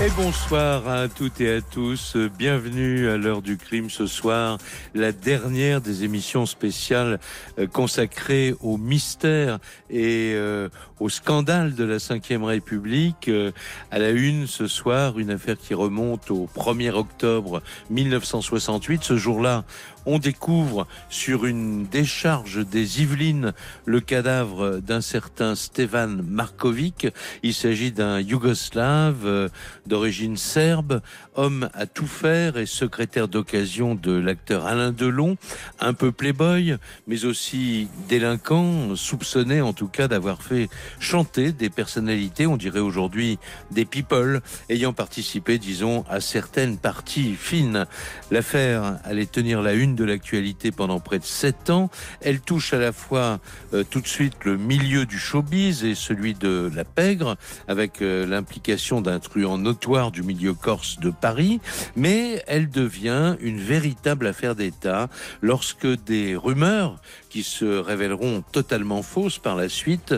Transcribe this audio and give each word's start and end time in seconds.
Et 0.00 0.10
bonsoir 0.10 0.86
à 0.86 1.08
toutes 1.08 1.40
et 1.40 1.56
à 1.56 1.60
tous. 1.60 2.16
Bienvenue 2.16 3.08
à 3.08 3.16
l'heure 3.16 3.42
du 3.42 3.56
crime 3.56 3.90
ce 3.90 4.06
soir, 4.06 4.58
la 4.94 5.10
dernière 5.10 5.80
des 5.80 6.04
émissions 6.04 6.46
spéciales 6.46 7.18
euh, 7.58 7.66
consacrées 7.66 8.54
au 8.60 8.76
mystère 8.76 9.58
et 9.90 10.34
euh, 10.36 10.68
au 11.00 11.08
scandale 11.08 11.74
de 11.74 11.84
la 11.84 11.96
Ve 11.98 12.44
République. 12.44 13.28
Euh, 13.28 13.52
à 13.90 13.98
la 13.98 14.10
une 14.10 14.46
ce 14.46 14.66
soir, 14.66 15.18
une 15.18 15.30
affaire 15.30 15.56
qui 15.58 15.74
remonte 15.74 16.30
au 16.30 16.48
1er 16.54 16.90
octobre 16.90 17.62
1968. 17.90 19.02
Ce 19.04 19.16
jour-là, 19.16 19.64
on 20.06 20.18
découvre 20.18 20.86
sur 21.10 21.44
une 21.44 21.86
décharge 21.86 22.66
des 22.66 23.02
Yvelines 23.02 23.52
le 23.84 24.00
cadavre 24.00 24.78
d'un 24.78 25.02
certain 25.02 25.54
Stevan 25.54 26.22
Markovic. 26.26 27.08
Il 27.42 27.52
s'agit 27.52 27.92
d'un 27.92 28.18
Yougoslave 28.18 29.26
euh, 29.26 29.48
d'origine 29.86 30.38
serbe, 30.38 31.02
homme 31.34 31.68
à 31.74 31.86
tout 31.86 32.06
faire 32.06 32.56
et 32.56 32.64
secrétaire 32.64 33.28
d'occasion 33.28 33.94
de 33.94 34.12
l'acteur 34.12 34.66
Alain 34.66 34.92
Delon, 34.92 35.36
un 35.78 35.92
peu 35.92 36.10
playboy, 36.10 36.76
mais 37.06 37.26
aussi 37.26 37.88
délinquant, 38.08 38.96
soupçonné 38.96 39.60
en 39.60 39.74
tout 39.74 39.88
cas 39.88 40.08
d'avoir 40.08 40.42
fait 40.42 40.70
chanter 41.00 41.52
des 41.52 41.70
personnalités, 41.70 42.46
on 42.46 42.56
dirait 42.56 42.80
aujourd'hui 42.80 43.38
des 43.70 43.84
people, 43.84 44.40
ayant 44.68 44.92
participé, 44.92 45.58
disons, 45.58 46.04
à 46.08 46.20
certaines 46.20 46.78
parties 46.78 47.34
fines. 47.34 47.86
L'affaire 48.30 48.98
allait 49.04 49.26
tenir 49.26 49.62
la 49.62 49.74
une 49.74 49.94
de 49.94 50.04
l'actualité 50.04 50.70
pendant 50.70 51.00
près 51.00 51.18
de 51.18 51.24
sept 51.24 51.70
ans. 51.70 51.90
Elle 52.20 52.40
touche 52.40 52.72
à 52.72 52.78
la 52.78 52.92
fois 52.92 53.40
euh, 53.74 53.84
tout 53.88 54.00
de 54.00 54.06
suite 54.06 54.44
le 54.44 54.56
milieu 54.56 55.06
du 55.06 55.18
showbiz 55.18 55.84
et 55.84 55.94
celui 55.94 56.34
de 56.34 56.70
la 56.74 56.84
pègre, 56.84 57.36
avec 57.66 58.02
euh, 58.02 58.26
l'implication 58.26 59.00
d'un 59.00 59.18
truand 59.18 59.58
notoire 59.58 60.10
du 60.10 60.22
milieu 60.22 60.54
corse 60.54 60.98
de 60.98 61.10
Paris, 61.10 61.60
mais 61.96 62.42
elle 62.46 62.70
devient 62.70 63.36
une 63.40 63.58
véritable 63.58 64.26
affaire 64.26 64.54
d'État 64.54 65.08
lorsque 65.42 65.86
des 66.04 66.36
rumeurs 66.36 67.00
qui 67.30 67.42
se 67.42 67.64
révéleront 67.64 68.42
totalement 68.52 69.02
fausses 69.02 69.38
par 69.38 69.56
la 69.56 69.68
suite, 69.68 70.14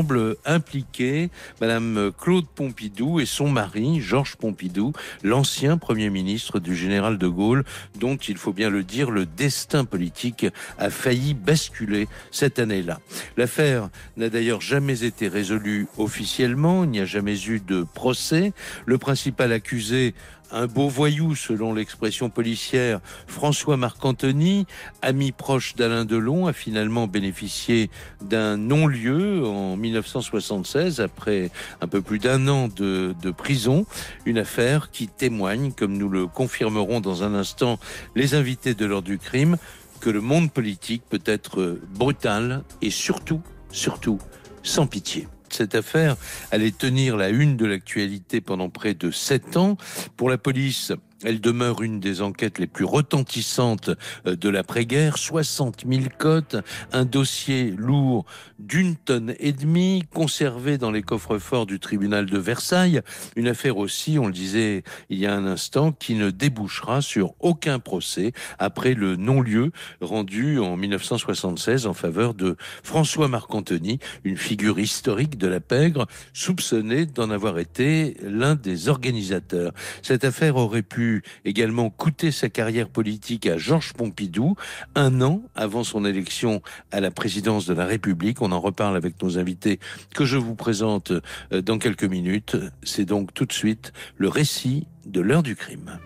semblent 0.00 0.36
impliquer 0.46 1.28
Madame 1.60 2.10
Claude 2.18 2.46
Pompidou 2.46 3.20
et 3.20 3.26
son 3.26 3.50
mari, 3.50 4.00
Georges 4.00 4.36
Pompidou, 4.36 4.94
l'ancien 5.22 5.76
Premier 5.76 6.08
ministre 6.08 6.58
du 6.58 6.74
général 6.74 7.18
de 7.18 7.28
Gaulle, 7.28 7.64
dont 7.98 8.16
il 8.16 8.38
faut 8.38 8.54
bien 8.54 8.70
le 8.70 8.82
dire, 8.82 9.10
le 9.10 9.26
destin 9.26 9.84
politique 9.84 10.46
a 10.78 10.88
failli 10.88 11.34
basculer 11.34 12.08
cette 12.30 12.58
année-là. 12.58 12.98
L'affaire 13.36 13.90
n'a 14.16 14.30
d'ailleurs 14.30 14.62
jamais 14.62 15.04
été 15.04 15.28
résolue 15.28 15.86
officiellement, 15.98 16.84
il 16.84 16.90
n'y 16.90 17.00
a 17.00 17.04
jamais 17.04 17.38
eu 17.44 17.60
de 17.60 17.82
procès. 17.82 18.54
Le 18.86 18.96
principal 18.96 19.52
accusé 19.52 20.14
un 20.52 20.66
beau 20.66 20.88
voyou, 20.88 21.34
selon 21.34 21.74
l'expression 21.74 22.30
policière, 22.30 23.00
François 23.26 23.76
Marc-Antony, 23.76 24.66
ami 25.02 25.32
proche 25.32 25.74
d'Alain 25.74 26.04
Delon, 26.04 26.46
a 26.46 26.52
finalement 26.52 27.06
bénéficié 27.06 27.90
d'un 28.22 28.56
non-lieu 28.56 29.46
en 29.46 29.76
1976, 29.76 31.00
après 31.00 31.50
un 31.80 31.86
peu 31.86 32.02
plus 32.02 32.18
d'un 32.18 32.48
an 32.48 32.68
de, 32.68 33.14
de, 33.22 33.30
prison. 33.30 33.86
Une 34.26 34.38
affaire 34.38 34.90
qui 34.90 35.08
témoigne, 35.08 35.72
comme 35.72 35.96
nous 35.96 36.08
le 36.08 36.26
confirmerons 36.26 37.00
dans 37.00 37.22
un 37.22 37.34
instant 37.34 37.78
les 38.16 38.34
invités 38.34 38.74
de 38.74 38.86
l'heure 38.86 39.02
du 39.02 39.18
crime, 39.18 39.56
que 40.00 40.10
le 40.10 40.20
monde 40.20 40.50
politique 40.50 41.02
peut 41.08 41.22
être 41.26 41.78
brutal 41.94 42.62
et 42.82 42.90
surtout, 42.90 43.42
surtout, 43.70 44.18
sans 44.62 44.86
pitié 44.86 45.28
cette 45.54 45.74
affaire 45.74 46.16
allait 46.50 46.70
tenir 46.70 47.16
la 47.16 47.28
une 47.28 47.56
de 47.56 47.66
l'actualité 47.66 48.40
pendant 48.40 48.68
près 48.68 48.94
de 48.94 49.10
sept 49.10 49.56
ans. 49.56 49.76
Pour 50.16 50.30
la 50.30 50.38
police, 50.38 50.92
elle 51.24 51.40
demeure 51.40 51.82
une 51.82 52.00
des 52.00 52.22
enquêtes 52.22 52.58
les 52.58 52.66
plus 52.66 52.84
retentissantes 52.84 53.90
euh, 54.26 54.36
de 54.36 54.48
l'après-guerre. 54.48 55.18
60 55.18 55.84
000 55.88 56.04
cotes, 56.18 56.56
un 56.92 57.04
dossier 57.04 57.74
lourd 57.76 58.24
d'une 58.58 58.96
tonne 58.96 59.34
et 59.38 59.52
demie, 59.52 60.04
conservé 60.14 60.78
dans 60.78 60.90
les 60.90 61.02
coffres-forts 61.02 61.66
du 61.66 61.78
tribunal 61.80 62.26
de 62.26 62.38
Versailles. 62.38 63.00
Une 63.36 63.48
affaire 63.48 63.76
aussi, 63.76 64.18
on 64.18 64.26
le 64.26 64.32
disait 64.32 64.82
il 65.08 65.18
y 65.18 65.26
a 65.26 65.34
un 65.34 65.46
instant, 65.46 65.92
qui 65.92 66.14
ne 66.14 66.30
débouchera 66.30 67.02
sur 67.02 67.34
aucun 67.40 67.78
procès 67.78 68.32
après 68.58 68.94
le 68.94 69.16
non-lieu 69.16 69.72
rendu 70.00 70.58
en 70.58 70.76
1976 70.76 71.86
en 71.86 71.94
faveur 71.94 72.34
de 72.34 72.56
François 72.82 73.28
Marc-Antony, 73.28 73.98
une 74.24 74.36
figure 74.36 74.78
historique 74.78 75.38
de 75.38 75.46
la 75.46 75.60
pègre, 75.60 76.06
soupçonné 76.32 77.06
d'en 77.06 77.30
avoir 77.30 77.58
été 77.58 78.16
l'un 78.22 78.54
des 78.54 78.88
organisateurs. 78.88 79.72
Cette 80.02 80.24
affaire 80.24 80.56
aurait 80.56 80.82
pu 80.82 81.09
également 81.44 81.90
coûter 81.90 82.30
sa 82.30 82.48
carrière 82.48 82.88
politique 82.88 83.46
à 83.46 83.56
Georges 83.56 83.92
Pompidou, 83.92 84.56
un 84.94 85.20
an 85.20 85.42
avant 85.54 85.84
son 85.84 86.04
élection 86.04 86.62
à 86.90 87.00
la 87.00 87.10
présidence 87.10 87.66
de 87.66 87.74
la 87.74 87.86
République. 87.86 88.42
On 88.42 88.52
en 88.52 88.60
reparle 88.60 88.96
avec 88.96 89.22
nos 89.22 89.38
invités 89.38 89.80
que 90.14 90.24
je 90.24 90.36
vous 90.36 90.54
présente 90.54 91.12
euh, 91.52 91.62
dans 91.62 91.78
quelques 91.78 92.04
minutes. 92.04 92.56
C'est 92.82 93.04
donc 93.04 93.34
tout 93.34 93.46
de 93.46 93.52
suite 93.52 93.92
le 94.16 94.28
récit 94.28 94.86
de 95.06 95.20
l'heure 95.20 95.42
du 95.42 95.56
crime. 95.56 95.98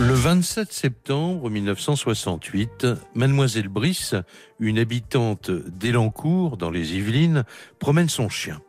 Le 0.00 0.12
27 0.12 0.72
septembre 0.72 1.48
1968, 1.48 2.86
Mademoiselle 3.14 3.68
Brice, 3.68 4.14
une 4.58 4.78
habitante 4.78 5.50
d'Elancourt 5.50 6.56
dans 6.56 6.70
les 6.70 6.96
Yvelines, 6.96 7.44
promène 7.78 8.08
son 8.08 8.28
chien. 8.28 8.60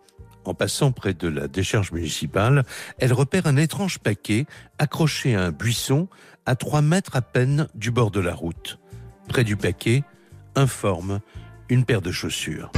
En 0.46 0.54
passant 0.54 0.92
près 0.92 1.16
de 1.16 1.28
la 1.28 1.48
décharge 1.48 1.92
municipale, 1.92 2.64
elle 3.00 3.14
repère 3.14 3.48
un 3.48 3.58
étrange 3.58 3.98
paquet 3.98 4.46
accroché 4.78 5.36
à 5.36 5.42
un 5.42 5.52
buisson 5.52 6.08
à 6.46 6.56
trois 6.56 6.84
mètres 6.84 7.16
à 7.16 7.22
peine 7.24 7.68
du 7.74 7.90
bord 7.90 8.12
de 8.12 8.20
la 8.20 8.36
route. 8.36 8.80
Près 9.28 9.44
du 9.44 9.58
paquet, 9.58 10.04
informe 10.56 11.20
une 11.68 11.84
paire 11.84 12.02
de 12.02 12.12
chaussures. 12.12 12.72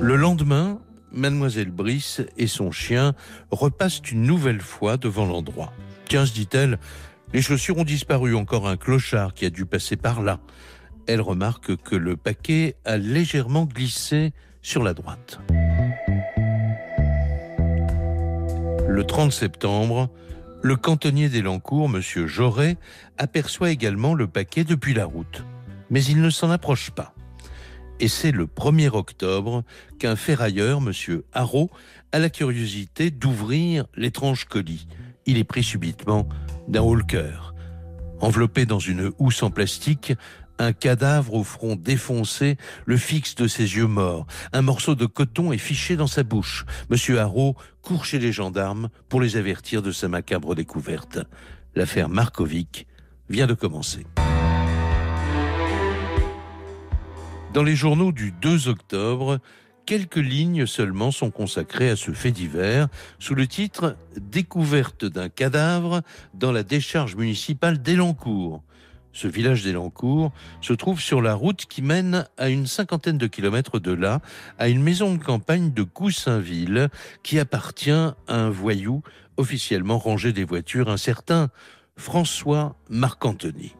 Le 0.00 0.16
lendemain, 0.16 0.80
mademoiselle 1.12 1.70
Brice 1.70 2.22
et 2.36 2.48
son 2.48 2.72
chien 2.72 3.14
repassent 3.52 4.02
une 4.10 4.22
nouvelle 4.22 4.60
fois 4.60 4.96
devant 4.96 5.26
l'endroit. 5.26 5.72
Tiens, 6.08 6.26
se 6.26 6.32
dit-elle, 6.32 6.80
les 7.32 7.42
chaussures 7.42 7.78
ont 7.78 7.84
disparu, 7.84 8.34
encore 8.34 8.66
un 8.66 8.76
clochard 8.76 9.34
qui 9.34 9.46
a 9.46 9.50
dû 9.50 9.66
passer 9.66 9.96
par 9.96 10.20
là 10.20 10.40
elle 11.10 11.20
remarque 11.20 11.76
que 11.76 11.96
le 11.96 12.16
paquet 12.16 12.76
a 12.84 12.96
légèrement 12.96 13.64
glissé 13.64 14.32
sur 14.62 14.84
la 14.84 14.94
droite. 14.94 15.40
Le 18.88 19.04
30 19.04 19.32
septembre, 19.32 20.08
le 20.62 20.76
cantonnier 20.76 21.28
d'Elancourt, 21.28 21.90
M. 21.92 22.26
Joret, 22.26 22.76
aperçoit 23.18 23.70
également 23.70 24.14
le 24.14 24.28
paquet 24.28 24.62
depuis 24.62 24.94
la 24.94 25.04
route. 25.04 25.44
Mais 25.90 26.04
il 26.04 26.20
ne 26.20 26.30
s'en 26.30 26.50
approche 26.50 26.90
pas. 26.90 27.12
Et 27.98 28.08
c'est 28.08 28.30
le 28.30 28.46
1er 28.46 28.90
octobre 28.90 29.64
qu'un 29.98 30.16
ferrailleur, 30.16 30.78
M. 30.78 31.22
Haro, 31.32 31.70
a 32.12 32.20
la 32.20 32.30
curiosité 32.30 33.10
d'ouvrir 33.10 33.86
l'étrange 33.96 34.44
colis. 34.44 34.86
Il 35.26 35.38
est 35.38 35.44
pris 35.44 35.64
subitement 35.64 36.28
d'un 36.68 36.82
cœur. 37.00 37.54
Enveloppé 38.20 38.66
dans 38.66 38.78
une 38.78 39.12
housse 39.18 39.42
en 39.42 39.50
plastique, 39.50 40.12
un 40.60 40.72
cadavre 40.74 41.34
au 41.34 41.42
front 41.42 41.74
défoncé 41.74 42.56
le 42.84 42.98
fixe 42.98 43.34
de 43.34 43.48
ses 43.48 43.76
yeux 43.76 43.86
morts. 43.86 44.26
Un 44.52 44.60
morceau 44.62 44.94
de 44.94 45.06
coton 45.06 45.52
est 45.52 45.58
fiché 45.58 45.96
dans 45.96 46.06
sa 46.06 46.22
bouche. 46.22 46.66
Monsieur 46.90 47.18
Haro 47.18 47.56
court 47.80 48.04
chez 48.04 48.18
les 48.18 48.30
gendarmes 48.30 48.90
pour 49.08 49.22
les 49.22 49.36
avertir 49.36 49.80
de 49.80 49.90
sa 49.90 50.06
macabre 50.06 50.54
découverte. 50.54 51.18
L'affaire 51.74 52.10
Markovic 52.10 52.86
vient 53.30 53.46
de 53.46 53.54
commencer. 53.54 54.06
Dans 57.54 57.62
les 57.62 57.74
journaux 57.74 58.12
du 58.12 58.30
2 58.30 58.68
octobre, 58.68 59.38
quelques 59.86 60.16
lignes 60.16 60.66
seulement 60.66 61.10
sont 61.10 61.30
consacrées 61.30 61.88
à 61.88 61.96
ce 61.96 62.12
fait 62.12 62.32
divers 62.32 62.88
sous 63.18 63.34
le 63.34 63.46
titre 63.46 63.96
Découverte 64.20 65.06
d'un 65.06 65.30
cadavre 65.30 66.02
dans 66.34 66.52
la 66.52 66.62
décharge 66.62 67.16
municipale 67.16 67.80
d'Elancourt. 67.80 68.62
Ce 69.12 69.28
village 69.28 69.64
d'Elancourt, 69.64 70.32
se 70.60 70.72
trouve 70.72 71.00
sur 71.00 71.20
la 71.22 71.34
route 71.34 71.66
qui 71.66 71.82
mène 71.82 72.26
à 72.36 72.48
une 72.48 72.66
cinquantaine 72.66 73.18
de 73.18 73.26
kilomètres 73.26 73.78
de 73.78 73.92
là, 73.92 74.20
à 74.58 74.68
une 74.68 74.82
maison 74.82 75.14
de 75.14 75.22
campagne 75.22 75.72
de 75.72 75.82
Goussainville, 75.82 76.88
qui 77.22 77.38
appartient 77.38 77.90
à 77.90 78.14
un 78.28 78.50
voyou 78.50 79.02
officiellement 79.36 79.98
rangé 79.98 80.32
des 80.32 80.44
voitures, 80.44 80.90
un 80.90 80.96
certain 80.96 81.48
François 81.96 82.76
Marc-Antony. 82.88 83.74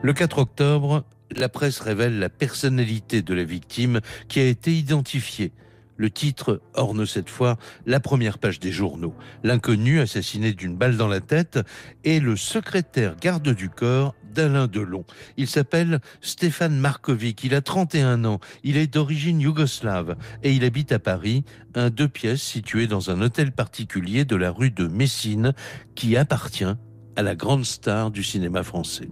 Le 0.00 0.12
4 0.12 0.38
octobre, 0.38 1.04
la 1.30 1.48
presse 1.48 1.80
révèle 1.80 2.18
la 2.18 2.28
personnalité 2.28 3.22
de 3.22 3.34
la 3.34 3.44
victime 3.44 4.00
qui 4.28 4.40
a 4.40 4.44
été 4.44 4.72
identifiée. 4.72 5.52
Le 5.98 6.10
titre 6.10 6.62
orne 6.74 7.04
cette 7.04 7.28
fois 7.28 7.58
la 7.84 8.00
première 8.00 8.38
page 8.38 8.60
des 8.60 8.72
journaux. 8.72 9.14
L'inconnu 9.42 10.00
assassiné 10.00 10.52
d'une 10.52 10.76
balle 10.76 10.96
dans 10.96 11.08
la 11.08 11.20
tête 11.20 11.58
est 12.04 12.20
le 12.20 12.36
secrétaire 12.36 13.16
garde 13.16 13.48
du 13.52 13.68
corps 13.68 14.14
d'Alain 14.32 14.68
Delon. 14.68 15.04
Il 15.36 15.48
s'appelle 15.48 16.00
Stéphane 16.20 16.78
Markovic, 16.78 17.42
il 17.42 17.54
a 17.54 17.60
31 17.60 18.24
ans, 18.24 18.38
il 18.62 18.76
est 18.76 18.86
d'origine 18.86 19.40
yougoslave 19.40 20.16
et 20.44 20.52
il 20.52 20.64
habite 20.64 20.92
à 20.92 21.00
Paris, 21.00 21.44
un 21.74 21.90
deux 21.90 22.08
pièces 22.08 22.42
situé 22.42 22.86
dans 22.86 23.10
un 23.10 23.20
hôtel 23.20 23.50
particulier 23.50 24.24
de 24.24 24.36
la 24.36 24.52
rue 24.52 24.70
de 24.70 24.86
Messine 24.86 25.52
qui 25.96 26.16
appartient 26.16 26.76
à 27.16 27.22
la 27.22 27.34
grande 27.34 27.64
star 27.64 28.12
du 28.12 28.22
cinéma 28.22 28.62
français. 28.62 29.08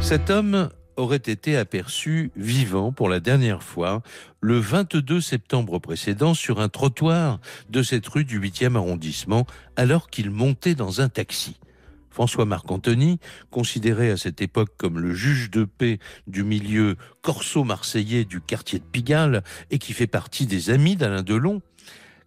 Cet 0.00 0.30
homme 0.30 0.70
aurait 0.96 1.16
été 1.16 1.56
aperçu 1.56 2.30
vivant 2.36 2.92
pour 2.92 3.08
la 3.08 3.20
dernière 3.20 3.62
fois 3.62 4.02
le 4.40 4.58
22 4.58 5.20
septembre 5.20 5.78
précédent 5.78 6.34
sur 6.34 6.60
un 6.60 6.68
trottoir 6.68 7.40
de 7.68 7.82
cette 7.82 8.06
rue 8.06 8.24
du 8.24 8.40
8e 8.40 8.76
arrondissement 8.76 9.46
alors 9.76 10.10
qu'il 10.10 10.30
montait 10.30 10.74
dans 10.74 11.00
un 11.00 11.08
taxi. 11.08 11.58
François 12.10 12.44
Marc-Antony, 12.44 13.18
considéré 13.50 14.10
à 14.10 14.16
cette 14.16 14.40
époque 14.40 14.70
comme 14.76 15.00
le 15.00 15.12
juge 15.14 15.50
de 15.50 15.64
paix 15.64 15.98
du 16.28 16.44
milieu 16.44 16.96
corso-marseillais 17.22 18.24
du 18.24 18.40
quartier 18.40 18.78
de 18.78 18.84
Pigalle 18.84 19.42
et 19.72 19.78
qui 19.78 19.92
fait 19.92 20.06
partie 20.06 20.46
des 20.46 20.70
amis 20.70 20.94
d'Alain 20.94 21.22
Delon, 21.22 21.60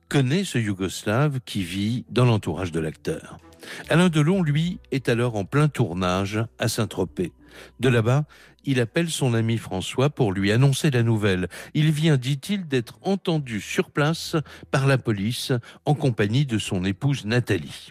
connaît 0.10 0.44
ce 0.44 0.58
Yougoslave 0.58 1.40
qui 1.46 1.64
vit 1.64 2.06
dans 2.10 2.26
l'entourage 2.26 2.74
de 2.74 2.82
l'acteur. 2.82 3.38
Alain 3.90 4.10
Delon, 4.10 4.44
lui, 4.44 4.80
est 4.92 5.10
alors 5.10 5.36
en 5.36 5.46
plein 5.46 5.68
tournage 5.70 6.44
à 6.60 6.68
Saint-Tropez. 6.68 7.32
De 7.80 7.90
là-bas, 7.90 8.26
il 8.64 8.82
appelle 8.82 9.10
son 9.10 9.34
ami 9.34 9.58
François 9.58 10.10
pour 10.10 10.34
lui 10.34 10.52
annoncer 10.52 10.92
la 10.92 11.04
nouvelle. 11.04 11.48
Il 11.74 11.92
vient, 11.92 12.18
dit-il, 12.18 12.68
d'être 12.68 13.00
entendu 13.02 13.62
sur 13.62 13.92
place 13.92 14.36
par 14.72 14.88
la 14.88 14.98
police 14.98 15.54
en 15.86 15.94
compagnie 15.94 16.46
de 16.46 16.58
son 16.58 16.84
épouse 16.84 17.26
Nathalie. 17.26 17.90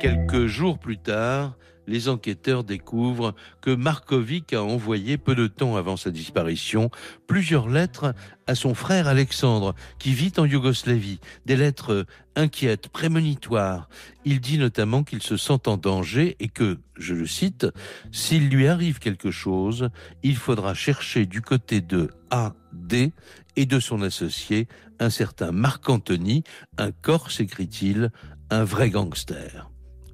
Quelques 0.00 0.46
jours 0.46 0.78
plus 0.78 0.98
tard, 0.98 1.56
les 1.86 2.08
enquêteurs 2.08 2.64
découvrent 2.64 3.34
que 3.60 3.74
Markovic 3.74 4.52
a 4.52 4.62
envoyé 4.62 5.18
peu 5.18 5.34
de 5.34 5.46
temps 5.46 5.76
avant 5.76 5.96
sa 5.96 6.10
disparition 6.10 6.90
plusieurs 7.26 7.68
lettres 7.68 8.14
à 8.46 8.54
son 8.54 8.74
frère 8.74 9.08
Alexandre, 9.08 9.74
qui 9.98 10.12
vit 10.12 10.32
en 10.36 10.44
Yougoslavie. 10.44 11.20
Des 11.46 11.56
lettres 11.56 12.06
inquiètes, 12.36 12.88
prémonitoires. 12.88 13.88
Il 14.24 14.40
dit 14.40 14.58
notamment 14.58 15.04
qu'il 15.04 15.22
se 15.22 15.36
sent 15.36 15.66
en 15.66 15.76
danger 15.76 16.36
et 16.40 16.48
que, 16.48 16.78
je 16.96 17.14
le 17.14 17.26
cite, 17.26 17.66
s'il 18.10 18.48
lui 18.48 18.68
arrive 18.68 18.98
quelque 18.98 19.30
chose, 19.30 19.90
il 20.22 20.36
faudra 20.36 20.74
chercher 20.74 21.26
du 21.26 21.40
côté 21.40 21.80
de 21.80 22.10
AD 22.30 23.12
et 23.56 23.66
de 23.66 23.80
son 23.80 24.02
associé, 24.02 24.68
un 24.98 25.10
certain 25.10 25.52
Marc 25.52 25.88
Anthony, 25.88 26.42
un 26.78 26.90
corse, 26.90 27.40
écrit-il, 27.40 28.10
un 28.50 28.64
vrai 28.64 28.90
gangster. 28.90 29.70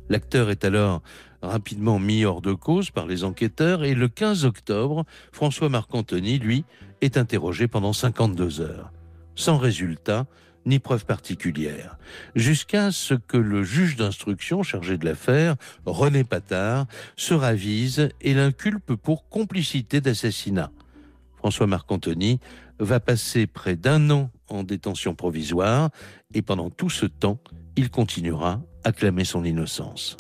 L'acteur 0.09 0.51
est 0.51 0.65
alors 0.65 1.03
rapidement 1.43 1.99
mis 1.99 2.25
hors 2.25 2.43
de 2.43 2.53
cause 2.53 2.91
par 2.91 3.07
les 3.07 3.25
enquêteurs 3.25 3.85
et 3.85 3.95
le 3.95 4.09
15 4.09 4.45
octobre, 4.45 5.05
François 5.33 5.69
Marc-Antony, 5.69 6.39
lui, 6.39 6.65
est 7.01 7.17
interrogé 7.17 7.69
pendant 7.69 7.93
52 7.93 8.61
heures, 8.61 8.93
sans 9.35 9.59
résultat 9.59 10.27
ni 10.67 10.79
preuve 10.79 11.07
particulière, 11.07 11.97
jusqu'à 12.35 12.91
ce 12.93 13.15
que 13.15 13.39
le 13.39 13.63
juge 13.63 13.97
d'instruction 13.97 14.63
chargé 14.63 14.99
de 14.99 15.05
l'affaire, 15.05 15.57
René 15.87 16.25
Patard, 16.25 16.87
se 17.17 17.33
ravise 17.33 18.11
et 18.21 18.35
l'inculpe 18.35 18.95
pour 18.95 19.29
complicité 19.29 20.01
d'assassinat. 20.01 20.71
François 21.37 21.67
Marc-Antony 21.67 22.39
va 22.79 23.01
passer 23.01 23.47
près 23.47 23.77
d'un 23.77 24.11
an 24.11 24.31
en 24.49 24.63
détention 24.63 25.15
provisoire 25.15 25.91
et 26.35 26.43
pendant 26.43 26.71
tout 26.71 26.91
ce 26.91 27.07
temps, 27.07 27.39
il 27.77 27.91
continuera 27.91 28.61
à 28.85 28.93
clamer 28.93 29.25
son 29.25 29.45
innocence. 29.45 30.17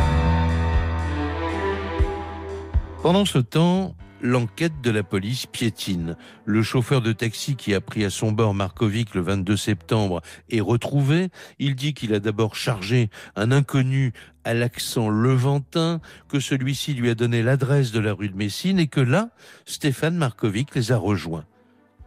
Pendant 3.00 3.24
ce 3.24 3.38
temps, 3.38 3.94
l'enquête 4.22 4.80
de 4.82 4.90
la 4.90 5.04
police 5.04 5.46
piétine. 5.46 6.16
Le 6.44 6.64
chauffeur 6.64 7.00
de 7.00 7.12
taxi 7.12 7.54
qui 7.54 7.72
a 7.72 7.80
pris 7.80 8.04
à 8.04 8.10
son 8.10 8.32
bord 8.32 8.54
Markovic 8.54 9.14
le 9.14 9.20
22 9.20 9.56
septembre 9.56 10.20
est 10.50 10.60
retrouvé. 10.60 11.28
Il 11.60 11.76
dit 11.76 11.94
qu'il 11.94 12.12
a 12.12 12.18
d'abord 12.18 12.56
chargé 12.56 13.08
un 13.36 13.52
inconnu 13.52 14.12
à 14.42 14.52
l'accent 14.52 15.08
levantin, 15.08 16.00
que 16.28 16.40
celui-ci 16.40 16.94
lui 16.94 17.08
a 17.08 17.14
donné 17.14 17.42
l'adresse 17.42 17.92
de 17.92 18.00
la 18.00 18.12
rue 18.12 18.30
de 18.30 18.36
Messine 18.36 18.80
et 18.80 18.88
que 18.88 19.00
là, 19.00 19.30
Stéphane 19.64 20.16
Markovic 20.16 20.74
les 20.74 20.90
a 20.90 20.96
rejoints. 20.96 21.44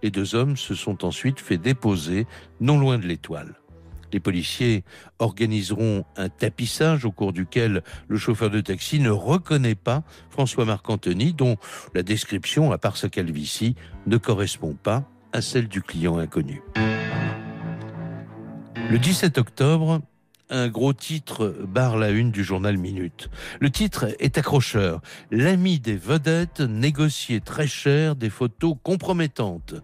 Les 0.04 0.12
deux 0.12 0.36
hommes 0.36 0.58
se 0.58 0.76
sont 0.76 1.06
ensuite 1.06 1.40
fait 1.40 1.58
déposer 1.58 2.28
non 2.60 2.78
loin 2.78 2.98
de 2.98 3.08
l'étoile. 3.08 3.56
Les 4.14 4.20
policiers 4.20 4.84
organiseront 5.20 6.06
un 6.18 6.30
tapissage 6.30 7.06
au 7.06 7.12
cours 7.12 7.34
duquel 7.34 7.84
le 8.08 8.18
chauffeur 8.18 8.50
de 8.50 8.62
taxi 8.62 9.00
ne 9.00 9.10
reconnaît 9.10 9.76
pas 9.76 10.04
François 10.30 10.66
Marc-Antony, 10.66 11.34
dont 11.34 11.58
la 11.96 12.04
description, 12.04 12.72
à 12.72 12.78
part 12.78 12.98
sa 12.98 13.10
calvitie, 13.10 13.76
ne 14.08 14.18
correspond 14.18 14.76
pas 14.82 15.04
à 15.34 15.42
celle 15.42 15.68
du 15.68 15.82
client 15.82 16.18
inconnu. 16.18 16.62
Le 18.90 19.00
17 19.00 19.38
octobre, 19.38 20.02
un 20.50 20.68
gros 20.68 20.92
titre 20.92 21.56
barre 21.66 21.98
la 21.98 22.10
une 22.10 22.32
du 22.32 22.44
journal 22.44 22.78
Minute. 22.78 23.30
Le 23.62 23.70
titre 23.70 24.08
est 24.20 24.38
accrocheur. 24.38 25.02
L'ami 25.32 25.80
des 25.80 25.96
vedettes 25.96 26.60
négociait 26.60 27.40
très 27.40 27.68
cher 27.68 28.18
des 28.18 28.30
photos 28.30 28.76
compromettantes. 28.84 29.76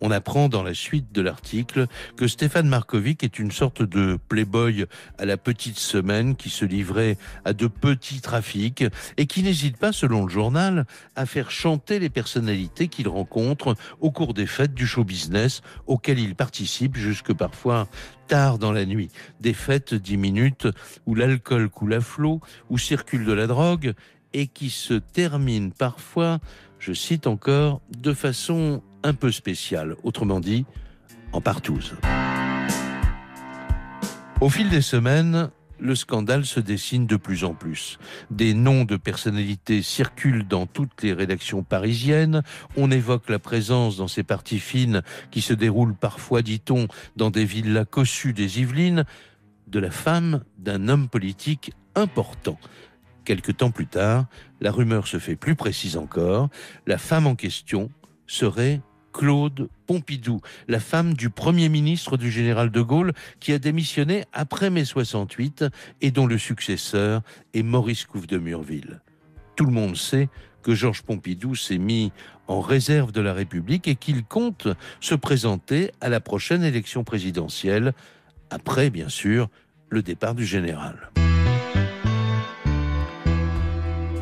On 0.00 0.10
apprend 0.10 0.48
dans 0.48 0.62
la 0.62 0.74
suite 0.74 1.12
de 1.12 1.22
l'article 1.22 1.86
que 2.16 2.28
Stéphane 2.28 2.68
Markovic 2.68 3.24
est 3.24 3.38
une 3.38 3.50
sorte 3.50 3.82
de 3.82 4.18
playboy 4.28 4.86
à 5.18 5.24
la 5.24 5.36
petite 5.36 5.78
semaine 5.78 6.36
qui 6.36 6.50
se 6.50 6.64
livrait 6.64 7.16
à 7.44 7.52
de 7.52 7.66
petits 7.66 8.20
trafics 8.20 8.84
et 9.16 9.26
qui 9.26 9.42
n'hésite 9.42 9.76
pas, 9.76 9.92
selon 9.92 10.24
le 10.24 10.30
journal, 10.30 10.86
à 11.16 11.26
faire 11.26 11.50
chanter 11.50 11.98
les 11.98 12.10
personnalités 12.10 12.88
qu'il 12.88 13.08
rencontre 13.08 13.74
au 14.00 14.10
cours 14.10 14.34
des 14.34 14.46
fêtes 14.46 14.74
du 14.74 14.86
show 14.86 15.04
business 15.04 15.62
auxquelles 15.86 16.20
il 16.20 16.34
participe 16.34 16.96
jusque 16.96 17.32
parfois 17.32 17.88
tard 18.28 18.58
dans 18.58 18.72
la 18.72 18.86
nuit. 18.86 19.10
Des 19.40 19.54
fêtes 19.54 19.94
dix 19.94 20.16
minutes 20.16 20.68
où 21.06 21.14
l'alcool 21.14 21.70
coule 21.70 21.94
à 21.94 22.00
flot, 22.00 22.40
où 22.70 22.78
circule 22.78 23.24
de 23.24 23.32
la 23.32 23.46
drogue 23.46 23.94
et 24.32 24.46
qui 24.46 24.70
se 24.70 24.94
terminent 24.94 25.70
parfois, 25.76 26.38
je 26.78 26.92
cite 26.92 27.26
encore, 27.26 27.80
de 27.96 28.12
façon 28.12 28.82
un 29.02 29.14
peu 29.14 29.32
spécial, 29.32 29.96
autrement 30.02 30.40
dit, 30.40 30.64
en 31.32 31.40
partouze. 31.40 31.96
Au 34.40 34.48
fil 34.48 34.68
des 34.70 34.82
semaines, 34.82 35.50
le 35.80 35.94
scandale 35.94 36.44
se 36.44 36.60
dessine 36.60 37.06
de 37.06 37.16
plus 37.16 37.44
en 37.44 37.54
plus. 37.54 37.98
Des 38.30 38.54
noms 38.54 38.84
de 38.84 38.96
personnalités 38.96 39.82
circulent 39.82 40.46
dans 40.46 40.66
toutes 40.66 41.02
les 41.02 41.12
rédactions 41.12 41.62
parisiennes. 41.62 42.42
On 42.76 42.90
évoque 42.90 43.28
la 43.28 43.38
présence 43.38 43.96
dans 43.96 44.08
ces 44.08 44.22
parties 44.22 44.60
fines 44.60 45.02
qui 45.30 45.40
se 45.40 45.52
déroulent 45.52 45.94
parfois, 45.94 46.42
dit-on, 46.42 46.88
dans 47.16 47.30
des 47.30 47.44
villas 47.44 47.86
cossues 47.86 48.32
des 48.32 48.60
Yvelines, 48.60 49.04
de 49.66 49.78
la 49.78 49.90
femme 49.90 50.42
d'un 50.58 50.88
homme 50.88 51.08
politique 51.08 51.72
important. 51.94 52.58
Quelque 53.24 53.52
temps 53.52 53.70
plus 53.70 53.86
tard, 53.86 54.26
la 54.60 54.72
rumeur 54.72 55.06
se 55.06 55.18
fait 55.18 55.36
plus 55.36 55.54
précise 55.54 55.96
encore. 55.96 56.48
La 56.86 56.96
femme 56.96 57.26
en 57.26 57.34
question 57.34 57.90
serait 58.28 58.80
Claude 59.12 59.68
Pompidou, 59.86 60.40
la 60.68 60.78
femme 60.78 61.14
du 61.14 61.28
Premier 61.28 61.68
ministre 61.68 62.16
du 62.16 62.30
général 62.30 62.70
de 62.70 62.80
Gaulle 62.80 63.12
qui 63.40 63.52
a 63.52 63.58
démissionné 63.58 64.24
après 64.32 64.70
mai 64.70 64.84
68 64.84 65.64
et 66.00 66.12
dont 66.12 66.26
le 66.26 66.38
successeur 66.38 67.22
est 67.52 67.64
Maurice 67.64 68.04
Couve 68.04 68.28
de 68.28 68.38
Murville. 68.38 69.00
Tout 69.56 69.64
le 69.64 69.72
monde 69.72 69.96
sait 69.96 70.28
que 70.62 70.74
Georges 70.74 71.02
Pompidou 71.02 71.56
s'est 71.56 71.78
mis 71.78 72.12
en 72.46 72.60
réserve 72.60 73.10
de 73.10 73.20
la 73.20 73.32
République 73.32 73.88
et 73.88 73.96
qu'il 73.96 74.24
compte 74.24 74.68
se 75.00 75.14
présenter 75.14 75.90
à 76.00 76.08
la 76.08 76.20
prochaine 76.20 76.62
élection 76.62 77.02
présidentielle, 77.04 77.94
après 78.50 78.90
bien 78.90 79.08
sûr 79.08 79.48
le 79.88 80.02
départ 80.02 80.34
du 80.34 80.44
général. 80.44 81.10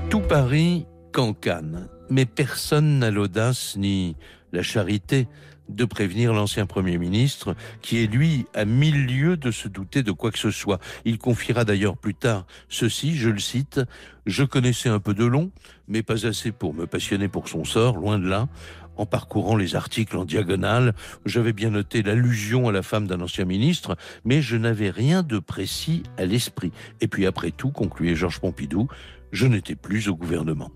Tout 0.08 0.20
Paris 0.20 0.86
cancane, 1.12 1.88
mais 2.10 2.26
personne 2.26 2.98
n'a 2.98 3.10
l'audace 3.10 3.76
ni 3.76 4.16
la 4.52 4.62
charité 4.62 5.28
de 5.68 5.84
prévenir 5.84 6.32
l'ancien 6.32 6.66
Premier 6.66 6.98
ministre, 6.98 7.56
qui 7.82 8.02
est 8.02 8.06
lui 8.06 8.46
à 8.54 8.64
mille 8.64 9.06
lieues 9.06 9.36
de 9.36 9.50
se 9.50 9.68
douter 9.68 10.02
de 10.02 10.12
quoi 10.12 10.30
que 10.30 10.38
ce 10.38 10.50
soit. 10.50 10.78
Il 11.04 11.18
confiera 11.18 11.64
d'ailleurs 11.64 11.96
plus 11.96 12.14
tard 12.14 12.46
ceci, 12.68 13.16
je 13.16 13.30
le 13.30 13.38
cite, 13.38 13.80
Je 14.26 14.44
connaissais 14.44 14.88
un 14.88 15.00
peu 15.00 15.14
de 15.14 15.24
long, 15.24 15.50
mais 15.88 16.02
pas 16.02 16.26
assez 16.26 16.52
pour 16.52 16.74
me 16.74 16.86
passionner 16.86 17.28
pour 17.28 17.48
son 17.48 17.64
sort, 17.64 17.96
loin 17.96 18.18
de 18.18 18.28
là. 18.28 18.48
En 18.96 19.04
parcourant 19.04 19.56
les 19.56 19.76
articles 19.76 20.16
en 20.16 20.24
diagonale, 20.24 20.94
j'avais 21.26 21.52
bien 21.52 21.70
noté 21.70 22.02
l'allusion 22.02 22.68
à 22.68 22.72
la 22.72 22.82
femme 22.82 23.06
d'un 23.06 23.20
ancien 23.20 23.44
ministre, 23.44 23.96
mais 24.24 24.40
je 24.40 24.56
n'avais 24.56 24.88
rien 24.88 25.22
de 25.22 25.38
précis 25.38 26.02
à 26.16 26.24
l'esprit. 26.24 26.72
Et 27.02 27.08
puis 27.08 27.26
après 27.26 27.50
tout, 27.50 27.70
concluait 27.70 28.14
Georges 28.14 28.40
Pompidou, 28.40 28.88
je 29.32 29.46
n'étais 29.46 29.74
plus 29.74 30.08
au 30.08 30.16
gouvernement. 30.16 30.70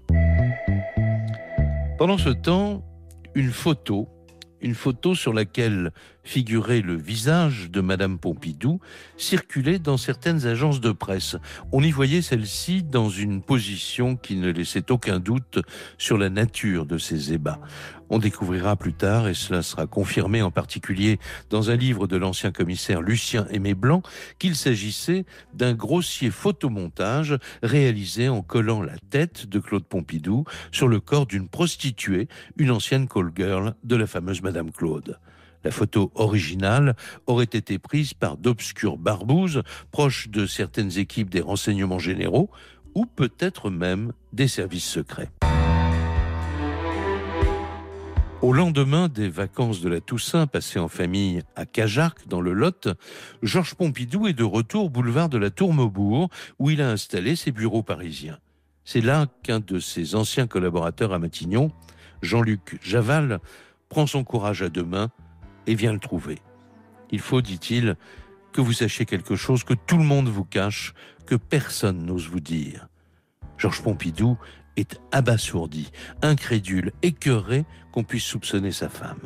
Pendant 2.00 2.16
ce 2.16 2.30
temps, 2.30 2.82
une 3.34 3.50
photo 3.50 4.08
une 4.62 4.74
photo 4.74 5.14
sur 5.14 5.32
laquelle 5.32 5.92
figurait 6.24 6.80
le 6.80 6.96
visage 6.96 7.70
de 7.70 7.80
Madame 7.80 8.18
Pompidou 8.18 8.80
circulait 9.16 9.78
dans 9.78 9.96
certaines 9.96 10.46
agences 10.46 10.80
de 10.80 10.92
presse. 10.92 11.36
On 11.72 11.82
y 11.82 11.90
voyait 11.90 12.22
celle-ci 12.22 12.82
dans 12.82 13.08
une 13.08 13.42
position 13.42 14.16
qui 14.16 14.36
ne 14.36 14.50
laissait 14.50 14.90
aucun 14.90 15.18
doute 15.18 15.58
sur 15.98 16.18
la 16.18 16.30
nature 16.30 16.86
de 16.86 16.98
ses 16.98 17.32
ébats. 17.32 17.60
On 18.12 18.18
découvrira 18.18 18.74
plus 18.74 18.92
tard, 18.92 19.28
et 19.28 19.34
cela 19.34 19.62
sera 19.62 19.86
confirmé 19.86 20.42
en 20.42 20.50
particulier 20.50 21.20
dans 21.48 21.70
un 21.70 21.76
livre 21.76 22.08
de 22.08 22.16
l'ancien 22.16 22.50
commissaire 22.50 23.02
Lucien 23.02 23.46
Aimé 23.50 23.74
Blanc, 23.74 24.02
qu'il 24.40 24.56
s'agissait 24.56 25.24
d'un 25.54 25.74
grossier 25.74 26.30
photomontage 26.30 27.38
réalisé 27.62 28.28
en 28.28 28.42
collant 28.42 28.82
la 28.82 28.98
tête 29.10 29.46
de 29.46 29.60
Claude 29.60 29.84
Pompidou 29.84 30.44
sur 30.72 30.88
le 30.88 30.98
corps 30.98 31.26
d'une 31.26 31.48
prostituée, 31.48 32.26
une 32.56 32.72
ancienne 32.72 33.06
call 33.06 33.30
girl 33.34 33.76
de 33.84 33.94
la 33.94 34.08
fameuse 34.08 34.42
Madame 34.42 34.72
Claude. 34.72 35.20
La 35.64 35.70
photo 35.70 36.10
originale 36.14 36.96
aurait 37.26 37.44
été 37.44 37.78
prise 37.78 38.14
par 38.14 38.36
d'obscures 38.36 38.96
barbouzes 38.96 39.62
proches 39.90 40.28
de 40.28 40.46
certaines 40.46 40.98
équipes 40.98 41.30
des 41.30 41.40
renseignements 41.40 41.98
généraux 41.98 42.50
ou 42.94 43.06
peut-être 43.06 43.70
même 43.70 44.12
des 44.32 44.48
services 44.48 44.88
secrets. 44.88 45.30
Au 48.42 48.54
lendemain 48.54 49.08
des 49.08 49.28
vacances 49.28 49.82
de 49.82 49.90
la 49.90 50.00
Toussaint 50.00 50.46
passées 50.46 50.78
en 50.78 50.88
famille 50.88 51.42
à 51.56 51.66
Cajarc, 51.66 52.26
dans 52.26 52.40
le 52.40 52.54
Lot, 52.54 52.88
Georges 53.42 53.74
Pompidou 53.74 54.28
est 54.28 54.32
de 54.32 54.44
retour 54.44 54.88
boulevard 54.88 55.28
de 55.28 55.36
la 55.36 55.50
Tour 55.50 55.74
Maubourg, 55.74 56.30
où 56.58 56.70
il 56.70 56.80
a 56.80 56.90
installé 56.90 57.36
ses 57.36 57.52
bureaux 57.52 57.82
parisiens. 57.82 58.38
C'est 58.84 59.02
là 59.02 59.26
qu'un 59.42 59.60
de 59.60 59.78
ses 59.78 60.14
anciens 60.14 60.46
collaborateurs 60.46 61.12
à 61.12 61.18
Matignon, 61.18 61.70
Jean-Luc 62.22 62.78
Javal, 62.82 63.40
prend 63.90 64.06
son 64.06 64.24
courage 64.24 64.62
à 64.62 64.70
deux 64.70 64.84
mains 64.84 65.10
et 65.66 65.74
vient 65.74 65.92
le 65.92 65.98
trouver. 65.98 66.38
Il 67.10 67.20
faut, 67.20 67.40
dit-il, 67.40 67.96
que 68.52 68.60
vous 68.60 68.72
sachiez 68.72 69.04
quelque 69.04 69.36
chose 69.36 69.64
que 69.64 69.74
tout 69.74 69.98
le 69.98 70.04
monde 70.04 70.28
vous 70.28 70.44
cache, 70.44 70.94
que 71.26 71.34
personne 71.34 72.04
n'ose 72.04 72.28
vous 72.28 72.40
dire. 72.40 72.88
Georges 73.58 73.82
Pompidou 73.82 74.38
est 74.76 75.00
abasourdi, 75.12 75.90
incrédule, 76.22 76.92
écœuré 77.02 77.64
qu'on 77.92 78.04
puisse 78.04 78.24
soupçonner 78.24 78.72
sa 78.72 78.88
femme. 78.88 79.20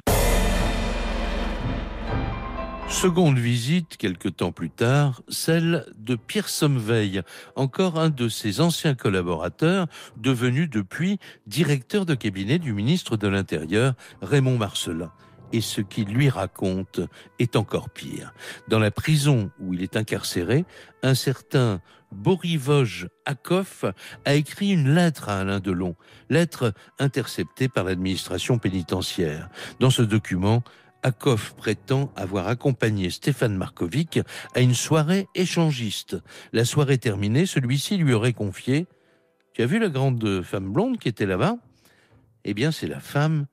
Seconde 2.89 3.39
visite, 3.39 3.97
quelque 3.97 4.29
temps 4.29 4.53
plus 4.53 4.71
tard, 4.71 5.23
celle 5.29 5.87
de 5.97 6.17
Pierre 6.17 6.49
Sommeveil, 6.49 7.23
encore 7.57 7.99
un 7.99 8.11
de 8.11 8.29
ses 8.29 8.61
anciens 8.61 8.95
collaborateurs, 8.95 9.87
devenu 10.17 10.69
depuis 10.69 11.19
directeur 11.47 12.07
de 12.07 12.15
cabinet 12.15 12.59
du 12.59 12.73
ministre 12.73 13.17
de 13.17 13.27
l'Intérieur, 13.27 13.95
Raymond 14.23 14.59
Marcelin 14.59 15.11
et 15.55 15.61
ce 15.61 15.81
qu'il 15.81 16.09
lui 16.09 16.29
raconte 16.29 17.01
est 17.39 17.55
encore 17.55 17.89
pire. 17.89 18.35
Dans 18.67 18.81
la 18.81 18.91
prison 18.91 19.53
où 19.61 19.73
il 19.73 19.83
est 19.83 19.97
incarcéré, 19.97 20.65
un 21.05 21.15
certain 21.15 21.81
Borivoge 22.11 23.09
Akov 23.25 23.93
a 24.25 24.35
écrit 24.35 24.71
une 24.71 24.93
lettre 24.95 25.29
à 25.29 25.41
Alain 25.41 25.61
Delon, 25.61 25.95
lettre 26.29 26.75
interceptée 26.99 27.69
par 27.69 27.85
l'administration 27.85 28.59
pénitentiaire. 28.59 29.49
Dans 29.79 29.91
ce 29.91 30.03
document, 30.03 30.65
Akov 31.05 31.55
prétend 31.55 32.13
avoir 32.17 32.49
accompagné 32.49 33.11
Stéphane 33.11 33.57
Markovic 33.57 34.19
à 34.57 34.61
une 34.61 34.75
soirée 34.75 35.29
échangiste. 35.37 36.17
La 36.53 36.65
soirée 36.65 36.99
terminée, 36.99 37.47
celui-ci 37.47 37.97
lui 37.97 38.13
aurait 38.13 38.33
confié 38.33 38.87
Tu 39.53 39.63
as 39.63 39.67
vu 39.67 39.79
la 39.79 39.89
grande 39.89 40.43
femme 40.43 40.73
blonde 40.73 40.99
qui 40.99 41.09
était 41.09 41.27
là-bas? 41.27 41.59
Eh 42.45 42.55
bien, 42.55 42.73
c'est 42.73 42.89
la 42.89 43.01
femme 43.01 43.47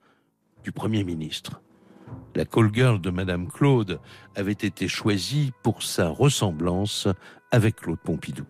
du 0.64 0.72
Premier 0.72 1.04
ministre. 1.04 1.62
La 2.36 2.46
call 2.46 2.70
girl 2.74 3.02
de 3.02 3.10
Madame 3.10 3.48
Claude 3.48 4.00
avait 4.36 4.52
été 4.52 4.88
choisie 4.88 5.52
pour 5.64 5.84
sa 5.84 6.08
ressemblance 6.08 7.08
avec 7.52 7.76
Claude 7.78 8.00
Pompidou. 8.00 8.46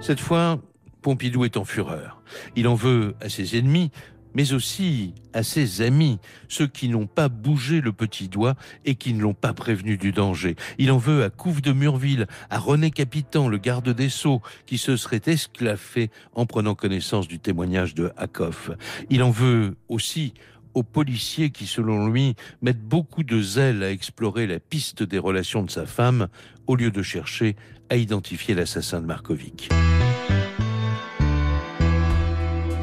Cette 0.00 0.20
fois, 0.20 0.60
Pompidou 1.02 1.44
est 1.44 1.58
en 1.58 1.64
fureur. 1.64 2.22
Il 2.56 2.68
en 2.68 2.74
veut 2.74 3.14
à 3.20 3.28
ses 3.28 3.58
ennemis, 3.58 3.90
mais 4.34 4.52
aussi 4.52 5.14
à 5.32 5.42
ses 5.42 5.82
amis, 5.82 6.18
ceux 6.48 6.66
qui 6.66 6.88
n'ont 6.88 7.06
pas 7.06 7.28
bougé 7.28 7.80
le 7.80 7.92
petit 7.92 8.28
doigt 8.28 8.54
et 8.84 8.94
qui 8.94 9.12
ne 9.12 9.20
l'ont 9.20 9.34
pas 9.34 9.52
prévenu 9.52 9.98
du 9.98 10.12
danger. 10.12 10.56
Il 10.78 10.90
en 10.90 10.98
veut 10.98 11.24
à 11.24 11.30
Couve 11.30 11.60
de 11.60 11.72
Murville, 11.72 12.26
à 12.48 12.58
René 12.58 12.90
Capitan, 12.90 13.48
le 13.48 13.58
garde 13.58 13.90
des 13.90 14.08
Sceaux, 14.08 14.40
qui 14.66 14.78
se 14.78 14.96
serait 14.96 15.22
esclaffé 15.26 16.10
en 16.34 16.46
prenant 16.46 16.74
connaissance 16.74 17.28
du 17.28 17.38
témoignage 17.38 17.94
de 17.94 18.12
Hakoff. 18.16 18.70
Il 19.10 19.22
en 19.22 19.30
veut 19.30 19.76
aussi 19.88 20.34
aux 20.78 20.84
policiers 20.84 21.50
qui, 21.50 21.66
selon 21.66 22.06
lui, 22.06 22.36
mettent 22.62 22.82
beaucoup 22.82 23.24
de 23.24 23.42
zèle 23.42 23.82
à 23.82 23.90
explorer 23.90 24.46
la 24.46 24.60
piste 24.60 25.02
des 25.02 25.18
relations 25.18 25.64
de 25.64 25.70
sa 25.70 25.86
femme, 25.86 26.28
au 26.68 26.76
lieu 26.76 26.92
de 26.92 27.02
chercher 27.02 27.56
à 27.90 27.96
identifier 27.96 28.54
l'assassin 28.54 29.00
de 29.00 29.06
Markovic. 29.06 29.70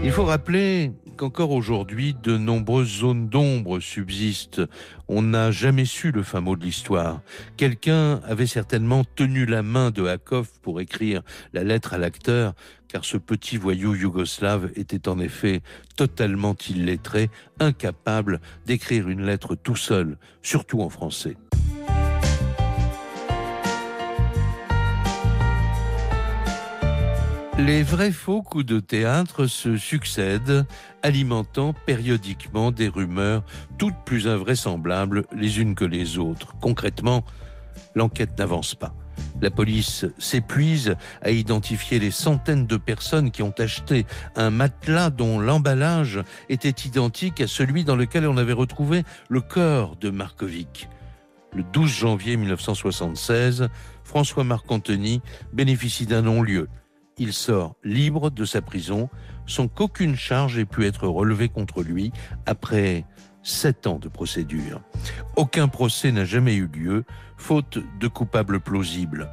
Il 0.03 0.11
faut 0.11 0.25
rappeler 0.25 0.91
qu'encore 1.15 1.51
aujourd'hui, 1.51 2.15
de 2.21 2.37
nombreuses 2.37 2.99
zones 2.99 3.29
d'ombre 3.29 3.79
subsistent. 3.79 4.61
On 5.07 5.21
n'a 5.21 5.51
jamais 5.51 5.85
su 5.85 6.11
le 6.11 6.23
fin 6.23 6.41
mot 6.41 6.55
de 6.55 6.63
l'histoire. 6.63 7.21
Quelqu'un 7.57 8.21
avait 8.25 8.47
certainement 8.47 9.03
tenu 9.15 9.45
la 9.45 9.63
main 9.63 9.91
de 9.91 10.05
Hakov 10.05 10.49
pour 10.61 10.81
écrire 10.81 11.21
la 11.53 11.63
lettre 11.63 11.93
à 11.93 11.97
l'acteur, 11.97 12.53
car 12.87 13.05
ce 13.05 13.17
petit 13.17 13.57
voyou 13.57 13.95
yougoslave 13.95 14.71
était 14.75 15.07
en 15.07 15.19
effet 15.19 15.61
totalement 15.95 16.55
illettré, 16.69 17.29
incapable 17.59 18.39
d'écrire 18.65 19.09
une 19.09 19.25
lettre 19.25 19.55
tout 19.55 19.75
seul, 19.75 20.17
surtout 20.41 20.81
en 20.81 20.89
français. 20.89 21.37
Les 27.57 27.83
vrais 27.83 28.11
faux 28.11 28.41
coups 28.41 28.65
de 28.65 28.81
théâtre 28.81 29.47
se 29.47 29.77
succèdent, 29.77 30.65
alimentant 31.03 31.71
périodiquement 31.71 32.71
des 32.71 32.89
rumeurs 32.89 33.45
toutes 33.77 33.95
plus 34.05 34.27
invraisemblables 34.27 35.23
les 35.31 35.61
unes 35.61 35.73
que 35.73 35.85
les 35.85 36.17
autres. 36.17 36.53
Concrètement, 36.59 37.23
l'enquête 37.95 38.37
n'avance 38.37 38.75
pas. 38.75 38.93
La 39.41 39.51
police 39.51 40.05
s'épuise 40.17 40.97
à 41.21 41.31
identifier 41.31 41.97
les 41.97 42.11
centaines 42.11 42.67
de 42.67 42.75
personnes 42.75 43.31
qui 43.31 43.41
ont 43.41 43.53
acheté 43.57 44.05
un 44.35 44.49
matelas 44.49 45.09
dont 45.09 45.39
l'emballage 45.39 46.19
était 46.49 46.85
identique 46.85 47.39
à 47.39 47.47
celui 47.47 47.85
dans 47.85 47.95
lequel 47.95 48.27
on 48.27 48.35
avait 48.35 48.51
retrouvé 48.51 49.03
le 49.29 49.39
corps 49.39 49.95
de 49.95 50.09
Markovic. 50.09 50.89
Le 51.53 51.63
12 51.63 51.89
janvier 51.89 52.35
1976, 52.35 53.69
François 54.03 54.43
Marc-Antony 54.43 55.21
bénéficie 55.53 56.05
d'un 56.05 56.23
non-lieu 56.23 56.67
il 57.17 57.33
sort 57.33 57.75
libre 57.83 58.29
de 58.29 58.45
sa 58.45 58.61
prison 58.61 59.09
sans 59.47 59.67
qu'aucune 59.67 60.15
charge 60.15 60.57
ait 60.57 60.65
pu 60.65 60.85
être 60.85 61.07
relevée 61.07 61.49
contre 61.49 61.83
lui 61.83 62.11
après 62.45 63.05
sept 63.43 63.87
ans 63.87 63.99
de 63.99 64.07
procédure. 64.07 64.81
Aucun 65.35 65.67
procès 65.67 66.11
n'a 66.11 66.25
jamais 66.25 66.55
eu 66.55 66.67
lieu, 66.67 67.03
faute 67.37 67.77
de 67.99 68.07
coupables 68.07 68.59
plausibles. 68.59 69.29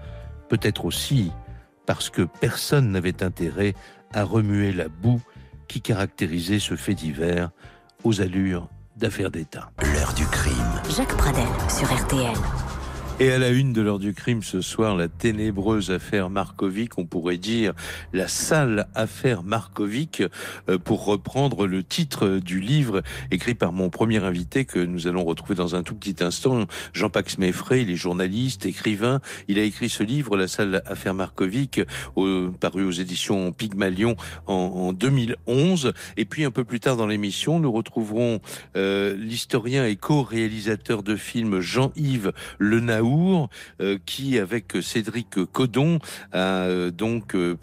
Peut-être 0.48 0.84
aussi 0.84 1.32
parce 1.86 2.10
que 2.10 2.22
personne 2.22 2.90
n'avait 2.90 3.22
intérêt 3.22 3.74
à 4.12 4.24
remuer 4.24 4.72
la 4.72 4.88
boue 4.88 5.22
qui 5.66 5.80
caractérisait 5.80 6.58
ce 6.58 6.76
fait 6.76 6.94
divers 6.94 7.50
aux 8.04 8.20
allures 8.20 8.68
d'affaires 8.96 9.30
d'État. 9.30 9.70
L'heure 9.82 10.12
du 10.12 10.26
crime. 10.26 10.54
Jacques 10.94 11.16
Pradel 11.16 11.46
sur 11.68 11.90
RTL. 11.90 12.36
Et 13.22 13.30
à 13.30 13.38
la 13.38 13.50
une 13.50 13.72
de 13.72 13.80
l'heure 13.80 14.00
du 14.00 14.14
crime 14.14 14.42
ce 14.42 14.60
soir, 14.60 14.96
la 14.96 15.06
ténébreuse 15.06 15.92
affaire 15.92 16.28
Markovic, 16.28 16.98
on 16.98 17.06
pourrait 17.06 17.36
dire 17.36 17.72
la 18.12 18.26
sale 18.26 18.88
affaire 18.96 19.44
Markovic, 19.44 20.24
euh, 20.68 20.76
pour 20.76 21.04
reprendre 21.04 21.68
le 21.68 21.84
titre 21.84 22.40
du 22.44 22.58
livre 22.58 23.00
écrit 23.30 23.54
par 23.54 23.70
mon 23.70 23.90
premier 23.90 24.24
invité 24.24 24.64
que 24.64 24.80
nous 24.80 25.06
allons 25.06 25.22
retrouver 25.22 25.54
dans 25.54 25.76
un 25.76 25.84
tout 25.84 25.94
petit 25.94 26.16
instant, 26.24 26.66
Jean-Pax 26.94 27.38
Meffray, 27.38 27.82
il 27.82 27.92
est 27.92 27.96
journaliste, 27.96 28.66
écrivain. 28.66 29.20
Il 29.46 29.60
a 29.60 29.62
écrit 29.62 29.88
ce 29.88 30.02
livre, 30.02 30.36
La 30.36 30.48
sale 30.48 30.82
affaire 30.84 31.14
Markovic, 31.14 31.80
paru 32.58 32.84
aux 32.84 32.90
éditions 32.90 33.52
Pygmalion 33.52 34.16
en, 34.48 34.54
en, 34.54 34.92
2011. 34.92 35.92
Et 36.16 36.24
puis 36.24 36.44
un 36.44 36.50
peu 36.50 36.64
plus 36.64 36.80
tard 36.80 36.96
dans 36.96 37.06
l'émission, 37.06 37.60
nous 37.60 37.70
retrouverons 37.70 38.40
euh, 38.76 39.14
l'historien 39.16 39.86
et 39.86 39.94
co-réalisateur 39.94 41.04
de 41.04 41.14
films 41.14 41.60
Jean-Yves 41.60 42.32
Le 42.58 42.80
Euh, 43.80 43.98
qui, 44.04 44.38
avec 44.38 44.76
Cédric 44.82 45.44
Codon, 45.52 45.98
a 46.32 46.64
euh, 46.64 46.90
donc 46.90 47.34
euh, 47.34 47.56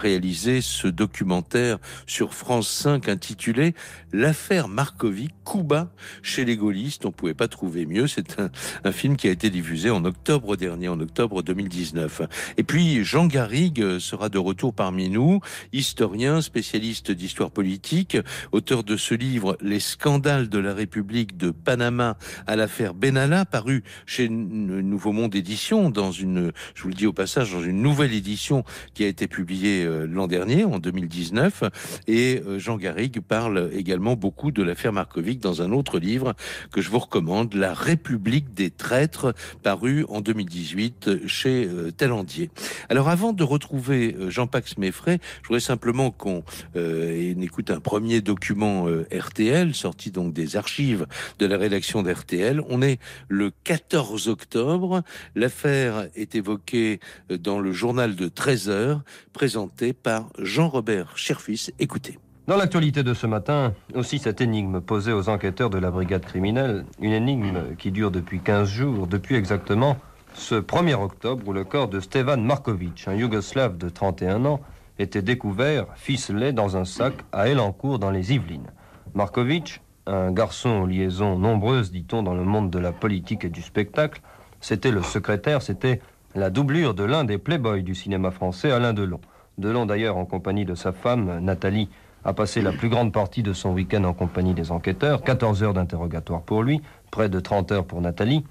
réalisé 0.00 0.60
ce 0.60 0.86
documentaire 0.88 1.78
sur 2.06 2.34
France 2.34 2.68
5 2.68 3.08
intitulé 3.08 3.74
L'affaire 4.12 4.68
Markovic, 4.68 5.32
Cuba 5.44 5.92
chez 6.22 6.44
les 6.44 6.56
gaullistes. 6.56 7.04
On 7.04 7.12
pouvait 7.12 7.34
pas 7.34 7.48
trouver 7.48 7.86
mieux. 7.86 8.06
C'est 8.06 8.38
un, 8.40 8.50
un, 8.84 8.92
film 8.92 9.16
qui 9.16 9.28
a 9.28 9.30
été 9.30 9.50
diffusé 9.50 9.90
en 9.90 10.04
octobre 10.04 10.56
dernier, 10.56 10.88
en 10.88 11.00
octobre 11.00 11.42
2019. 11.42 12.22
Et 12.56 12.62
puis, 12.62 13.04
Jean 13.04 13.26
Garrigue 13.26 13.98
sera 13.98 14.28
de 14.28 14.38
retour 14.38 14.72
parmi 14.72 15.08
nous, 15.08 15.40
historien, 15.72 16.40
spécialiste 16.40 17.10
d'histoire 17.10 17.50
politique, 17.50 18.16
auteur 18.52 18.84
de 18.84 18.96
ce 18.96 19.14
livre 19.14 19.56
Les 19.60 19.80
scandales 19.80 20.48
de 20.48 20.58
la 20.58 20.74
République 20.74 21.36
de 21.36 21.50
Panama 21.50 22.16
à 22.46 22.56
l'affaire 22.56 22.94
Benalla, 22.94 23.44
paru 23.44 23.82
chez 24.06 24.28
Nouveau 24.34 25.12
Monde 25.12 25.34
Édition, 25.34 25.90
dans 25.90 26.12
une, 26.12 26.52
je 26.74 26.82
vous 26.82 26.88
le 26.88 26.94
dis 26.94 27.06
au 27.06 27.12
passage, 27.12 27.52
dans 27.52 27.62
une 27.62 27.82
nouvelle 27.82 28.12
édition 28.12 28.64
qui 28.94 29.04
a 29.04 29.06
été 29.06 29.26
publiée 29.28 29.84
euh, 29.84 30.06
l'an 30.06 30.26
dernier, 30.26 30.64
en 30.64 30.78
2019. 30.78 31.64
Et 32.06 32.42
euh, 32.46 32.58
Jean 32.58 32.76
Garrigue 32.76 33.20
parle 33.20 33.70
également 33.74 34.16
beaucoup 34.16 34.50
de 34.50 34.62
l'affaire 34.62 34.92
Markovic 34.92 35.40
dans 35.40 35.62
un 35.62 35.72
autre 35.72 35.98
livre 35.98 36.34
que 36.72 36.80
je 36.80 36.90
vous 36.90 36.98
recommande, 36.98 37.54
La 37.54 37.74
République 37.74 38.54
des 38.54 38.70
traîtres, 38.70 39.34
paru 39.62 40.04
en 40.08 40.20
2018 40.20 41.26
chez 41.26 41.66
euh, 41.66 41.90
Talendier. 41.90 42.50
Alors 42.88 43.08
avant 43.08 43.32
de 43.32 43.44
retrouver 43.44 44.16
Jean-Pax 44.28 44.78
Meffray, 44.78 45.18
je 45.42 45.48
voudrais 45.48 45.60
simplement 45.60 46.10
qu'on 46.10 46.42
écoute 46.74 47.70
un 47.70 47.80
premier 47.80 48.20
document 48.20 48.86
RTL, 49.12 49.74
sorti 49.74 50.10
donc 50.10 50.32
des 50.32 50.56
archives 50.56 51.06
de 51.38 51.46
la 51.46 51.56
rédaction 51.56 52.02
d'RTL. 52.02 52.62
On 52.68 52.82
est 52.82 52.98
le 53.28 53.52
14 53.64 54.23
octobre. 54.28 55.02
L'affaire 55.34 56.08
est 56.14 56.34
évoquée 56.34 57.00
dans 57.30 57.60
le 57.60 57.72
journal 57.72 58.16
de 58.16 58.28
13 58.28 58.68
heures, 58.68 59.02
présenté 59.32 59.92
par 59.92 60.28
Jean-Robert 60.38 61.16
Cherfis. 61.16 61.70
Écoutez. 61.78 62.18
Dans 62.46 62.56
l'actualité 62.56 63.02
de 63.02 63.14
ce 63.14 63.26
matin, 63.26 63.72
aussi 63.94 64.18
cette 64.18 64.42
énigme 64.42 64.82
posée 64.82 65.12
aux 65.12 65.30
enquêteurs 65.30 65.70
de 65.70 65.78
la 65.78 65.90
brigade 65.90 66.26
criminelle, 66.26 66.84
une 67.00 67.12
énigme 67.12 67.74
qui 67.78 67.90
dure 67.90 68.10
depuis 68.10 68.40
15 68.40 68.68
jours, 68.68 69.06
depuis 69.06 69.34
exactement 69.34 69.96
ce 70.34 70.56
1er 70.56 70.94
octobre 70.94 71.48
où 71.48 71.52
le 71.54 71.64
corps 71.64 71.88
de 71.88 72.00
Stevan 72.00 72.44
Markovic, 72.44 73.08
un 73.08 73.14
Yougoslave 73.14 73.78
de 73.78 73.88
31 73.88 74.44
ans, 74.44 74.60
était 74.98 75.22
découvert 75.22 75.86
ficelé 75.94 76.52
dans 76.52 76.76
un 76.76 76.84
sac 76.84 77.14
à 77.32 77.48
Elancourt 77.48 77.98
dans 77.98 78.10
les 78.10 78.32
Yvelines. 78.34 78.70
Markovic, 79.14 79.80
un 80.06 80.32
garçon 80.32 80.70
aux 80.82 80.86
liaisons 80.86 81.38
nombreuses, 81.38 81.90
dit-on, 81.90 82.22
dans 82.22 82.34
le 82.34 82.44
monde 82.44 82.70
de 82.70 82.78
la 82.78 82.92
politique 82.92 83.44
et 83.44 83.48
du 83.48 83.62
spectacle, 83.62 84.20
c'était 84.60 84.90
le 84.90 85.02
secrétaire, 85.02 85.62
c'était 85.62 86.00
la 86.34 86.50
doublure 86.50 86.94
de 86.94 87.04
l'un 87.04 87.24
des 87.24 87.38
playboys 87.38 87.82
du 87.82 87.94
cinéma 87.94 88.30
français, 88.30 88.70
Alain 88.70 88.92
Delon. 88.92 89.20
Delon, 89.58 89.86
d'ailleurs, 89.86 90.16
en 90.16 90.24
compagnie 90.24 90.64
de 90.64 90.74
sa 90.74 90.92
femme, 90.92 91.38
Nathalie, 91.40 91.88
a 92.24 92.32
passé 92.32 92.62
la 92.62 92.72
plus 92.72 92.88
grande 92.88 93.12
partie 93.12 93.42
de 93.42 93.52
son 93.52 93.72
week-end 93.72 94.04
en 94.04 94.14
compagnie 94.14 94.54
des 94.54 94.72
enquêteurs, 94.72 95.22
14 95.22 95.62
heures 95.62 95.74
d'interrogatoire 95.74 96.42
pour 96.42 96.62
lui, 96.62 96.80
près 97.10 97.28
de 97.28 97.38
30 97.38 97.72
heures 97.72 97.84
pour 97.84 98.00
Nathalie. 98.00 98.44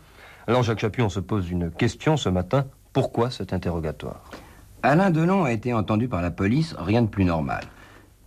Alors, 0.48 0.64
Jacques 0.64 0.80
Chapuis, 0.80 1.02
on 1.02 1.10
se 1.10 1.20
pose 1.20 1.50
une 1.50 1.72
question 1.72 2.16
ce 2.16 2.30
matin. 2.30 2.66
Pourquoi 2.94 3.32
cet 3.32 3.54
interrogatoire? 3.54 4.30
Alain 4.84 5.10
Delon 5.10 5.46
a 5.46 5.52
été 5.52 5.74
entendu 5.74 6.08
par 6.08 6.22
la 6.22 6.30
police, 6.30 6.76
rien 6.78 7.02
de 7.02 7.08
plus 7.08 7.26
normal. 7.26 7.64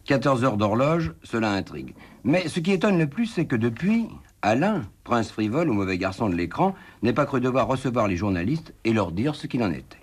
14 0.07 0.45
heures 0.45 0.57
d'horloge, 0.57 1.15
cela 1.25 1.51
intrigue. 1.51 1.95
Mais 2.23 2.49
ce 2.49 2.61
qui 2.61 2.71
étonne 2.71 2.99
le 2.99 3.09
plus, 3.09 3.27
c'est 3.27 3.47
que 3.47 3.57
depuis, 3.57 4.07
Alain, 4.41 4.83
prince 5.03 5.33
frivole 5.33 5.69
ou 5.69 5.73
mauvais 5.73 5.99
garçon 5.99 6.29
de 6.29 6.37
l'écran, 6.37 6.77
n'est 7.03 7.13
pas 7.13 7.27
cru 7.27 7.41
devoir 7.41 7.67
recevoir 7.67 8.07
les 8.07 8.17
journalistes 8.17 8.73
et 8.85 8.93
leur 8.93 9.11
dire 9.11 9.35
ce 9.35 9.49
qu'il 9.49 9.65
en 9.65 9.73
était. 9.73 9.99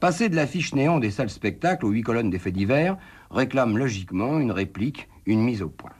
Passer 0.00 0.28
de 0.28 0.36
l'affiche 0.36 0.74
néon 0.74 0.98
des 0.98 1.10
salles 1.10 1.30
spectacles 1.30 1.86
aux 1.86 1.90
huit 1.90 2.02
colonnes 2.02 2.28
des 2.28 2.38
faits 2.38 2.52
divers 2.52 2.98
réclame 3.30 3.78
logiquement 3.78 4.38
une 4.38 4.52
réplique, 4.52 5.08
une 5.24 5.42
mise 5.42 5.62
au 5.62 5.70
point. 5.70 5.92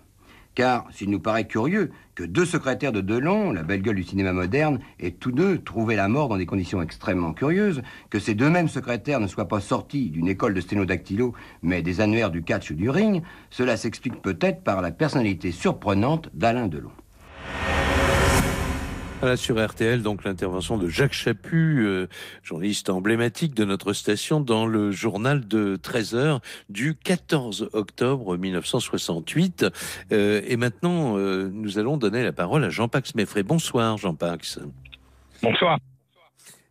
Car 0.55 0.87
s'il 0.91 1.11
nous 1.11 1.21
paraît 1.21 1.47
curieux 1.47 1.91
que 2.15 2.25
deux 2.25 2.45
secrétaires 2.45 2.93
de 2.93 3.01
Delon, 3.01 3.53
la 3.53 3.63
belle 3.63 3.81
gueule 3.81 3.97
du 3.97 4.03
cinéma 4.03 4.35
moderne, 4.35 4.81
aient 5.01 5.13
tous 5.13 5.33
deux 5.33 5.59
trouvé 5.59 5.97
la 5.97 6.09
mort 6.09 6.29
dans 6.29 6.37
des 6.37 6.45
conditions 6.45 6.83
extrêmement 6.83 7.33
curieuses, 7.33 7.83
que 8.11 8.19
ces 8.19 8.35
deux 8.35 8.51
mêmes 8.51 8.69
secrétaires 8.69 9.21
ne 9.21 9.27
soient 9.27 9.49
pas 9.49 9.61
sortis 9.61 10.11
d'une 10.11 10.29
école 10.29 10.53
de 10.53 10.61
sténodactylo, 10.61 11.33
mais 11.63 11.81
des 11.81 12.03
annuaires 12.03 12.31
du 12.31 12.43
catch 12.43 12.71
ou 12.71 12.75
du 12.75 12.91
ring, 12.91 13.23
cela 13.51 13.79
s'explique 13.79 14.21
peut-être 14.21 14.63
par 14.63 14.83
la 14.83 14.91
personnalité 14.91 15.53
surprenante 15.53 16.29
d'Alain 16.35 16.69
Delon. 16.69 16.93
Voilà, 19.23 19.37
sur 19.37 19.65
RTL, 19.65 20.03
donc 20.03 20.25
l'intervention 20.25 20.79
de 20.79 20.89
Jacques 20.89 21.13
Chaput, 21.13 21.87
euh, 21.87 22.09
journaliste 22.43 22.91
emblématique 22.91 23.55
de 23.55 23.65
notre 23.65 23.93
station, 23.93 24.41
dans 24.41 24.67
le 24.67 24.91
journal 24.91 25.47
de 25.47 25.77
13 25.77 26.17
heures 26.17 26.41
du 26.69 26.97
14 26.97 27.71
octobre 27.73 28.37
1968. 28.37 29.67
Euh, 30.11 30.41
et 30.45 30.57
maintenant, 30.57 31.17
euh, 31.19 31.49
nous 31.53 31.79
allons 31.79 31.99
donner 31.99 32.25
la 32.25 32.33
parole 32.33 32.65
à 32.65 32.71
Jean-Pax 32.71 33.15
Meffray. 33.15 33.45
Bonsoir, 33.45 33.97
Jean-Pax. 33.97 34.59
Bonsoir. 35.41 35.79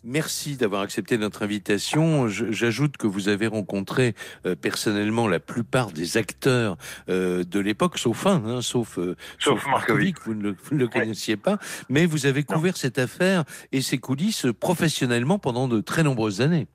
Merci 0.04 0.58
d'avoir 0.58 0.82
accepté 0.82 1.20
notre 1.20 1.44
invitation. 1.44 2.28
J'ajoute 2.28 2.98
que 2.98 3.06
vous 3.06 3.30
avez 3.30 3.46
rencontré 3.46 4.16
euh, 4.48 4.56
personnellement 4.56 5.28
la 5.28 5.40
plupart 5.40 5.92
des 5.92 6.18
acteurs 6.18 6.76
euh, 7.08 7.44
de 7.44 7.60
l'époque, 7.60 8.00
sauf 8.00 8.26
un, 8.26 8.44
hein, 8.46 8.62
sauf, 8.62 8.98
euh, 8.98 9.16
sauf, 9.38 9.64
Markovic. 9.68 10.18
Vous 10.22 10.34
ne 10.34 10.42
le, 10.42 10.56
vous 10.64 10.74
ne 10.74 10.80
le 10.80 10.88
connaissiez 10.88 11.38
pas, 11.38 11.60
mais 11.88 12.08
vous 12.08 12.26
avez 12.26 12.44
couvert 12.44 12.78
cette 12.78 12.98
affaire 12.98 13.44
et 13.72 13.82
ses 13.82 14.00
coulisses 14.00 14.48
professionnellement 14.60 15.38
pendant 15.38 15.68
de 15.68 15.82
très 15.82 16.02
nombreuses 16.02 16.42
années. 16.42 16.66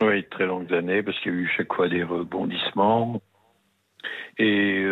Oui, 0.00 0.24
très 0.30 0.46
longues 0.46 0.72
années, 0.72 1.02
parce 1.02 1.18
qu'il 1.20 1.32
y 1.32 1.34
a 1.34 1.38
eu 1.38 1.50
chaque 1.56 1.72
fois 1.74 1.88
des 1.88 2.04
rebondissements. 2.04 3.20
Et 4.38 4.84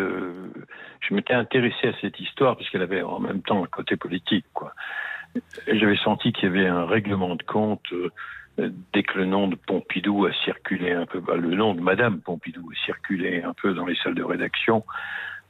je 0.99 1.13
m'étais 1.13 1.33
intéressé 1.33 1.87
à 1.87 1.93
cette 2.01 2.19
histoire 2.19 2.55
parce 2.55 2.69
qu'elle 2.69 2.83
avait 2.83 3.01
en 3.01 3.19
même 3.19 3.41
temps 3.41 3.63
un 3.63 3.67
côté 3.67 3.95
politique, 3.95 4.45
quoi. 4.53 4.73
J'avais 5.67 5.97
senti 5.97 6.31
qu'il 6.33 6.45
y 6.45 6.47
avait 6.47 6.67
un 6.67 6.85
règlement 6.85 7.35
de 7.35 7.43
compte 7.43 7.85
euh, 7.93 8.09
dès 8.93 9.03
que 9.03 9.17
le 9.17 9.25
nom 9.25 9.47
de 9.47 9.55
Pompidou 9.55 10.25
a 10.25 10.33
circulé 10.43 10.91
un 10.91 11.05
peu, 11.05 11.19
bah, 11.19 11.35
le 11.35 11.55
nom 11.55 11.73
de 11.73 11.81
Madame 11.81 12.19
Pompidou 12.19 12.69
a 12.71 12.85
circulé 12.85 13.41
un 13.41 13.53
peu 13.53 13.73
dans 13.73 13.85
les 13.85 13.95
salles 13.95 14.15
de 14.15 14.23
rédaction, 14.23 14.83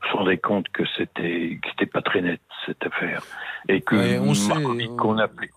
on 0.03 0.07
se 0.07 0.17
rendait 0.17 0.37
compte 0.37 0.69
que 0.69 0.83
c'était 0.97 1.59
que 1.61 1.69
c'était 1.71 1.85
pas 1.85 2.01
très 2.01 2.21
net 2.21 2.41
cette 2.65 2.85
affaire. 2.85 3.23
Et 3.67 3.81
que 3.81 4.19
Markovic 4.49 4.95
qu'on 4.95 5.17
appelait 5.17 5.49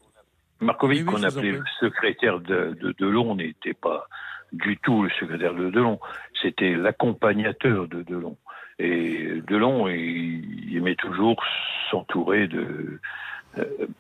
Markovic 0.61 1.05
qu'on 1.05 1.23
appelait 1.23 1.53
le 1.53 1.65
secrétaire 1.81 2.41
de, 2.41 2.77
de 2.81 2.95
Delon 2.99 3.35
n'était 3.35 3.75
pas 3.75 4.07
du 4.53 4.77
tout 4.79 5.03
le 5.03 5.11
secrétaire 5.11 5.55
de 5.55 5.71
Delon, 5.71 5.99
c'était 6.41 6.75
l'accompagnateur 6.75 7.89
de 7.89 8.03
Delon. 8.03 8.37
Et 8.79 9.41
Delon, 9.47 9.89
il 9.89 10.77
aimait 10.77 10.95
toujours 10.95 11.43
s'entourer 11.91 12.49
de 12.49 12.61
euh, 12.61 13.01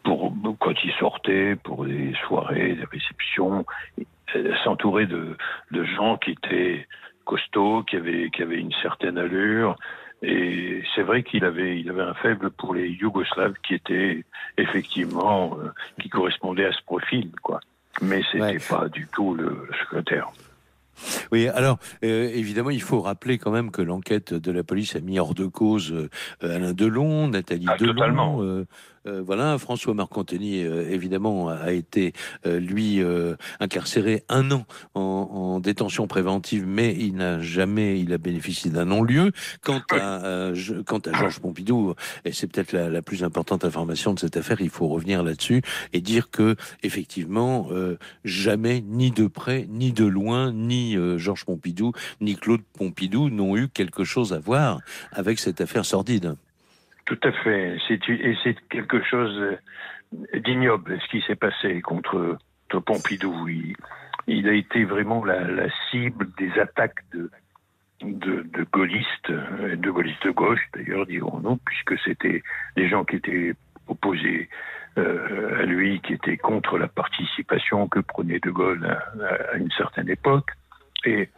pour 0.02 0.32
quand 0.58 0.74
il 0.84 0.92
sortait, 0.92 1.56
pour 1.56 1.84
des 1.84 2.12
soirées, 2.26 2.74
des 2.74 2.84
réceptions, 2.84 3.64
euh, 4.36 4.54
s'entourer 4.64 5.06
de, 5.06 5.36
de 5.70 5.84
gens 5.84 6.16
qui 6.16 6.32
étaient 6.32 6.86
costauds, 7.24 7.82
qui 7.82 7.96
avaient, 7.96 8.30
qui 8.30 8.42
avaient 8.42 8.58
une 8.58 8.72
certaine 8.82 9.18
allure. 9.18 9.76
Et 10.22 10.82
c'est 10.94 11.02
vrai 11.02 11.22
qu'il 11.22 11.44
avait, 11.44 11.80
il 11.80 11.90
avait 11.90 12.02
un 12.02 12.14
faible 12.14 12.50
pour 12.50 12.74
les 12.74 12.88
Yougoslaves 12.88 13.54
qui 13.66 13.74
étaient 13.74 14.24
effectivement, 14.56 15.58
euh, 15.58 15.70
qui 16.00 16.08
correspondaient 16.08 16.66
à 16.66 16.72
ce 16.72 16.82
profil, 16.84 17.32
quoi. 17.42 17.60
Mais 18.00 18.22
c'était 18.30 18.44
ouais. 18.44 18.58
pas 18.68 18.88
du 18.88 19.06
tout 19.12 19.34
le 19.34 19.68
secrétaire. 19.80 20.28
Oui, 21.32 21.48
alors 21.48 21.78
euh, 22.04 22.30
évidemment, 22.32 22.70
il 22.70 22.82
faut 22.82 23.00
rappeler 23.00 23.38
quand 23.38 23.50
même 23.50 23.70
que 23.70 23.82
l'enquête 23.82 24.32
de 24.32 24.52
la 24.52 24.62
police 24.62 24.94
a 24.94 25.00
mis 25.00 25.18
hors 25.18 25.34
de 25.34 25.46
cause 25.46 25.92
euh, 25.92 26.08
Alain 26.40 26.72
Delon, 26.72 27.28
Nathalie 27.28 27.66
ah, 27.68 27.76
Delon, 27.76 28.64
euh, 29.06 29.22
voilà, 29.24 29.58
François 29.58 29.94
Marcantoni, 29.94 30.58
évidemment, 30.58 31.48
a 31.48 31.72
été, 31.72 32.12
lui, 32.44 33.00
incarcéré 33.60 34.24
un 34.28 34.50
an 34.50 34.64
en, 34.94 35.60
détention 35.60 36.06
préventive, 36.06 36.66
mais 36.66 36.96
il 36.98 37.16
n'a 37.16 37.40
jamais, 37.40 38.00
il 38.00 38.12
a 38.12 38.18
bénéficié 38.18 38.70
d'un 38.70 38.86
non-lieu. 38.86 39.32
Quant 39.62 39.80
à, 39.92 40.52
quant 40.86 40.98
à 40.98 41.12
Georges 41.12 41.40
Pompidou, 41.40 41.94
et 42.24 42.32
c'est 42.32 42.46
peut-être 42.46 42.72
la, 42.72 42.88
la, 42.88 43.02
plus 43.02 43.22
importante 43.22 43.64
information 43.64 44.14
de 44.14 44.18
cette 44.18 44.36
affaire, 44.36 44.60
il 44.60 44.70
faut 44.70 44.88
revenir 44.88 45.22
là-dessus 45.22 45.62
et 45.92 46.00
dire 46.00 46.30
que, 46.30 46.56
effectivement, 46.82 47.68
jamais, 48.24 48.82
ni 48.86 49.10
de 49.10 49.26
près, 49.26 49.66
ni 49.68 49.92
de 49.92 50.04
loin, 50.04 50.52
ni 50.52 50.96
Georges 51.18 51.44
Pompidou, 51.44 51.92
ni 52.20 52.36
Claude 52.36 52.62
Pompidou 52.72 53.30
n'ont 53.30 53.56
eu 53.56 53.68
quelque 53.68 54.04
chose 54.04 54.32
à 54.32 54.38
voir 54.38 54.80
avec 55.12 55.38
cette 55.38 55.60
affaire 55.60 55.84
sordide. 55.84 56.34
Tout 57.04 57.18
à 57.22 57.32
fait. 57.32 57.76
Et 57.88 58.36
c'est 58.42 58.56
quelque 58.68 59.02
chose 59.02 59.58
d'ignoble 60.34 60.98
ce 61.00 61.08
qui 61.08 61.22
s'est 61.26 61.36
passé 61.36 61.80
contre, 61.80 62.38
Pompidou. 62.86 63.48
Il, 64.26 64.48
a 64.48 64.52
été 64.52 64.84
vraiment 64.84 65.24
la, 65.24 65.68
cible 65.90 66.28
des 66.38 66.58
attaques 66.58 67.04
de, 67.12 67.30
gaullistes, 68.72 69.30
de 69.30 69.90
gaullistes 69.90 70.24
de 70.24 70.30
gauche 70.30 70.66
d'ailleurs, 70.74 71.06
dirons-nous, 71.06 71.56
puisque 71.66 71.98
c'était 72.02 72.42
des 72.76 72.88
gens 72.88 73.04
qui 73.04 73.16
étaient 73.16 73.52
opposés 73.88 74.48
euh, 74.98 75.60
à 75.60 75.64
lui, 75.64 76.00
qui 76.00 76.14
étaient 76.14 76.36
contre 76.36 76.78
la 76.78 76.88
participation 76.88 77.88
que 77.88 78.00
prenait 78.00 78.38
De 78.40 78.50
Gaulle 78.50 78.86
à, 78.86 79.56
une 79.56 79.70
certaine 79.72 80.08
époque. 80.08 80.50
Et 81.04 81.28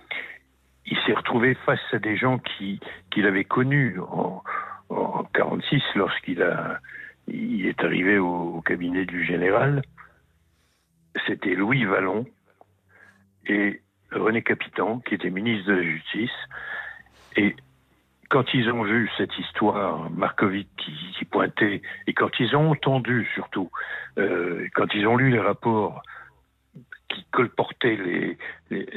il 0.86 0.96
s'est 1.06 1.14
retrouvé 1.14 1.54
face 1.66 1.80
à 1.92 1.98
des 1.98 2.16
gens 2.16 2.38
qui 2.38 2.80
qu'il 3.10 3.26
avait 3.26 3.44
connus 3.44 3.98
en, 4.00 4.42
en 4.94 5.24
46 5.24 5.82
lorsqu'il 5.94 6.42
a 6.42 6.80
il 7.26 7.66
est 7.66 7.82
arrivé 7.82 8.18
au, 8.18 8.60
cabinet 8.60 9.06
du 9.06 9.24
général. 9.24 9.82
C'était 11.26 11.54
Louis 11.54 11.84
Vallon 11.84 12.26
et 13.46 13.80
René 14.10 14.42
Capitan 14.42 15.00
qui 15.00 15.14
était 15.14 15.30
ministre 15.30 15.68
de 15.68 15.74
la 15.74 15.82
Justice 15.82 16.30
et 17.36 17.56
quand 18.30 18.52
ils 18.52 18.70
ont 18.70 18.82
vu 18.82 19.08
cette 19.16 19.36
histoire, 19.38 20.10
Markovic 20.10 20.68
qui, 20.76 21.24
pointait, 21.24 21.82
et 22.06 22.14
quand 22.14 22.40
ils 22.40 22.56
ont 22.56 22.70
entendu 22.70 23.28
surtout, 23.34 23.70
euh, 24.18 24.66
quand 24.74 24.92
ils 24.94 25.06
ont 25.06 25.16
lu 25.16 25.30
les 25.30 25.40
rapports 25.40 26.02
qui 27.08 27.24
colportaient 27.30 28.36
les, 28.68 28.90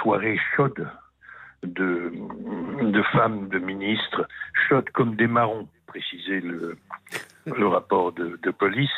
soirées 0.00 0.38
chaudes 0.54 0.88
de, 1.64 3.02
femmes, 3.12 3.48
de 3.48 3.58
ministres, 3.58 4.26
chaudes 4.68 4.90
comme 4.90 5.16
des 5.16 5.26
marrons, 5.26 5.68
précisait 5.86 6.40
le, 6.40 6.76
le 7.46 7.66
rapport 7.66 8.12
de, 8.12 8.50
police. 8.50 8.90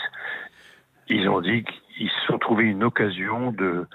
Ils 1.08 1.28
ont 1.28 1.40
dit 1.40 1.64
qu'ils 1.64 2.10
se 2.10 2.26
sont 2.26 2.38
trouvés 2.38 2.64
une 2.64 2.84
occasion 2.84 3.52
de, 3.52 3.86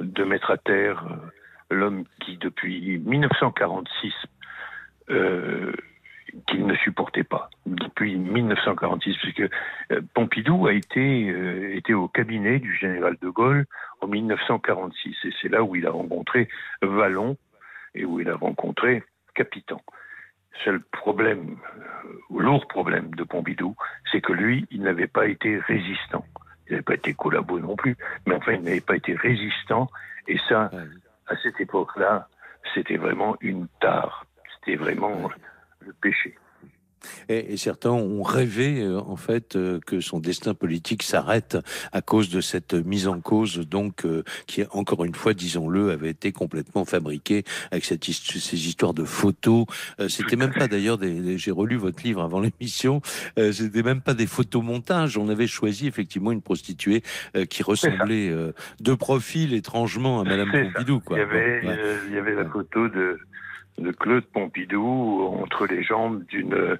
de 0.00 0.24
mettre 0.24 0.50
à 0.50 0.56
terre 0.56 1.04
euh, 1.10 1.74
l'homme 1.74 2.04
qui, 2.20 2.36
depuis 2.38 2.98
1946, 2.98 4.12
euh, 5.10 5.72
qu'il 6.48 6.66
ne 6.66 6.74
supportait 6.76 7.24
pas 7.24 7.50
depuis 7.66 8.16
1946, 8.16 9.16
puisque 9.18 9.40
euh, 9.92 10.00
Pompidou 10.14 10.66
a 10.66 10.72
été, 10.72 11.30
euh, 11.30 11.76
été 11.76 11.94
au 11.94 12.08
cabinet 12.08 12.58
du 12.58 12.74
général 12.76 13.16
de 13.20 13.28
Gaulle 13.28 13.66
en 14.00 14.08
1946, 14.08 15.14
et 15.24 15.30
c'est 15.40 15.48
là 15.48 15.62
où 15.62 15.76
il 15.76 15.86
a 15.86 15.90
rencontré 15.90 16.48
Vallon 16.82 17.36
et 17.94 18.04
où 18.04 18.20
il 18.20 18.28
a 18.28 18.36
rencontré 18.36 19.02
Capitan. 19.34 19.80
Seul 20.64 20.80
problème, 20.80 21.56
euh, 21.78 22.38
lourd 22.38 22.66
problème 22.68 23.14
de 23.14 23.24
Pompidou, 23.24 23.74
c'est 24.10 24.20
que 24.20 24.32
lui, 24.32 24.66
il 24.70 24.82
n'avait 24.82 25.08
pas 25.08 25.26
été 25.26 25.58
résistant. 25.58 26.24
Il 26.66 26.72
n'avait 26.72 26.82
pas 26.82 26.94
été 26.94 27.14
collabo 27.14 27.58
non 27.58 27.76
plus, 27.76 27.96
mais 28.26 28.34
enfin, 28.34 28.52
il 28.52 28.62
n'avait 28.62 28.80
pas 28.80 28.96
été 28.96 29.14
résistant, 29.14 29.90
et 30.28 30.38
ça, 30.48 30.70
à 31.26 31.36
cette 31.42 31.60
époque-là, 31.60 32.28
c'était 32.72 32.96
vraiment 32.96 33.36
une 33.40 33.68
tare. 33.80 34.24
C'était 34.54 34.76
vraiment 34.76 35.30
le 35.80 35.92
péché. 35.92 36.36
Et, 37.28 37.56
certains 37.56 37.90
ont 37.90 38.22
rêvé 38.22 38.80
euh, 38.80 38.98
en 38.98 39.16
fait 39.16 39.56
euh, 39.56 39.80
que 39.86 40.00
son 40.00 40.18
destin 40.18 40.54
politique 40.54 41.02
s'arrête 41.02 41.56
à 41.92 42.02
cause 42.02 42.28
de 42.28 42.40
cette 42.40 42.74
mise 42.74 43.08
en 43.08 43.20
cause, 43.20 43.58
donc 43.58 44.04
euh, 44.04 44.22
qui 44.46 44.64
encore 44.70 45.04
une 45.04 45.14
fois, 45.14 45.34
disons-le, 45.34 45.90
avait 45.90 46.10
été 46.10 46.32
complètement 46.32 46.84
fabriquée 46.84 47.44
avec 47.70 47.84
cette, 47.84 48.04
ces 48.04 48.68
histoires 48.68 48.94
de 48.94 49.04
photos. 49.04 49.66
C'était 50.08 50.36
même 50.36 50.52
pas 50.52 50.68
d'ailleurs 50.68 50.98
des. 50.98 51.38
J'ai 51.38 51.50
relu 51.50 51.76
votre 51.76 52.02
livre 52.02 52.22
avant 52.22 52.40
l'émission. 52.40 53.00
C'était 53.36 53.82
même 53.82 54.00
pas 54.00 54.14
des 54.14 54.26
photomontages. 54.26 55.16
On 55.18 55.28
avait 55.28 55.46
choisi 55.46 55.86
effectivement 55.86 56.32
une 56.32 56.42
prostituée 56.42 57.02
qui 57.50 57.62
ressemblait 57.62 58.32
de 58.80 58.94
profil 58.94 59.54
étrangement 59.54 60.20
à 60.20 60.24
Madame 60.24 60.50
Pompidou. 60.50 61.00
Quoi. 61.00 61.18
Il 61.18 61.20
y 61.20 61.22
avait, 61.22 61.62
il 62.08 62.14
y 62.14 62.18
avait 62.18 62.34
la 62.34 62.46
photo 62.46 62.88
de 62.88 63.18
de 63.78 63.90
Claude 63.92 64.24
Pompidou 64.24 65.36
entre 65.40 65.66
les 65.66 65.82
jambes 65.82 66.24
d'une 66.26 66.78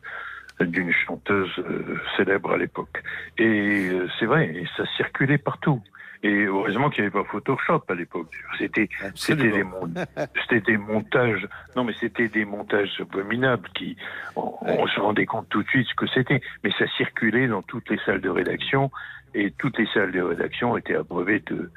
d'une 0.60 0.92
chanteuse 0.92 1.50
euh, 1.58 1.98
célèbre 2.16 2.52
à 2.52 2.56
l'époque. 2.56 3.02
Et 3.38 3.88
euh, 3.90 4.08
c'est 4.18 4.26
vrai, 4.26 4.46
et 4.54 4.66
ça 4.76 4.84
circulait 4.96 5.38
partout. 5.38 5.82
Et 6.22 6.44
heureusement 6.44 6.88
qu'il 6.88 7.02
n'y 7.02 7.08
avait 7.08 7.22
pas 7.22 7.28
Photoshop 7.28 7.82
à 7.88 7.94
l'époque. 7.94 8.30
C'était 8.58 8.88
c'était 9.14 9.50
des, 9.50 10.76
montages. 10.78 11.46
Non, 11.76 11.84
mais 11.84 11.92
c'était 12.00 12.28
des 12.28 12.46
montages 12.46 12.98
abominables 13.00 13.68
qui 13.74 13.96
on, 14.36 14.86
se 14.86 15.00
rendait 15.00 15.26
compte 15.26 15.48
tout 15.50 15.62
de 15.62 15.68
suite 15.68 15.86
ce 15.88 15.94
que 15.94 16.06
c'était. 16.06 16.40
Mais 16.62 16.70
ça 16.78 16.86
circulait 16.96 17.46
dans 17.46 17.62
toutes 17.62 17.90
les 17.90 17.98
salles 18.06 18.22
de 18.22 18.30
rédaction 18.30 18.90
et 19.34 19.50
toutes 19.58 19.76
les 19.78 19.86
salles 19.92 20.12
de 20.12 20.22
rédaction 20.22 20.76
étaient 20.76 20.96
abreuvées 20.96 21.40
de 21.40 21.70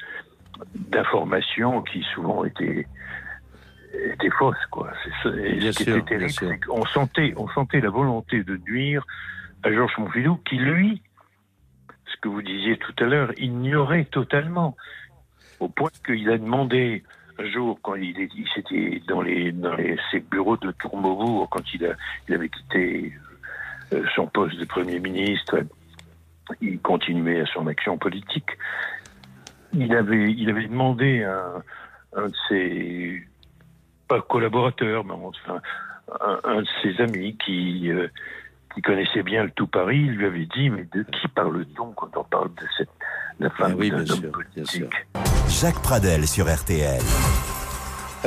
d'informations 0.73 1.83
qui 1.83 2.01
souvent 2.15 2.43
étaient 2.43 2.87
était 4.05 4.29
fausse, 4.29 4.65
quoi. 4.71 4.91
C'est 5.23 5.29
On 6.69 6.85
sentait, 6.85 7.33
on 7.37 7.47
sentait 7.49 7.79
la 7.81 7.89
volonté 7.89 8.43
de 8.43 8.57
nuire 8.57 9.05
à 9.63 9.71
Georges 9.71 9.95
Pompidou, 9.95 10.37
qui 10.47 10.57
lui, 10.57 11.01
ce 12.05 12.17
que 12.21 12.27
vous 12.27 12.41
disiez 12.41 12.77
tout 12.77 12.93
à 12.99 13.05
l'heure, 13.05 13.31
ignorait 13.37 14.05
totalement, 14.05 14.75
au 15.59 15.69
point 15.69 15.89
qu'il 16.05 16.29
a 16.29 16.37
demandé 16.37 17.03
un 17.39 17.45
jour, 17.45 17.79
quand 17.81 17.95
il, 17.95 18.17
il 18.17 18.47
s'était 18.53 19.01
dans 19.07 19.21
les 19.21 19.51
dans 19.51 19.75
les, 19.75 19.97
ses 20.11 20.19
bureaux 20.19 20.57
de 20.57 20.71
Tourmaubourg, 20.71 21.47
quand 21.49 21.73
il 21.73 21.85
a 21.85 21.93
il 22.27 22.33
avait 22.33 22.49
quitté 22.49 23.13
euh, 23.93 24.03
son 24.15 24.27
poste 24.27 24.57
de 24.57 24.65
premier 24.65 24.99
ministre, 24.99 25.59
il 26.61 26.79
continuait 26.79 27.41
à 27.41 27.45
son 27.45 27.67
action 27.67 27.97
politique. 27.97 28.49
Il 29.73 29.93
avait 29.95 30.31
il 30.31 30.49
avait 30.49 30.67
demandé 30.67 31.23
à 31.23 31.63
un 32.15 32.27
de 32.27 32.35
ses 32.49 33.27
pas 34.07 34.21
collaborateur, 34.21 35.03
mais 35.03 35.13
enfin, 35.13 35.61
un, 36.43 36.61
de 36.61 36.67
ses 36.81 37.01
amis 37.01 37.37
qui, 37.43 37.89
euh, 37.91 38.07
qui 38.73 38.81
connaissait 38.81 39.23
bien 39.23 39.43
le 39.43 39.51
tout 39.51 39.67
Paris, 39.67 39.99
lui 39.99 40.25
avait 40.25 40.47
dit 40.55 40.69
Mais 40.69 40.87
de 40.93 41.03
qui 41.03 41.27
parle-t-on 41.27 41.91
quand 41.91 42.15
on 42.15 42.23
parle 42.23 42.49
de 42.49 42.67
cette 42.77 42.89
la 43.39 43.49
femme 43.51 43.75
oui, 43.77 43.91
d'un 43.91 44.09
homme 44.09 44.31
politique 44.31 44.83
Jacques 45.47 45.81
Pradel 45.81 46.27
sur 46.27 46.51
RTL. 46.51 47.01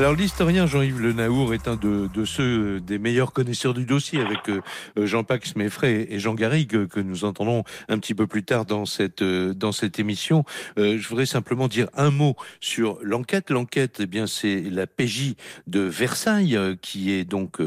Alors 0.01 0.15
l'historien 0.15 0.67
Jean-Yves 0.67 0.99
Le 0.99 1.13
Naour 1.13 1.53
est 1.53 1.69
un 1.69 1.77
de, 1.77 2.25
ceux 2.25 2.81
des 2.81 2.99
meilleurs 2.99 3.35
connaisseurs 3.35 3.75
du 3.75 3.85
dossier 3.85 4.19
avec 4.23 4.49
euh, 4.49 4.63
Jean-Pax 4.97 5.57
Meffray 5.57 6.07
et 6.09 6.19
Jean 6.19 6.33
Garrigue 6.33 6.87
que 6.87 7.01
nous 7.01 7.27
entendrons 7.27 7.65
un 7.91 7.99
petit 7.99 8.15
peu 8.15 8.27
plus 8.27 8.43
tard 8.43 8.65
dans 8.65 8.87
cette 8.87 9.21
euh, 9.21 9.53
dans 9.53 9.73
cette 9.73 9.99
émission. 9.99 10.45
Euh, 10.79 10.97
je 10.99 11.07
voudrais 11.07 11.27
simplement 11.27 11.69
dire 11.69 11.89
un 11.95 12.11
mot 12.11 12.35
sur 12.61 12.99
l'enquête. 13.03 13.51
L'enquête, 13.51 13.99
eh 14.01 14.07
bien 14.07 14.27
c'est 14.27 14.63
la 14.63 14.87
PJ 14.87 15.35
de 15.67 15.81
Versailles 15.81 16.59
qui 16.81 17.13
est 17.13 17.25
donc 17.25 17.59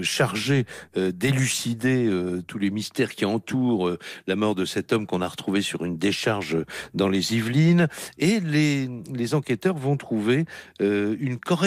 chargée 0.00 0.64
d'élucider 0.94 2.10
tous 2.46 2.58
les 2.58 2.70
mystères 2.70 3.14
qui 3.14 3.26
entourent 3.26 3.90
la 4.26 4.36
mort 4.36 4.54
de 4.54 4.64
cet 4.64 4.94
homme 4.94 5.06
qu'on 5.06 5.20
a 5.20 5.28
retrouvé 5.28 5.60
sur 5.60 5.84
une 5.84 5.98
décharge 5.98 6.56
dans 6.94 7.10
les 7.10 7.34
Yvelines 7.34 7.88
et 8.18 8.40
les 8.40 8.88
les 9.12 9.34
enquêteurs 9.34 9.76
vont 9.76 9.98
trouver 9.98 10.46
une 10.80 11.38
correspondance 11.38 11.65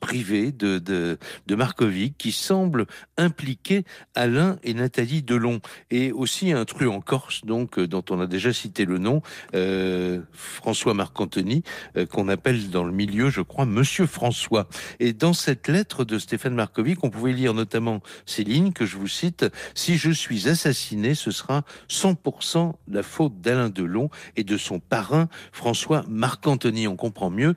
privée 0.00 0.52
de, 0.52 0.78
de, 0.78 1.54
Markovic 1.54 2.16
qui 2.18 2.32
semble 2.32 2.86
impliquer 3.16 3.84
Alain 4.14 4.58
et 4.62 4.74
Nathalie 4.74 5.22
Delon. 5.22 5.60
Et 5.90 6.12
aussi 6.12 6.52
un 6.52 6.64
truc 6.64 6.88
en 6.88 7.00
Corse 7.00 7.44
donc 7.44 7.78
euh, 7.78 7.86
dont 7.86 8.04
on 8.10 8.20
a 8.20 8.26
déjà 8.26 8.52
cité 8.52 8.84
le 8.84 8.98
nom 8.98 9.22
euh, 9.54 10.20
François 10.32 10.94
Marc-Anthony 10.94 11.62
euh, 11.96 12.06
qu'on 12.06 12.28
appelle 12.28 12.70
dans 12.70 12.84
le 12.84 12.92
milieu 12.92 13.30
je 13.30 13.40
crois 13.40 13.66
Monsieur 13.66 14.06
François. 14.06 14.68
Et 15.00 15.12
dans 15.12 15.32
cette 15.32 15.68
lettre 15.68 16.04
de 16.04 16.18
Stéphane 16.18 16.54
Markovic 16.54 17.02
on 17.02 17.10
pouvait 17.10 17.32
lire 17.32 17.54
notamment 17.54 18.00
ces 18.26 18.44
lignes 18.44 18.72
que 18.72 18.86
je 18.86 18.96
vous 18.96 19.08
cite 19.08 19.46
si 19.74 19.96
je 19.96 20.10
suis 20.10 20.48
assassiné 20.48 21.14
ce 21.14 21.30
sera 21.30 21.62
100% 21.88 22.74
la 22.88 23.02
faute 23.02 23.40
d'Alain 23.40 23.70
Delon 23.70 24.10
et 24.36 24.44
de 24.44 24.56
son 24.56 24.80
parrain 24.80 25.28
François 25.52 26.04
Marc-Anthony 26.08 26.88
on 26.88 26.96
comprend 26.96 27.30
mieux 27.30 27.54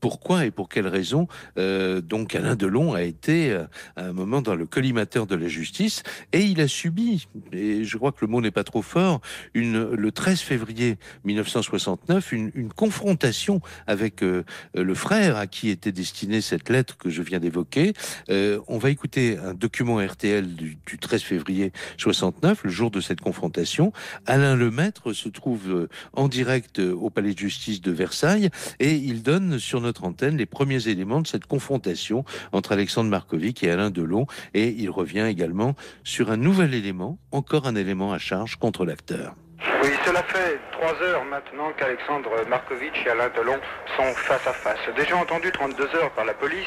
pourquoi 0.00 0.44
et 0.44 0.50
pour 0.50 0.68
quelle 0.68 0.86
raison. 0.90 1.28
Euh, 1.58 2.00
donc 2.00 2.34
Alain 2.34 2.56
Delon 2.56 2.94
a 2.94 3.02
été 3.02 3.50
euh, 3.50 3.64
à 3.96 4.06
un 4.06 4.12
moment 4.12 4.42
dans 4.42 4.54
le 4.54 4.66
collimateur 4.66 5.26
de 5.26 5.34
la 5.34 5.48
justice 5.48 6.02
et 6.32 6.42
il 6.42 6.60
a 6.60 6.68
subi, 6.68 7.26
et 7.52 7.84
je 7.84 7.96
crois 7.96 8.12
que 8.12 8.18
le 8.22 8.26
mot 8.26 8.40
n'est 8.40 8.50
pas 8.50 8.64
trop 8.64 8.82
fort, 8.82 9.20
le 9.54 10.08
13 10.10 10.40
février 10.40 10.98
1969, 11.24 12.32
une, 12.32 12.50
confrontation 12.76 13.60
avec 13.86 14.22
euh, 14.22 14.44
le 14.74 14.94
frère 14.94 15.36
à 15.36 15.46
qui 15.46 15.70
était 15.70 15.92
destinée 15.92 16.40
cette 16.40 16.68
lettre 16.68 16.96
que 16.96 17.10
je 17.10 17.22
viens 17.22 17.40
d'évoquer. 17.40 17.92
On 18.28 18.78
va 18.78 18.90
écouter 18.90 19.38
un 19.38 19.54
document 19.54 19.96
RTL 19.96 20.54
du, 20.54 20.78
du 20.86 20.98
13 20.98 21.22
février 21.22 21.72
69, 21.98 22.64
le 22.64 22.70
jour 22.70 22.90
de 22.90 23.00
cette 23.00 23.20
confrontation. 23.20 23.92
Alain 24.26 24.56
Lemaître 24.56 25.12
se 25.12 25.28
trouve 25.28 25.88
en 26.12 26.28
direct 26.28 26.78
au 26.78 27.10
palais 27.10 27.34
de 27.34 27.38
justice 27.38 27.80
de 27.80 27.90
Versailles 27.90 28.50
et 28.78 28.94
il 28.94 29.22
donne 29.22 29.58
sur 29.58 29.80
notre 29.80 30.04
antenne 30.04 30.36
les 30.36 30.46
premiers 30.46 30.79
éléments 30.88 31.20
de 31.20 31.26
cette 31.26 31.46
confrontation 31.46 32.24
entre 32.52 32.72
Alexandre 32.72 33.10
Markovic 33.10 33.62
et 33.62 33.70
Alain 33.70 33.90
Delon 33.90 34.26
et 34.54 34.68
il 34.68 34.90
revient 34.90 35.26
également 35.28 35.74
sur 36.04 36.30
un 36.30 36.36
nouvel 36.36 36.74
élément, 36.74 37.18
encore 37.32 37.66
un 37.66 37.74
élément 37.74 38.12
à 38.12 38.18
charge 38.18 38.56
contre 38.56 38.84
l'acteur. 38.84 39.34
Oui, 39.82 39.90
cela 40.04 40.22
fait 40.22 40.58
trois 40.72 40.94
heures 41.02 41.24
maintenant 41.24 41.70
qu'Alexandre 41.76 42.30
Markovitch 42.48 43.04
et 43.06 43.10
Alain 43.10 43.30
Delon 43.36 43.58
sont 43.96 44.12
face 44.14 44.46
à 44.46 44.52
face. 44.52 44.78
Déjà 44.96 45.16
entendu 45.16 45.50
32 45.52 45.84
heures 45.96 46.10
par 46.12 46.24
la 46.24 46.34
police, 46.34 46.66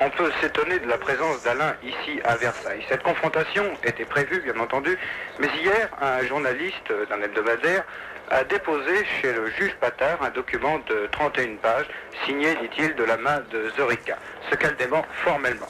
on 0.00 0.10
peut 0.10 0.30
s'étonner 0.40 0.78
de 0.78 0.86
la 0.86 0.98
présence 0.98 1.42
d'Alain 1.44 1.74
ici 1.82 2.20
à 2.24 2.36
Versailles. 2.36 2.84
Cette 2.88 3.02
confrontation 3.02 3.64
était 3.82 4.04
prévue, 4.04 4.40
bien 4.40 4.58
entendu, 4.60 4.98
mais 5.38 5.48
hier, 5.62 5.88
un 6.00 6.24
journaliste 6.26 6.92
d'un 7.10 7.22
hebdomadaire 7.22 7.84
a 8.30 8.44
déposé 8.44 9.04
chez 9.20 9.32
le 9.32 9.46
juge 9.50 9.74
Patard 9.80 10.22
un 10.22 10.30
document 10.30 10.78
de 10.88 11.08
31 11.12 11.56
pages, 11.56 11.86
signé, 12.24 12.54
dit-il, 12.56 12.94
de 12.94 13.04
la 13.04 13.16
main 13.16 13.40
de 13.50 13.70
Zorika, 13.76 14.16
ce 14.50 14.56
qu'elle 14.56 14.76
dément 14.76 15.04
formellement. 15.24 15.68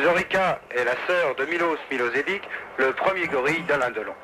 Zorika 0.00 0.60
est 0.70 0.84
la 0.84 0.94
sœur 1.06 1.34
de 1.34 1.44
Milos 1.44 1.76
Milosevic, 1.90 2.42
le 2.78 2.92
premier 2.92 3.26
gorille 3.26 3.62
d'Alain 3.62 3.90
Delon. 3.90 4.14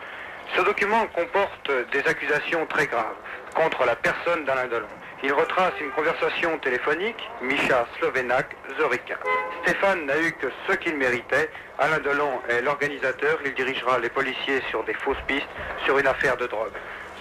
Ce 0.57 0.63
document 0.63 1.07
comporte 1.09 1.71
des 1.93 2.07
accusations 2.09 2.65
très 2.67 2.87
graves 2.87 3.17
contre 3.55 3.85
la 3.85 3.97
personne 3.97 4.45
d'Alain 4.45 4.67
Delon. 4.67 4.89
Il 5.23 5.33
retrace 5.33 5.73
une 5.81 5.91
conversation 5.91 6.59
téléphonique, 6.59 7.29
Misha 7.43 7.87
Slovenak, 7.99 8.55
Zorika. 8.79 9.19
Stéphane 9.63 10.07
n'a 10.07 10.19
eu 10.21 10.33
que 10.33 10.47
ce 10.69 10.77
qu'il 10.77 10.97
méritait. 10.97 11.51
Alain 11.79 11.99
Delon 11.99 12.41
est 12.49 12.63
l'organisateur, 12.63 13.39
il 13.45 13.55
dirigera 13.55 13.99
les 13.99 14.11
policiers 14.11 14.63
sur 14.71 14.85
des 14.85 14.95
fausses 14.95 15.23
pistes 15.27 15.49
sur 15.85 15.99
une 15.99 16.07
affaire 16.07 16.37
de 16.37 16.47
drogue. 16.47 16.73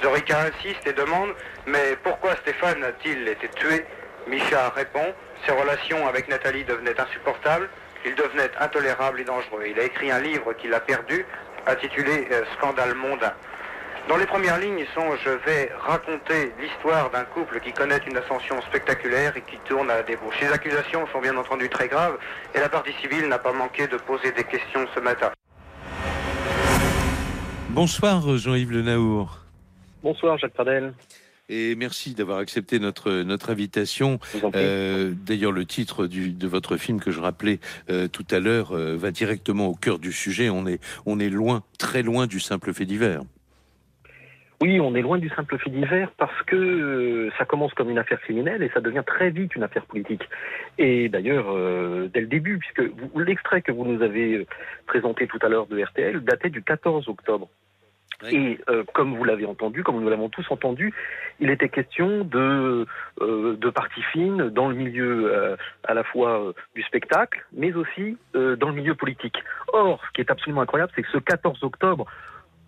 Zorika 0.03 0.41
insiste 0.41 0.85
et 0.85 0.91
demande, 0.91 1.29
mais 1.65 1.97
pourquoi 2.03 2.35
Stéphane 2.35 2.83
a-t-il 2.83 3.25
été 3.25 3.47
tué? 3.55 3.85
Misha 4.27 4.69
répond, 4.75 5.13
ses 5.45 5.53
relations 5.53 6.05
avec 6.07 6.27
Nathalie 6.27 6.65
devenaient 6.65 6.99
insupportables, 6.99 7.69
il 8.05 8.13
devenait 8.15 8.51
intolérable 8.59 9.21
et 9.21 9.23
dangereux. 9.23 9.63
Il 9.65 9.79
a 9.79 9.83
écrit 9.83 10.11
un 10.11 10.19
livre 10.19 10.51
qu'il 10.53 10.73
a 10.73 10.81
perdu, 10.81 11.25
intitulé 11.65 12.27
euh, 12.31 12.43
Scandale 12.57 12.95
mondain. 12.95 13.31
Dans 14.09 14.17
les 14.17 14.25
premières 14.25 14.59
lignes 14.59 14.85
sont 14.93 15.15
Je 15.23 15.29
vais 15.29 15.71
raconter 15.79 16.51
l'histoire 16.59 17.09
d'un 17.11 17.23
couple 17.23 17.61
qui 17.61 17.71
connaît 17.71 18.01
une 18.05 18.17
ascension 18.17 18.61
spectaculaire 18.63 19.37
et 19.37 19.41
qui 19.41 19.57
tourne 19.69 19.89
à 19.89 19.95
la 19.95 20.03
débauche. 20.03 20.35
Ces 20.37 20.51
accusations 20.51 21.07
sont 21.13 21.21
bien 21.21 21.37
entendu 21.37 21.69
très 21.69 21.87
graves 21.87 22.17
et 22.53 22.59
la 22.59 22.67
partie 22.67 22.93
civile 23.01 23.29
n'a 23.29 23.39
pas 23.39 23.53
manqué 23.53 23.87
de 23.87 23.95
poser 23.95 24.33
des 24.33 24.43
questions 24.43 24.85
ce 24.93 24.99
matin. 24.99 25.31
Bonsoir 27.69 28.37
Jean-Yves 28.37 28.71
Le 28.73 28.81
Naour. 28.81 29.42
Bonsoir 30.03 30.37
Jacques 30.37 30.53
Pradel. 30.53 30.93
Et 31.47 31.75
merci 31.75 32.13
d'avoir 32.13 32.39
accepté 32.39 32.77
notre, 32.77 33.23
notre 33.23 33.49
invitation. 33.49 34.19
Euh, 34.53 35.13
D'ailleurs, 35.15 35.53
le 35.53 35.65
titre 35.65 36.07
du, 36.07 36.31
de 36.31 36.47
votre 36.47 36.75
film 36.75 36.99
que 36.99 37.09
je 37.09 37.21
rappelais 37.21 37.59
euh, 37.89 38.09
tout 38.09 38.25
à 38.29 38.39
l'heure 38.39 38.73
euh, 38.73 38.97
va 38.97 39.11
directement 39.11 39.67
au 39.67 39.75
cœur 39.75 39.99
du 39.99 40.11
sujet. 40.11 40.49
On 40.49 40.67
est, 40.67 40.81
on 41.05 41.19
est 41.19 41.29
loin, 41.29 41.63
très 41.79 42.01
loin 42.01 42.27
du 42.27 42.41
simple 42.41 42.73
fait 42.73 42.85
divers. 42.85 43.21
Oui, 44.63 44.79
on 44.79 44.95
est 44.95 45.01
loin 45.01 45.17
du 45.17 45.29
simple 45.29 45.57
fait 45.57 45.69
divers 45.69 46.11
parce 46.17 46.41
que 46.43 46.55
euh, 46.55 47.29
ça 47.37 47.43
commence 47.43 47.73
comme 47.73 47.89
une 47.89 47.97
affaire 47.97 48.21
criminelle 48.21 48.63
et 48.63 48.69
ça 48.73 48.79
devient 48.79 49.03
très 49.05 49.29
vite 49.29 49.55
une 49.55 49.63
affaire 49.63 49.85
politique. 49.85 50.23
Et 50.77 51.09
d'ailleurs, 51.09 51.47
euh, 51.49 52.09
dès 52.13 52.21
le 52.21 52.27
début, 52.27 52.59
puisque 52.59 52.89
l'extrait 53.15 53.61
que 53.61 53.73
vous 53.73 53.83
nous 53.85 54.01
avez 54.01 54.47
présenté 54.85 55.27
tout 55.27 55.39
à 55.41 55.49
l'heure 55.49 55.67
de 55.67 55.81
RTL 55.81 56.21
datait 56.21 56.49
du 56.49 56.63
14 56.63 57.09
octobre. 57.09 57.49
Et 58.31 58.59
euh, 58.69 58.83
comme 58.93 59.15
vous 59.15 59.23
l'avez 59.23 59.45
entendu, 59.45 59.83
comme 59.83 60.01
nous 60.01 60.09
l'avons 60.09 60.29
tous 60.29 60.45
entendu, 60.49 60.93
il 61.39 61.49
était 61.49 61.69
question 61.69 62.23
de, 62.23 62.85
euh, 63.21 63.57
de 63.57 63.69
parties 63.69 64.03
fines 64.11 64.49
dans 64.49 64.69
le 64.69 64.75
milieu 64.75 65.33
euh, 65.33 65.55
à 65.83 65.93
la 65.93 66.03
fois 66.03 66.53
du 66.75 66.83
spectacle, 66.83 67.45
mais 67.53 67.73
aussi 67.73 68.17
dans 68.33 68.69
le 68.69 68.73
milieu 68.73 68.95
politique. 68.95 69.37
Or, 69.73 70.01
ce 70.07 70.11
qui 70.13 70.21
est 70.21 70.31
absolument 70.31 70.61
incroyable, 70.61 70.91
c'est 70.95 71.03
que 71.03 71.11
ce 71.11 71.17
14 71.17 71.63
octobre, 71.63 72.05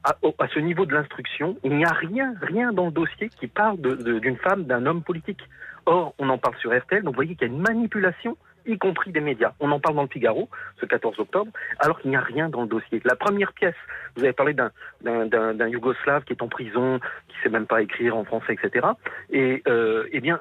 à, 0.03 0.15
à 0.39 0.47
ce 0.49 0.59
niveau 0.59 0.85
de 0.85 0.93
l'instruction, 0.93 1.57
il 1.63 1.75
n'y 1.77 1.85
a 1.85 1.93
rien, 1.93 2.33
rien 2.41 2.73
dans 2.73 2.85
le 2.85 2.91
dossier 2.91 3.29
qui 3.29 3.47
parle 3.47 3.77
d'une 3.79 4.37
femme, 4.37 4.65
d'un 4.65 4.85
homme 4.85 5.03
politique. 5.03 5.41
Or, 5.85 6.13
on 6.19 6.29
en 6.29 6.37
parle 6.37 6.55
sur 6.57 6.75
RTL, 6.75 7.03
donc 7.03 7.13
vous 7.13 7.17
voyez 7.17 7.35
qu'il 7.35 7.47
y 7.47 7.51
a 7.51 7.53
une 7.53 7.61
manipulation 7.61 8.37
y 8.65 8.77
compris 8.77 9.11
des 9.11 9.21
médias. 9.21 9.53
On 9.59 9.71
en 9.71 9.79
parle 9.79 9.95
dans 9.95 10.03
le 10.03 10.07
Figaro, 10.07 10.49
ce 10.79 10.85
14 10.85 11.19
octobre, 11.19 11.51
alors 11.79 11.99
qu'il 11.99 12.09
n'y 12.09 12.17
a 12.17 12.21
rien 12.21 12.49
dans 12.49 12.61
le 12.61 12.67
dossier. 12.67 13.01
La 13.03 13.15
première 13.15 13.53
pièce, 13.53 13.75
vous 14.15 14.23
avez 14.23 14.33
parlé 14.33 14.53
d'un 14.53 15.67
Yougoslave 15.67 16.23
qui 16.23 16.33
est 16.33 16.41
en 16.41 16.47
prison, 16.47 16.99
qui 17.27 17.35
sait 17.43 17.49
même 17.49 17.67
pas 17.67 17.81
écrire 17.81 18.15
en 18.17 18.25
français, 18.25 18.53
etc. 18.53 18.87
Et 19.29 19.61
euh, 19.67 20.07
eh 20.11 20.19
bien, 20.19 20.39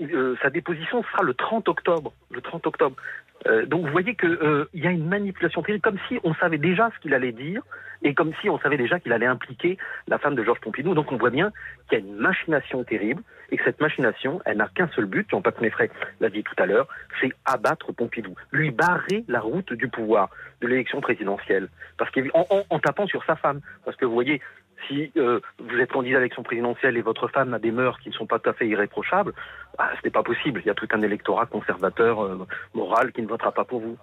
euh, 0.00 0.36
sa 0.42 0.50
déposition 0.50 1.02
sera 1.04 1.22
le 1.22 1.34
30 1.34 1.68
octobre. 1.68 2.12
Le 2.30 2.40
30 2.40 2.66
octobre. 2.66 2.96
Euh, 3.46 3.66
donc 3.66 3.84
vous 3.84 3.92
voyez 3.92 4.14
qu'il 4.14 4.30
euh, 4.30 4.68
y 4.74 4.86
a 4.86 4.90
une 4.90 5.06
manipulation 5.06 5.62
terrible, 5.62 5.82
comme 5.82 5.98
si 6.08 6.18
on 6.24 6.34
savait 6.34 6.58
déjà 6.58 6.90
ce 6.94 7.00
qu'il 7.00 7.14
allait 7.14 7.32
dire, 7.32 7.62
et 8.02 8.14
comme 8.14 8.32
si 8.40 8.48
on 8.48 8.58
savait 8.58 8.76
déjà 8.76 8.98
qu'il 9.00 9.12
allait 9.12 9.26
impliquer 9.26 9.78
la 10.08 10.18
femme 10.18 10.34
de 10.34 10.42
Georges 10.42 10.60
Pompidou. 10.60 10.94
Donc 10.94 11.12
on 11.12 11.16
voit 11.16 11.30
bien 11.30 11.52
qu'il 11.88 11.98
y 11.98 12.02
a 12.02 12.04
une 12.04 12.16
machination 12.16 12.84
terrible, 12.84 13.22
et 13.50 13.56
que 13.56 13.64
cette 13.64 13.80
machination, 13.80 14.40
elle 14.44 14.56
n'a 14.56 14.68
qu'un 14.74 14.88
seul 14.88 15.06
but, 15.06 15.28
Jean-Paul 15.30 15.54
Méfray 15.60 15.90
l'a 16.20 16.30
dit 16.30 16.42
tout 16.42 16.54
à 16.58 16.66
l'heure, 16.66 16.88
c'est 17.20 17.32
abattre 17.44 17.92
Pompidou, 17.92 18.34
lui 18.52 18.70
barrer 18.70 19.24
la 19.28 19.40
route 19.40 19.72
du 19.72 19.88
pouvoir, 19.88 20.30
de 20.60 20.66
l'élection 20.66 21.00
présidentielle, 21.00 21.68
parce 21.98 22.10
qu'en 22.10 22.46
en, 22.50 22.64
en 22.68 22.78
tapant 22.78 23.06
sur 23.06 23.24
sa 23.24 23.36
femme. 23.36 23.60
Parce 23.84 23.96
que 23.96 24.04
vous 24.06 24.14
voyez, 24.14 24.40
si 24.88 25.10
euh, 25.16 25.40
vous 25.58 25.78
êtes 25.78 25.90
candidat 25.90 26.16
à 26.16 26.20
l'élection 26.20 26.42
présidentielle 26.42 26.96
et 26.96 27.02
votre 27.02 27.28
femme 27.28 27.54
a 27.54 27.58
des 27.58 27.70
mœurs 27.70 27.98
qui 28.00 28.08
ne 28.08 28.14
sont 28.14 28.26
pas 28.26 28.38
tout 28.38 28.50
à 28.50 28.52
fait 28.52 28.66
irréprochables, 28.66 29.34
bah, 29.78 29.90
ce 29.98 30.06
n'est 30.06 30.10
pas 30.10 30.22
possible. 30.22 30.60
Il 30.64 30.66
y 30.66 30.70
a 30.70 30.74
tout 30.74 30.88
un 30.92 31.02
électorat 31.02 31.46
conservateur, 31.46 32.22
euh, 32.22 32.46
moral, 32.74 33.12
qui 33.12 33.22
ne 33.22 33.26
votera 33.26 33.52
pas 33.52 33.64
pour 33.64 33.80
vous. 33.80 33.96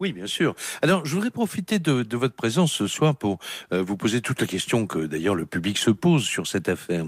Oui, 0.00 0.12
bien 0.12 0.26
sûr. 0.26 0.54
Alors, 0.82 1.06
je 1.06 1.14
voudrais 1.14 1.30
profiter 1.30 1.78
de, 1.78 2.16
votre 2.16 2.34
présence 2.34 2.72
ce 2.72 2.86
soir 2.86 3.16
pour 3.16 3.38
euh, 3.72 3.82
vous 3.82 3.96
poser 3.96 4.20
toute 4.20 4.40
la 4.40 4.46
question 4.46 4.86
que 4.86 4.98
d'ailleurs 5.06 5.36
le 5.36 5.46
public 5.46 5.78
se 5.78 5.90
pose 5.90 6.24
sur 6.24 6.46
cette 6.46 6.68
affaire. 6.68 7.04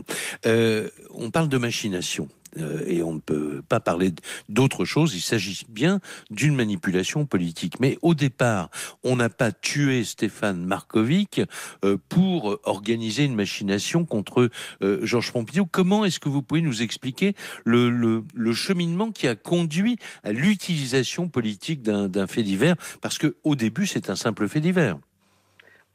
On 1.14 1.30
parle 1.30 1.48
de 1.48 1.58
machination. 1.58 2.28
Euh, 2.58 2.84
et 2.86 3.02
on 3.02 3.14
ne 3.14 3.20
peut 3.20 3.62
pas 3.68 3.80
parler 3.80 4.10
d'autre 4.48 4.84
chose. 4.84 5.14
Il 5.14 5.20
s'agit 5.20 5.64
bien 5.68 6.00
d'une 6.30 6.54
manipulation 6.54 7.26
politique. 7.26 7.80
Mais 7.80 7.98
au 8.02 8.14
départ, 8.14 8.70
on 9.04 9.16
n'a 9.16 9.28
pas 9.28 9.52
tué 9.52 10.04
Stéphane 10.04 10.64
Markovic 10.64 11.42
euh, 11.84 11.96
pour 12.08 12.58
organiser 12.64 13.24
une 13.24 13.34
machination 13.34 14.04
contre 14.04 14.50
euh, 14.82 14.98
Georges 15.02 15.32
Pompidou. 15.32 15.66
Comment 15.66 16.04
est-ce 16.04 16.20
que 16.20 16.28
vous 16.28 16.42
pouvez 16.42 16.62
nous 16.62 16.82
expliquer 16.82 17.34
le, 17.64 18.24
cheminement 18.52 19.10
qui 19.10 19.28
a 19.28 19.34
conduit 19.34 19.98
à 20.24 20.32
l'utilisation 20.32 21.28
politique 21.28 21.82
d'un 21.82 22.26
fait 22.26 22.42
divers? 22.42 22.76
Parce 23.02 23.18
que 23.18 23.36
au 23.44 23.54
début, 23.54 23.86
c'est 23.86 24.08
un 24.08 24.16
simple 24.16 24.48
fait 24.48 24.60
divers. 24.60 24.96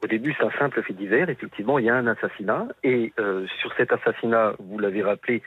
Au 0.03 0.07
début, 0.07 0.35
c'est 0.37 0.45
un 0.45 0.51
simple 0.59 0.83
fait 0.83 0.93
divers. 0.93 1.29
Effectivement, 1.29 1.79
il 1.79 1.85
y 1.85 1.89
a 1.89 1.95
un 1.95 2.07
assassinat. 2.07 2.67
Et 2.83 3.13
sur 3.59 3.73
cet 3.77 3.91
assassinat, 3.91 4.53
vous 4.59 4.79
l'avez 4.79 5.01
rappelé, 5.01 5.41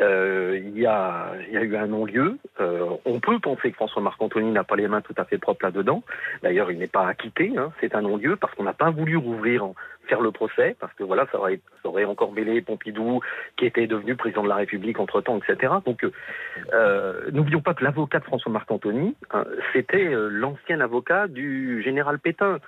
euh, 0.00 0.60
il, 0.62 0.78
y 0.78 0.86
a, 0.86 1.32
eu 1.50 1.76
un 1.76 1.86
non-lieu. 1.86 2.38
Euh, 2.60 2.86
on 3.04 3.18
peut 3.20 3.38
penser 3.38 3.70
que 3.70 3.76
François 3.76 4.02
Marc-Anthony 4.02 4.50
n'a 4.50 4.64
pas 4.64 4.76
les 4.76 4.88
mains 4.88 5.00
tout 5.00 5.14
à 5.16 5.24
fait 5.24 5.38
propres 5.38 5.64
là-dedans. 5.64 6.02
D'ailleurs, 6.42 6.70
il 6.70 6.78
n'est 6.78 6.86
pas 6.86 7.06
acquitté. 7.06 7.52
Hein, 7.56 7.72
c'est 7.80 7.94
un 7.94 8.02
non-lieu 8.02 8.36
parce 8.36 8.54
qu'on 8.54 8.64
n'a 8.64 8.74
pas 8.74 8.90
voulu 8.90 9.16
rouvrir, 9.16 9.66
faire 10.06 10.20
le 10.20 10.32
procès, 10.32 10.76
parce 10.78 10.92
que 10.94 11.02
voilà, 11.02 11.26
ça 11.32 11.38
aurait, 11.38 11.60
ça 11.82 11.88
aurait 11.88 12.04
encore 12.04 12.32
mêlé 12.32 12.60
Pompidou, 12.60 13.20
qui 13.56 13.64
était 13.64 13.86
devenu 13.86 14.16
président 14.16 14.42
de 14.42 14.48
la 14.48 14.56
République 14.56 15.00
entre-temps, 15.00 15.38
etc. 15.38 15.72
Donc, 15.84 16.04
euh, 16.74 17.30
n'oublions 17.32 17.62
pas 17.62 17.74
que 17.74 17.84
l'avocat 17.84 18.18
de 18.18 18.24
François 18.24 18.52
Marc-Anthony, 18.52 19.16
hein, 19.32 19.44
c'était 19.72 20.10
l'ancien 20.12 20.80
avocat 20.80 21.26
du 21.26 21.82
général 21.82 22.18
Pétain. 22.18 22.58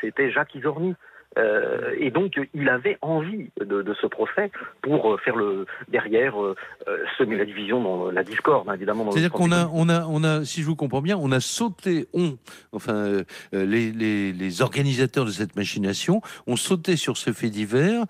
c'était 0.00 0.30
Jacques 0.30 0.54
Isorni. 0.54 0.94
Euh, 1.36 1.94
et 1.98 2.10
donc, 2.10 2.40
il 2.54 2.68
avait 2.68 2.96
envie 3.02 3.50
de, 3.60 3.82
de 3.82 3.94
ce 4.00 4.06
procès 4.06 4.50
pour 4.82 5.12
euh, 5.12 5.18
faire 5.18 5.36
le 5.36 5.66
derrière 5.88 6.40
euh, 6.42 6.54
euh, 6.88 6.98
semer 7.18 7.36
la 7.36 7.44
division, 7.44 7.82
dans 7.82 8.10
la 8.10 8.24
discorde, 8.24 8.68
évidemment. 8.74 9.10
C'est-à-dire 9.10 9.32
qu'on 9.32 9.52
a, 9.52 9.68
on 9.72 9.88
a, 9.88 10.06
on 10.06 10.24
a, 10.24 10.44
si 10.44 10.62
je 10.62 10.66
vous 10.66 10.76
comprends 10.76 11.02
bien, 11.02 11.16
on 11.18 11.32
a 11.32 11.40
sauté, 11.40 12.06
on, 12.14 12.38
enfin, 12.72 12.94
euh, 12.94 13.24
les, 13.52 13.92
les, 13.92 14.32
les 14.32 14.62
organisateurs 14.62 15.24
de 15.24 15.30
cette 15.30 15.56
machination 15.56 16.22
ont 16.46 16.56
sauté 16.56 16.96
sur 16.96 17.16
ce 17.16 17.32
fait 17.32 17.50
divers, 17.50 18.04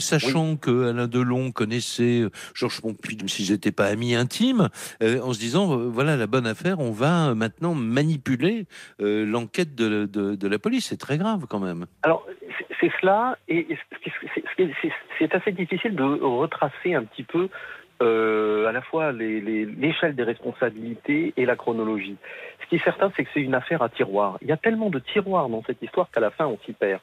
sachant 0.00 0.56
que 0.56 0.88
Alain 0.90 1.06
Delon 1.06 1.52
connaissait 1.52 2.24
Georges 2.54 2.80
Pompidou, 2.80 3.24
même 3.24 3.28
s'ils 3.28 3.52
n'étaient 3.52 3.72
pas 3.72 3.86
amis 3.86 4.14
intimes, 4.14 4.68
en 5.02 5.32
se 5.32 5.38
disant, 5.38 5.76
voilà 5.88 6.16
la 6.16 6.26
bonne 6.26 6.46
affaire, 6.46 6.80
on 6.80 6.90
va 6.90 7.34
maintenant 7.34 7.74
manipuler 7.74 8.66
l'enquête 8.98 9.74
de, 9.74 10.06
de, 10.06 10.34
de 10.34 10.48
la 10.48 10.58
police. 10.58 10.86
C'est 10.88 10.96
très 10.96 11.18
grave 11.18 11.46
quand 11.48 11.60
même. 11.60 11.86
Alors, 12.02 12.26
c'est- 12.80 12.92
cela, 13.00 13.38
et 13.48 13.66
c'est- 15.18 15.34
assez 15.34 15.52
difficile 15.52 15.94
de 15.94 16.02
retracer 16.02 16.94
un 16.94 17.04
petit 17.04 17.22
peu 17.22 17.48
euh, 18.00 18.66
à 18.68 18.72
la 18.72 18.80
fois 18.80 19.10
l'échelle 19.10 20.14
des 20.14 20.22
responsabilités 20.22 21.34
et 21.36 21.44
la 21.44 21.56
chronologie. 21.56 22.16
Ce 22.62 22.66
qui 22.68 22.76
est 22.76 22.84
certain, 22.84 23.10
c'est 23.16 23.24
que 23.24 23.30
c'est 23.34 23.40
une 23.40 23.56
affaire 23.56 23.82
à 23.82 23.88
tiroir. 23.88 24.38
Il 24.40 24.46
y 24.46 24.52
a 24.52 24.56
tellement 24.56 24.88
de 24.88 25.00
tiroirs 25.00 25.48
dans 25.48 25.64
cette 25.64 25.82
histoire 25.82 26.08
qu'à 26.12 26.20
la 26.20 26.30
fin, 26.30 26.46
on 26.46 26.58
s'y 26.64 26.74
perd. 26.74 27.00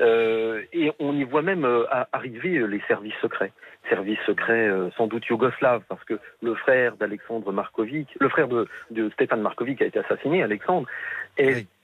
Euh, 0.00 0.62
et 0.74 0.92
on 0.98 1.14
y 1.14 1.24
voit 1.24 1.40
même 1.40 1.64
euh, 1.64 1.84
arriver 2.12 2.58
euh, 2.58 2.66
les 2.66 2.82
services 2.88 3.14
secrets. 3.22 3.52
Services 3.88 4.18
secrets 4.26 4.68
euh, 4.68 4.90
sans 4.98 5.06
doute 5.06 5.26
yougoslaves, 5.26 5.82
parce 5.88 6.04
que 6.04 6.18
le 6.42 6.54
frère 6.54 6.96
d'Alexandre 6.96 7.50
Markovic, 7.50 8.08
le 8.20 8.28
frère 8.28 8.48
de, 8.48 8.68
de 8.90 9.08
Stéphane 9.10 9.40
Markovic 9.40 9.80
a 9.80 9.86
été 9.86 9.98
assassiné, 9.98 10.42
Alexandre. 10.42 10.86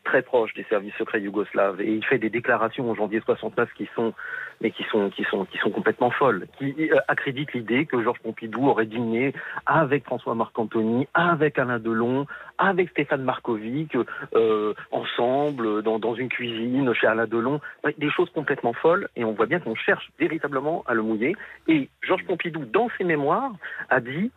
Très 0.05 0.23
proche 0.23 0.55
des 0.55 0.65
services 0.65 0.95
secrets 0.97 1.21
yougoslaves. 1.21 1.81
Et 1.81 1.93
il 1.93 2.05
fait 2.05 2.19
des 2.19 2.31
déclarations 2.31 2.91
en 2.91 2.95
janvier 2.95 3.21
69 3.25 3.73
qui 3.75 3.89
sont 3.95 4.13
mais 4.61 4.71
qui 4.71 4.85
sont 4.91 5.09
qui 5.11 5.25
sont 5.25 5.45
qui 5.47 5.59
sont 5.59 5.71
complètement 5.71 6.11
folles 6.11 6.47
qui 6.59 6.75
euh, 6.91 6.97
accréditent 7.09 7.53
l'idée 7.55 7.87
que 7.87 8.03
Georges 8.03 8.21
Pompidou 8.21 8.69
aurait 8.69 8.87
dîné 8.87 9.33
avec 9.65 10.05
François 10.05 10.35
Marc-Antony 10.35 11.09
avec 11.15 11.59
Alain 11.59 11.79
Delon 11.79 12.27
avec 12.59 12.91
Stéphane 12.91 13.23
Markovic 13.23 13.97
euh, 14.35 14.75
ensemble 14.91 15.83
dans, 15.83 15.99
dans 15.99 16.15
une 16.15 16.29
cuisine 16.29 16.93
chez 16.95 17.07
Alain 17.07 17.27
Delon. 17.27 17.61
Des 17.97 18.11
choses 18.11 18.31
complètement 18.31 18.75
folles 18.75 19.09
et 19.17 19.25
on 19.25 19.33
voit 19.33 19.47
bien 19.47 19.61
qu'on 19.61 19.75
cherche 19.75 20.11
véritablement 20.19 20.85
à 20.87 20.95
le 20.95 21.03
mouiller. 21.03 21.37
Et 21.67 21.89
Georges 22.03 22.25
Pompidou 22.25 22.65
dans 22.65 22.89
ses 22.99 23.05
mémoires 23.05 23.53
a 23.89 24.01
dit 24.01 24.31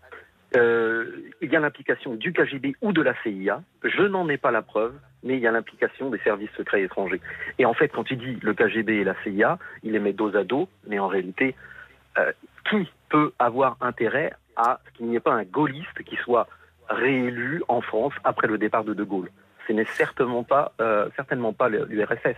euh, 0.55 1.05
il 1.41 1.51
y 1.51 1.55
a 1.55 1.59
l'implication 1.59 2.15
du 2.15 2.31
KGB 2.31 2.75
ou 2.81 2.93
de 2.93 3.01
la 3.01 3.13
CIA. 3.23 3.61
Je 3.83 4.03
n'en 4.03 4.29
ai 4.29 4.37
pas 4.37 4.51
la 4.51 4.61
preuve, 4.61 4.93
mais 5.23 5.35
il 5.35 5.39
y 5.39 5.47
a 5.47 5.51
l'implication 5.51 6.09
des 6.09 6.19
services 6.19 6.51
secrets 6.55 6.83
étrangers. 6.83 7.21
Et 7.57 7.65
en 7.65 7.73
fait, 7.73 7.89
quand 7.89 8.09
il 8.11 8.19
dit 8.19 8.37
le 8.41 8.53
KGB 8.53 8.97
et 8.97 9.03
la 9.03 9.15
CIA, 9.23 9.57
il 9.81 9.93
les 9.93 9.99
met 9.99 10.13
dos 10.13 10.35
à 10.35 10.43
dos, 10.43 10.69
mais 10.87 10.99
en 10.99 11.07
réalité, 11.07 11.55
euh, 12.19 12.31
qui 12.69 12.87
peut 13.09 13.33
avoir 13.39 13.77
intérêt 13.81 14.33
à 14.55 14.79
ce 14.85 14.97
qu'il 14.97 15.07
n'y 15.07 15.15
ait 15.15 15.19
pas 15.19 15.33
un 15.33 15.43
gaulliste 15.43 16.03
qui 16.05 16.17
soit 16.17 16.47
réélu 16.87 17.63
en 17.67 17.81
France 17.81 18.13
après 18.23 18.47
le 18.47 18.59
départ 18.59 18.83
de 18.83 18.93
De 18.93 19.03
Gaulle? 19.03 19.29
Ce 19.67 19.73
n'est 19.73 19.85
certainement 19.85 20.43
pas, 20.43 20.73
euh, 20.81 21.09
certainement 21.15 21.53
pas 21.53 21.69
l'URSS. 21.69 22.37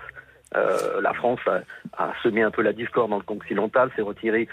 La 1.02 1.12
France 1.14 1.42
a, 1.98 2.14
semé 2.24 2.42
un 2.42 2.50
peu 2.50 2.62
la 2.62 2.72
discorde 2.72 3.10
dans 3.10 3.18
le 3.18 3.24
camp 3.24 3.36
occidental, 3.36 3.92
s'est 3.94 4.02
retirée 4.02 4.48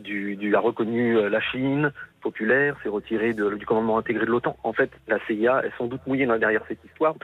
du, 0.00 0.54
a 0.56 0.60
reconnu 0.60 1.28
la 1.28 1.40
Chine 1.42 1.92
populaire, 2.22 2.76
s'est 2.82 2.88
retirée 2.88 3.34
de- 3.34 3.54
du 3.54 3.66
commandement 3.66 3.98
intégré 3.98 4.24
de 4.24 4.30
l'OTAN. 4.30 4.56
En 4.62 4.72
fait, 4.72 4.90
la 5.08 5.18
CIA 5.26 5.64
est 5.66 5.76
sans 5.76 5.86
doute 5.86 6.06
mouillée 6.06 6.26
derrière 6.38 6.62
cette 6.68 6.82
histoire, 6.84 7.14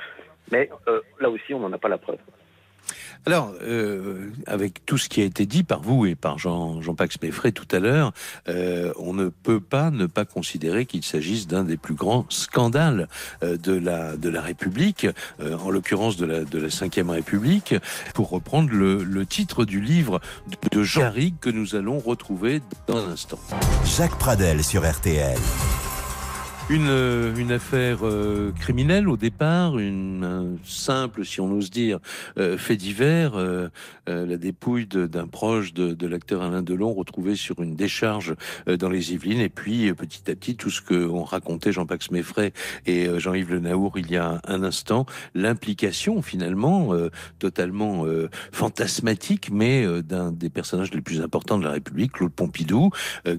mais 0.53 0.69
euh, 0.89 1.01
là 1.21 1.31
aussi, 1.31 1.55
on 1.55 1.61
n'en 1.61 1.73
a 1.73 1.79
pas 1.79 1.89
la 1.89 1.99
preuve. 1.99 2.19
Alors, 3.29 3.53
euh, 3.61 4.31
avec 4.47 4.87
tout 4.87 4.97
ce 4.97 5.11
qui 5.11 5.21
a 5.21 5.25
été 5.25 5.45
dit 5.45 5.63
par 5.63 5.83
vous 5.83 6.07
et 6.07 6.15
par 6.15 6.39
Jean, 6.39 6.81
Jean-Pax 6.81 7.21
Méfray 7.21 7.53
tout 7.53 7.69
à 7.73 7.79
l'heure, 7.79 8.15
euh, 8.49 8.91
on 8.99 9.13
ne 9.13 9.29
peut 9.29 9.61
pas 9.61 9.91
ne 9.91 10.07
pas 10.07 10.25
considérer 10.25 10.87
qu'il 10.87 11.05
s'agisse 11.05 11.47
d'un 11.47 11.65
des 11.65 11.77
plus 11.77 11.93
grands 11.93 12.25
scandales 12.31 13.07
euh, 13.43 13.59
de 13.59 13.75
la 13.75 14.17
de 14.17 14.31
la 14.31 14.41
République, 14.41 15.07
en 15.43 15.69
l'occurrence 15.69 16.17
de 16.17 16.25
la 16.25 16.45
de 16.45 16.59
la 16.59 17.13
République, 17.13 17.75
pour 18.15 18.31
reprendre 18.31 18.71
le, 18.73 19.05
le 19.05 19.27
titre 19.27 19.67
du 19.67 19.83
livre 19.83 20.23
de, 20.47 20.79
de 20.79 20.83
Jean 20.83 21.03
Garrigue 21.03 21.35
que 21.39 21.51
nous 21.51 21.75
allons 21.75 21.99
retrouver 21.99 22.63
dans 22.87 22.97
un 22.97 23.11
instant. 23.11 23.39
Jacques 23.85 24.19
Pradel 24.19 24.65
sur 24.65 24.91
RTL. 24.91 25.37
Une, 26.71 26.89
euh, 26.89 27.35
une 27.37 27.51
affaire 27.51 28.01
euh, 28.03 28.53
criminelle 28.53 29.09
au 29.09 29.17
départ, 29.17 29.79
une 29.79 30.23
un 30.23 30.47
simple, 30.65 31.25
si 31.25 31.41
on 31.41 31.51
ose 31.51 31.71
dire, 31.71 31.99
euh, 32.37 32.59
fait 32.59 32.77
divers, 32.77 33.37
euh, 33.37 33.69
euh, 34.11 34.27
la 34.27 34.37
dépouille 34.37 34.87
d'un 34.87 35.27
proche 35.27 35.73
de, 35.73 35.95
de 35.95 36.07
l'acteur 36.07 36.43
Alain 36.43 36.61
Delon 36.61 36.93
retrouvé 36.93 37.37
sur 37.37 37.63
une 37.63 37.75
décharge 37.75 38.35
euh, 38.69 38.77
dans 38.77 38.91
les 38.91 39.15
Yvelines, 39.15 39.41
et 39.41 39.49
puis 39.49 39.91
petit 39.95 40.31
à 40.31 40.35
petit 40.35 40.57
tout 40.57 40.69
ce 40.69 40.83
que 40.83 41.09
ont 41.09 41.25
raconté 41.25 41.73
Jean-Pax 41.73 42.11
Méfray 42.11 42.53
et 42.85 43.09
Jean-Yves 43.19 43.51
Le 43.51 43.61
Naour 43.61 43.99
il 43.99 44.11
y 44.11 44.19
a 44.19 44.43
un 44.47 44.63
instant, 44.63 45.07
l'implication 45.35 46.21
finalement 46.21 46.93
totalement 47.39 48.05
fantasmatique, 48.53 49.49
mais 49.51 49.87
d'un 50.03 50.33
des 50.33 50.51
personnages 50.51 50.93
les 50.93 51.01
plus 51.01 51.23
importants 51.23 51.59
de 51.59 51.65
la 51.65 51.73
République, 51.73 52.13
Claude 52.13 52.33
Pompidou, 52.33 52.91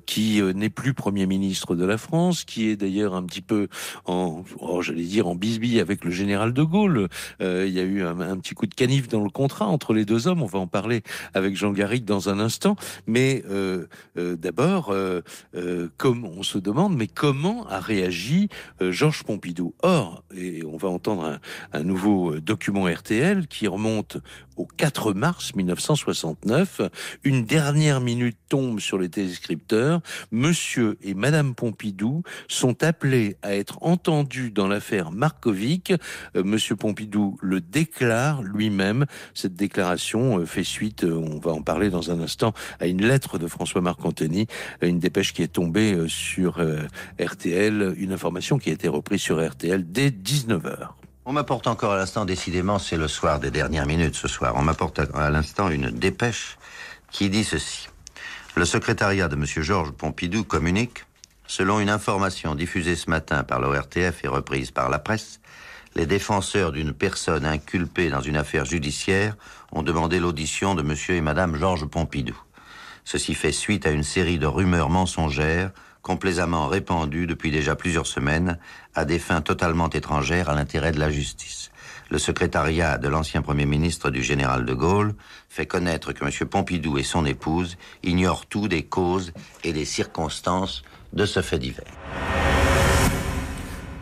qui 0.05 0.41
n'est 0.41 0.69
plus 0.69 0.93
Premier 0.93 1.27
ministre 1.27 1.75
de 1.75 1.85
la 1.85 1.97
France, 1.97 2.43
qui 2.43 2.69
est 2.69 2.75
d'ailleurs 2.75 3.18
un 3.19 3.25
petit 3.25 3.41
peu 3.41 3.67
en, 4.05 4.43
oh, 4.59 4.81
j'allais 4.81 5.03
dire, 5.03 5.27
en 5.27 5.35
bisbille 5.35 5.79
avec 5.79 6.03
le 6.03 6.11
général 6.11 6.53
de 6.53 6.63
Gaulle. 6.63 7.07
Euh, 7.41 7.65
il 7.67 7.73
y 7.73 7.79
a 7.79 7.83
eu 7.83 8.03
un, 8.03 8.37
petit 8.37 8.55
coup 8.55 8.65
de 8.65 8.73
canif 8.73 9.07
dans 9.07 9.23
le 9.23 9.29
contrat 9.29 9.67
entre 9.67 9.93
les 9.93 10.05
deux 10.05 10.27
hommes. 10.27 10.41
On 10.41 10.47
va 10.47 10.59
en 10.59 10.67
parler 10.67 11.03
avec 11.33 11.55
Jean 11.55 11.71
Garrigue 11.71 12.05
dans 12.05 12.29
un 12.29 12.39
instant. 12.39 12.75
Mais 13.07 13.43
euh, 13.49 13.85
euh, 14.17 14.35
d'abord, 14.35 14.93
comme 15.97 16.25
on 16.25 16.43
se 16.43 16.57
demande, 16.57 16.95
mais 16.95 17.07
comment 17.07 17.67
a 17.67 17.79
réagi 17.79 18.49
Georges 18.81 19.23
Pompidou? 19.23 19.73
Or, 19.83 20.23
et 20.35 20.63
on 20.63 20.77
va 20.77 20.89
entendre 20.89 21.39
un, 21.73 21.83
nouveau 21.83 22.39
document 22.39 22.85
RTL 22.85 23.47
qui 23.47 23.67
remonte 23.67 24.17
au 24.59 24.65
4 24.65 25.13
mars 25.13 25.55
1969. 25.55 26.81
Une 27.23 27.45
dernière 27.45 28.01
minute 28.01 28.37
tombe 28.49 28.79
sur 28.79 28.97
les 28.97 29.09
téléscripteurs. 29.09 30.01
Monsieur 30.31 30.97
et 31.01 31.13
Madame 31.13 31.55
Pompidou 31.55 32.23
sont 32.47 32.83
appelés 32.83 33.37
à 33.41 33.55
être 33.55 33.77
entendus 33.81 34.51
dans 34.51 34.67
l'affaire 34.67 35.11
Markovic. 35.11 35.93
Euh, 36.35 36.43
Monsieur 36.43 36.75
Pompidou 36.75 37.37
le 37.41 37.61
déclare 37.61 38.43
lui-même. 38.43 39.05
Cette 39.33 39.55
déclaration 39.55 40.39
euh, 40.39 40.45
fait 40.45 40.63
suite, 40.63 41.05
euh, 41.05 41.13
on 41.13 41.39
va 41.39 41.51
en 41.51 41.61
parler 41.61 41.89
dans 41.89 42.11
un 42.11 42.19
instant, 42.19 42.53
à 42.79 42.87
une 42.87 43.05
lettre 43.05 43.37
de 43.37 43.47
François 43.47 43.81
Marc-Antony, 43.81 44.47
euh, 44.83 44.87
une 44.87 44.99
dépêche 44.99 45.33
qui 45.33 45.41
est 45.41 45.47
tombée 45.47 45.97
sur 46.07 46.61
RTL, 47.19 47.95
une 47.97 48.11
information 48.11 48.57
qui 48.57 48.69
a 48.69 48.73
été 48.73 48.87
reprise 48.87 49.21
sur 49.21 49.45
RTL 49.45 49.89
dès 49.89 50.09
19h. 50.09 50.98
On 51.29 51.33
m'apporte 51.33 51.67
encore 51.67 51.93
à 51.93 51.97
l'instant, 51.97 52.25
décidément, 52.25 52.79
c'est 52.79 52.97
le 52.97 53.07
soir 53.07 53.39
des 53.39 53.51
dernières 53.51 53.85
minutes 53.85 54.15
ce 54.15 54.27
soir. 54.27 54.55
On 54.55 54.63
m'apporte 54.63 54.97
à, 54.97 55.29
l'instant 55.29 55.69
une 55.69 55.91
dépêche 55.91 56.57
qui 57.11 57.29
dit 57.29 57.43
ceci. 57.43 57.87
Le 58.55 58.65
secrétariat 58.65 59.27
de 59.27 59.35
M. 59.35 59.45
Georges 59.45 59.91
Pompidou 59.91 60.43
communique, 60.43 61.05
selon 61.45 61.81
une 61.81 61.91
information 61.91 62.55
diffusée 62.55 62.95
ce 62.95 63.11
matin 63.11 63.43
par 63.43 63.59
l'ORTF 63.59 64.23
et 64.23 64.27
reprise 64.27 64.71
par 64.71 64.89
la 64.89 64.97
presse, 64.97 65.39
les 65.93 66.07
défenseurs 66.07 66.71
d'une 66.71 66.93
personne 66.93 67.45
inculpée 67.45 68.09
dans 68.09 68.21
une 68.21 68.35
affaire 68.35 68.65
judiciaire 68.65 69.35
ont 69.71 69.83
demandé 69.83 70.19
l'audition 70.19 70.73
de 70.73 70.81
M. 70.81 70.95
et 71.09 71.21
Mme 71.21 71.57
Georges 71.57 71.85
Pompidou. 71.85 72.41
Ceci 73.05 73.35
fait 73.35 73.51
suite 73.51 73.85
à 73.85 73.91
une 73.91 74.01
série 74.01 74.39
de 74.39 74.47
rumeurs 74.47 74.89
mensongères 74.89 75.69
complaisamment 76.09 76.67
répandues 76.67 77.27
depuis 77.27 77.51
déjà 77.51 77.75
plusieurs 77.75 78.07
semaines 78.07 78.57
à 78.95 79.05
des 79.05 79.19
fins 79.19 79.41
totalement 79.41 79.91
étrangères 79.91 80.49
à 80.49 80.55
l'intérêt 80.55 80.91
de 80.91 80.99
la 80.99 81.11
justice. 81.11 81.69
Le 82.09 82.17
secrétariat 82.17 82.97
de 82.97 83.07
l'ancien 83.07 83.43
Premier 83.43 83.67
ministre 83.67 84.09
du 84.09 84.23
général 84.23 84.65
de 84.65 84.73
Gaulle 84.73 85.13
fait 85.49 85.67
connaître 85.67 86.11
que 86.11 86.25
M. 86.25 86.31
Pompidou 86.49 86.97
et 86.97 87.03
son 87.03 87.27
épouse 87.27 87.77
ignorent 88.01 88.47
tout 88.47 88.67
des 88.67 88.81
causes 88.81 89.33
et 89.63 89.71
des 89.71 89.85
circonstances 89.85 90.81
de 91.13 91.27
ce 91.27 91.43
fait 91.43 91.59
divers. 91.59 91.93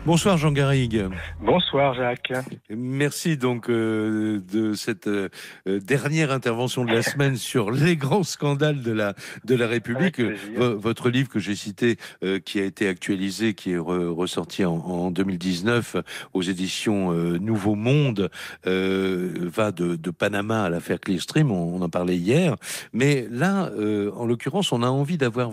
Bonsoir 0.06 0.38
Jean 0.38 0.52
Garrigue. 0.52 1.04
Bonsoir 1.42 1.92
Jacques. 1.92 2.32
Merci 2.70 3.36
donc 3.36 3.68
euh, 3.68 4.40
de 4.50 4.72
cette 4.72 5.06
euh, 5.06 5.28
dernière 5.66 6.32
intervention 6.32 6.86
de 6.86 6.92
la 6.92 7.02
semaine 7.02 7.36
sur 7.36 7.70
les 7.70 7.96
grands 7.96 8.22
scandales 8.22 8.80
de 8.82 8.92
la 8.92 9.14
de 9.44 9.54
la 9.54 9.66
République. 9.66 10.22
Votre 10.56 11.10
livre 11.10 11.28
que 11.28 11.38
j'ai 11.38 11.54
cité, 11.54 11.98
euh, 12.22 12.38
qui 12.38 12.58
a 12.58 12.64
été 12.64 12.88
actualisé, 12.88 13.52
qui 13.52 13.72
est 13.72 13.76
re- 13.76 14.06
ressorti 14.08 14.64
en, 14.64 14.76
en 14.76 15.10
2019 15.10 15.96
aux 16.32 16.42
éditions 16.42 17.12
euh, 17.12 17.36
Nouveau 17.38 17.74
Monde, 17.74 18.30
euh, 18.66 19.30
va 19.52 19.72
de, 19.72 19.96
de 19.96 20.10
Panama 20.10 20.62
à 20.64 20.70
l'affaire 20.70 21.00
Clearstream. 21.00 21.50
On, 21.50 21.76
on 21.76 21.82
en 21.82 21.88
parlait 21.90 22.16
hier, 22.16 22.56
mais 22.94 23.26
là, 23.30 23.66
euh, 23.78 24.10
en 24.16 24.24
l'occurrence, 24.24 24.72
on 24.72 24.82
a 24.82 24.88
envie 24.88 25.18
d'avoir 25.18 25.50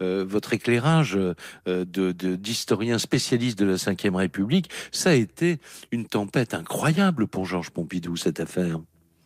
euh, 0.00 0.24
votre 0.28 0.52
éclairage 0.52 1.16
euh, 1.16 1.34
de 1.66 2.12
de- 2.12 2.36
d'historien 2.36 2.98
spécialiste 2.98 3.58
de 3.58 3.64
la 3.70 4.10
Ve 4.10 4.16
République. 4.16 4.70
Ça 4.92 5.10
a 5.10 5.14
été 5.14 5.58
une 5.92 6.06
tempête 6.06 6.54
incroyable 6.54 7.26
pour 7.26 7.44
Georges 7.44 7.70
Pompidou, 7.70 8.16
cette 8.16 8.40
affaire. 8.40 8.78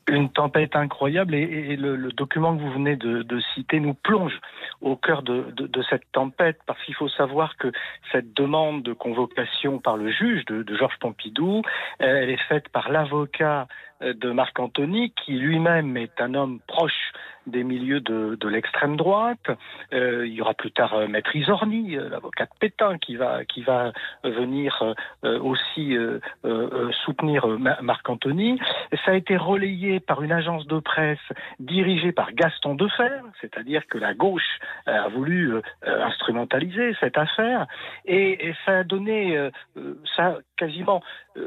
Une 0.07 0.29
tempête 0.29 0.77
incroyable 0.77 1.35
et, 1.35 1.77
le, 1.77 2.13
document 2.13 2.55
que 2.55 2.61
vous 2.61 2.73
venez 2.73 2.95
de, 2.95 3.41
citer 3.55 3.81
nous 3.81 3.95
plonge 3.95 4.39
au 4.83 4.97
cœur 4.97 5.23
de, 5.23 5.55
cette 5.89 6.05
tempête 6.13 6.59
parce 6.67 6.83
qu'il 6.85 6.95
faut 6.95 7.09
savoir 7.09 7.57
que 7.57 7.73
cette 8.13 8.35
demande 8.35 8.83
de 8.83 8.93
convocation 8.93 9.79
par 9.79 9.97
le 9.97 10.11
juge 10.13 10.45
de, 10.45 10.77
Georges 10.77 10.99
Pompidou, 11.01 11.63
elle 12.01 12.29
est 12.29 12.49
faite 12.49 12.69
par 12.69 12.91
l'avocat 12.91 13.67
de 14.13 14.31
Marc 14.31 14.59
Antony 14.59 15.13
qui 15.25 15.33
lui-même 15.33 15.97
est 15.97 16.21
un 16.21 16.35
homme 16.35 16.61
proche 16.67 17.13
des 17.47 17.65
milieux 17.65 18.01
de, 18.01 18.49
l'extrême 18.49 18.97
droite. 18.97 19.51
Euh, 19.93 20.27
il 20.27 20.35
y 20.35 20.41
aura 20.41 20.55
plus 20.55 20.71
tard 20.71 20.95
euh, 20.95 21.09
Maître 21.09 21.35
Isorni, 21.35 21.97
euh, 21.97 22.09
l'avocat 22.09 22.45
de 22.45 22.51
Pétain, 22.59 22.99
qui 22.99 23.17
va, 23.17 23.45
qui 23.45 23.63
va 23.63 23.93
venir 24.23 24.95
aussi 25.23 25.97
soutenir 27.05 27.47
Marc 27.83 28.09
Antony. 28.09 28.59
Ça 29.05 29.13
a 29.13 29.15
été 29.15 29.37
relayé 29.37 30.01
par 30.01 30.23
une 30.23 30.33
agence 30.33 30.67
de 30.67 30.79
presse 30.79 31.19
dirigée 31.59 32.13
par 32.13 32.33
Gaston 32.33 32.75
Defer, 32.75 33.21
c'est-à-dire 33.41 33.87
que 33.87 33.99
la 33.99 34.15
gauche 34.15 34.59
a 34.87 35.09
voulu 35.09 35.55
instrumentaliser 35.83 36.95
cette 37.01 37.19
affaire, 37.19 37.67
et, 38.05 38.49
et 38.49 38.55
ça 38.65 38.79
a 38.79 38.85
donné, 38.85 39.51
ça 40.17 40.39
quasiment 40.57 41.03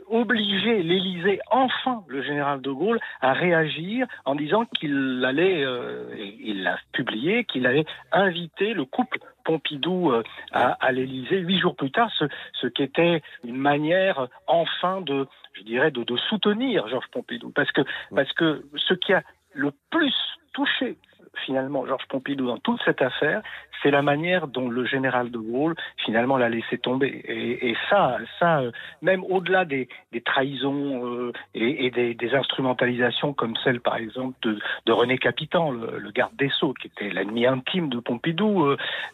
obligé 0.07 0.83
l'Élysée, 0.83 1.39
enfin 1.49 2.03
le 2.07 2.21
général 2.21 2.61
de 2.61 2.71
Gaulle, 2.71 2.99
à 3.21 3.33
réagir 3.33 4.07
en 4.25 4.35
disant 4.35 4.65
qu'il 4.65 5.23
allait 5.25 5.63
euh, 5.63 6.13
il 6.39 6.63
l'a 6.63 6.77
publié, 6.91 7.45
qu'il 7.45 7.65
avait 7.65 7.85
invité 8.11 8.73
le 8.73 8.85
couple 8.85 9.19
Pompidou 9.43 10.11
euh, 10.11 10.23
à, 10.51 10.73
à 10.85 10.91
l'Élysée 10.91 11.39
huit 11.39 11.59
jours 11.59 11.75
plus 11.75 11.91
tard, 11.91 12.11
ce, 12.53 12.67
qui 12.67 12.83
était 12.83 13.21
une 13.45 13.55
manière 13.55 14.27
enfin 14.45 14.99
de, 15.01 15.25
je 15.53 15.63
dirais, 15.63 15.89
de, 15.89 16.03
de 16.03 16.17
soutenir 16.17 16.87
Georges 16.89 17.07
Pompidou, 17.11 17.51
parce 17.51 17.71
que 17.71 17.81
parce 18.13 18.31
que 18.33 18.65
ce 18.75 18.93
qui 18.93 19.13
a 19.13 19.23
le 19.53 19.71
plus 19.89 20.15
touché 20.53 20.97
finalement 21.45 21.85
Georges 21.85 22.07
Pompidou 22.09 22.47
dans 22.47 22.57
toute 22.57 22.81
cette 22.85 23.01
affaire, 23.01 23.41
c'est 23.81 23.91
la 23.91 24.01
manière 24.01 24.47
dont 24.47 24.69
le 24.69 24.85
général 24.85 25.31
de 25.31 25.37
Gaulle 25.37 25.75
finalement 26.05 26.37
l'a 26.37 26.49
laissé 26.49 26.77
tomber. 26.77 27.21
Et, 27.27 27.75
ça, 27.89 28.17
ça, 28.39 28.59
euh, 28.59 28.71
même 29.01 29.23
au-delà 29.23 29.65
des, 29.65 29.87
trahisons 30.25 31.05
euh, 31.05 31.31
et, 31.53 31.91
des, 31.91 32.35
instrumentalisations 32.35 33.33
comme 33.33 33.55
celle, 33.63 33.79
par 33.79 33.97
exemple, 33.97 34.35
de, 34.41 34.91
René 34.91 35.17
Capitan, 35.17 35.71
le, 35.71 36.11
garde 36.11 36.35
des 36.35 36.49
Sceaux, 36.49 36.73
qui 36.73 36.87
était 36.87 37.09
l'ennemi 37.09 37.45
intime 37.45 37.89
de 37.89 37.99
Pompidou, 37.99 38.65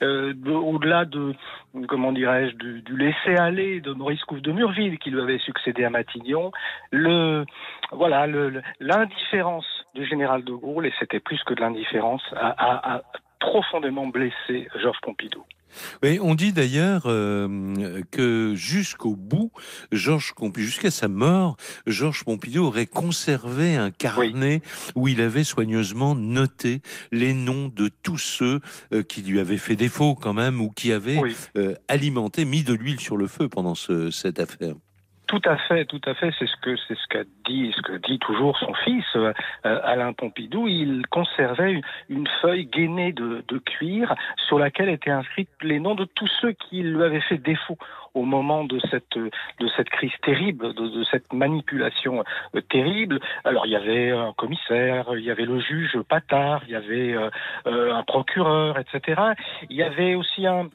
euh, 0.02 0.34
au-delà 0.48 1.06
de, 1.06 1.34
comment 1.88 2.12
dirais-je, 2.12 2.56
du, 2.56 2.98
laisser-aller 2.98 3.82
de 3.82 3.92
Maurice 3.92 4.24
Couve 4.24 4.42
de 4.42 4.52
Murville, 4.52 4.98
qui 4.98 5.12
lui 5.12 5.22
avait 5.22 5.40
succédé 5.40 5.84
à 5.84 5.90
Matignon, 5.90 6.52
voilà, 7.92 8.28
l'indifférence 8.80 9.83
du 9.94 10.06
général 10.06 10.44
de 10.44 10.54
Gaulle, 10.54 10.86
et 10.86 10.94
c'était 11.00 11.20
plus 11.20 11.42
que 11.44 11.54
de 11.54 11.62
l'indifférence, 11.62 12.24
a, 12.36 13.02
profondément 13.40 14.08
blessé 14.08 14.68
Georges 14.82 15.02
Pompidou. 15.02 15.44
Oui, 16.02 16.20
on 16.22 16.36
dit 16.36 16.54
d'ailleurs 16.54 17.04
euh, 17.08 18.02
que 18.12 18.54
jusqu'au 18.56 19.16
bout, 19.16 19.52
Georges 19.92 20.34
Pompidou, 20.36 20.66
jusqu'à 20.66 20.92
sa 20.92 21.08
mort, 21.08 21.58
Georges 21.88 22.24
Pompidou 22.24 22.64
aurait 22.64 22.86
conservé 22.86 23.76
un 23.76 23.92
carnet 23.92 24.62
où 24.96 25.08
il 25.08 25.20
avait 25.20 25.44
soigneusement 25.44 26.16
noté 26.16 26.82
les 27.12 27.34
noms 27.34 27.70
de 27.70 27.90
tous 28.02 28.18
ceux 28.18 28.60
euh, 28.94 29.04
qui 29.04 29.22
lui 29.22 29.40
avaient 29.40 29.58
fait 29.58 29.76
défaut 29.76 30.16
quand 30.16 30.34
même 30.34 30.62
ou 30.62 30.70
qui 30.70 30.92
avaient 30.92 31.22
euh, 31.58 31.76
alimenté, 31.88 32.46
mis 32.46 32.64
de 32.64 32.74
l'huile 32.74 33.00
sur 33.00 33.18
le 33.18 33.28
feu 33.28 33.50
pendant 33.50 33.76
cette 33.76 34.40
affaire. 34.40 34.76
Tout 35.34 35.50
à 35.50 35.58
fait, 35.58 35.86
tout 35.86 36.00
à. 36.06 36.14
C'est 36.14 36.46
ce 36.46 36.56
que 36.62 36.76
c'est 36.88 36.96
ce 36.96 37.08
qu'a 37.08 37.24
dit, 37.48 37.74
ce 37.76 37.82
que 37.82 37.94
dit 37.94 38.20
toujours 38.20 38.56
son 38.60 38.72
fils 38.86 39.04
euh, 39.16 39.34
euh, 39.66 39.80
Alain 39.84 40.14
Pompidou. 40.14 40.68
Il 40.68 41.08
conservait 41.08 41.82
une, 42.08 42.28
feuille 42.40 42.68
gainée 42.68 43.14
de, 43.14 43.44
cuir 43.66 44.14
sur 44.48 44.60
laquelle 44.60 44.90
étaient 44.90 45.10
inscrits 45.10 45.48
les 45.64 45.80
noms 45.80 45.96
de 45.96 46.06
tous 46.06 46.30
ceux 46.40 46.52
qui 46.52 46.84
lui 46.84 47.02
avaient 47.02 47.22
fait 47.22 47.40
défaut 47.40 47.80
au 48.14 48.26
moment 48.26 48.64
de 48.64 48.80
cette 48.92 49.90
crise 49.90 50.14
terrible, 50.22 50.76
de, 50.76 51.04
cette 51.06 51.34
manipulation 51.34 52.24
euh, 52.56 52.62
terrible. 52.70 53.20
Alors 53.44 53.66
il 53.66 53.72
y 53.72 53.76
avait 53.76 54.12
un 54.12 54.34
commissaire, 54.34 55.08
il 55.16 55.24
y 55.24 55.32
avait 55.32 55.46
le 55.46 55.60
juge 55.60 55.98
Patard, 56.08 56.62
il 56.68 56.74
y 56.74 56.76
avait 56.76 57.16
un 57.66 58.04
procureur, 58.04 58.78
etc. 58.78 59.20
Il 59.72 59.76
y 59.78 59.82
avait 59.82 60.14
aussi 60.14 60.46
un 60.46 60.70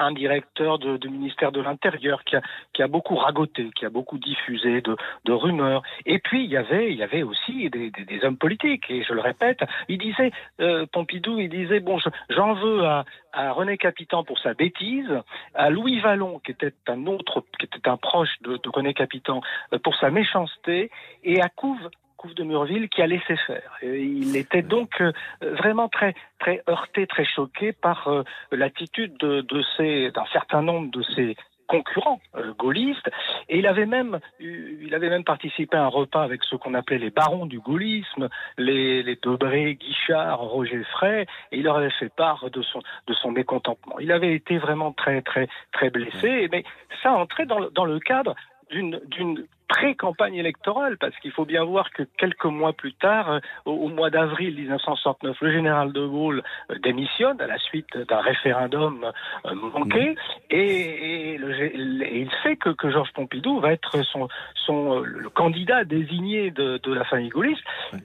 un 0.00 0.12
directeur 0.12 0.78
de, 0.78 1.08
ministère 1.08 1.52
de 1.52 1.60
l'Intérieur 1.60 2.24
qui 2.24 2.82
a, 2.82 2.88
beaucoup 2.88 3.16
ragoté, 3.16 3.70
qui 3.76 3.84
a 3.84 3.90
beaucoup 3.90 4.18
diffusé 4.18 4.80
de, 4.80 4.96
de 5.24 5.32
rumeurs. 5.32 5.82
Et 6.06 6.18
puis 6.18 6.44
il 6.44 6.50
y 6.50 6.56
avait, 6.56 7.22
aussi 7.22 7.70
des, 7.70 7.92
hommes 8.22 8.36
politiques. 8.36 8.90
Et 8.90 9.04
je 9.04 9.12
le 9.12 9.20
répète, 9.20 9.60
il 9.88 9.98
disait, 9.98 10.32
euh, 10.60 10.86
Pompidou, 10.90 11.38
il 11.38 11.50
disait 11.50 11.80
bon, 11.80 11.98
j'en 12.28 12.54
veux 12.54 12.84
à, 12.84 13.04
à 13.32 13.52
René 13.52 13.76
Capitan 13.78 14.24
pour 14.24 14.38
sa 14.38 14.54
bêtise, 14.54 15.10
à 15.54 15.70
Louis 15.70 16.00
Vallon 16.00 16.40
qui 16.40 16.52
était 16.52 16.72
un 16.88 17.06
autre, 17.06 17.44
qui 17.58 17.66
était 17.66 17.88
un 17.88 17.96
proche 17.96 18.40
de, 18.42 18.56
de 18.56 18.68
René 18.68 18.94
Capitan 18.94 19.40
euh, 19.72 19.78
pour 19.78 19.96
sa 19.96 20.10
méchanceté, 20.10 20.90
et 21.24 21.40
à 21.40 21.48
Couve 21.48 21.90
Couve 22.20 22.34
de 22.34 22.44
Murville 22.44 22.90
qui 22.90 23.00
a 23.00 23.06
laissé 23.06 23.34
faire. 23.46 23.78
il 23.82 24.36
était 24.36 24.60
donc 24.60 25.00
euh, 25.00 25.10
vraiment 25.40 25.88
très 25.88 26.14
très 26.38 26.62
heurté, 26.68 27.06
très 27.06 27.24
choqué 27.24 27.72
par 27.72 28.08
euh, 28.08 28.24
l'attitude 28.52 29.16
de, 29.16 29.40
de 29.40 30.10
d'un 30.10 30.26
certain 30.30 30.60
nombre 30.60 30.90
de 30.90 31.02
ses 31.14 31.34
concurrents 31.66 32.20
euh, 32.36 32.52
gaullistes. 32.58 33.08
Et 33.48 33.60
il 33.60 33.66
avait 33.66 33.86
même 33.86 34.20
il 34.38 34.94
avait 34.94 35.08
même 35.08 35.24
participé 35.24 35.78
à 35.78 35.84
un 35.84 35.88
repas 35.88 36.22
avec 36.22 36.44
ce 36.44 36.56
qu'on 36.56 36.74
appelait 36.74 36.98
les 36.98 37.08
barons 37.08 37.46
du 37.46 37.58
gaullisme 37.58 38.28
les, 38.58 39.02
les 39.02 39.16
Debré, 39.16 39.76
Guichard, 39.76 40.40
Roger 40.40 40.84
Frey 40.92 41.22
et 41.52 41.56
il 41.56 41.62
leur 41.62 41.78
avait 41.78 41.96
fait 42.00 42.12
part 42.14 42.50
de 42.50 42.60
son 42.60 42.82
de 43.06 43.14
son 43.14 43.30
mécontentement. 43.30 43.98
Il 43.98 44.12
avait 44.12 44.34
été 44.34 44.58
vraiment 44.58 44.92
très 44.92 45.22
très 45.22 45.48
très 45.72 45.88
blessé 45.88 46.50
mais 46.52 46.64
ça 47.02 47.12
entrait 47.12 47.46
dans 47.46 47.70
dans 47.70 47.86
le 47.86 47.98
cadre 47.98 48.34
d'une 48.70 49.00
d'une 49.06 49.46
pré-campagne 49.70 50.34
électorale, 50.34 50.98
parce 50.98 51.16
qu'il 51.20 51.30
faut 51.30 51.44
bien 51.44 51.64
voir 51.64 51.90
que 51.92 52.02
quelques 52.18 52.44
mois 52.44 52.72
plus 52.72 52.92
tard, 52.92 53.30
euh, 53.30 53.40
au, 53.64 53.88
mois 53.88 54.10
d'avril 54.10 54.56
1969, 54.56 55.36
le 55.40 55.52
général 55.52 55.92
de 55.92 56.04
Gaulle 56.04 56.42
euh, 56.70 56.74
démissionne 56.82 57.40
à 57.40 57.46
la 57.46 57.58
suite 57.58 57.96
d'un 57.96 58.20
référendum 58.20 59.12
euh, 59.46 59.54
manqué, 59.54 60.16
et, 60.50 61.36
il 61.36 62.30
sait 62.42 62.56
que, 62.56 62.70
Georges 62.90 63.12
Pompidou 63.12 63.60
va 63.60 63.72
être 63.72 64.02
son, 64.04 64.28
son, 64.66 64.98
le 64.98 65.28
candidat 65.30 65.84
désigné 65.84 66.50
de, 66.50 66.80
la 66.92 67.04
famille 67.04 67.28
gaulliste, 67.28 67.62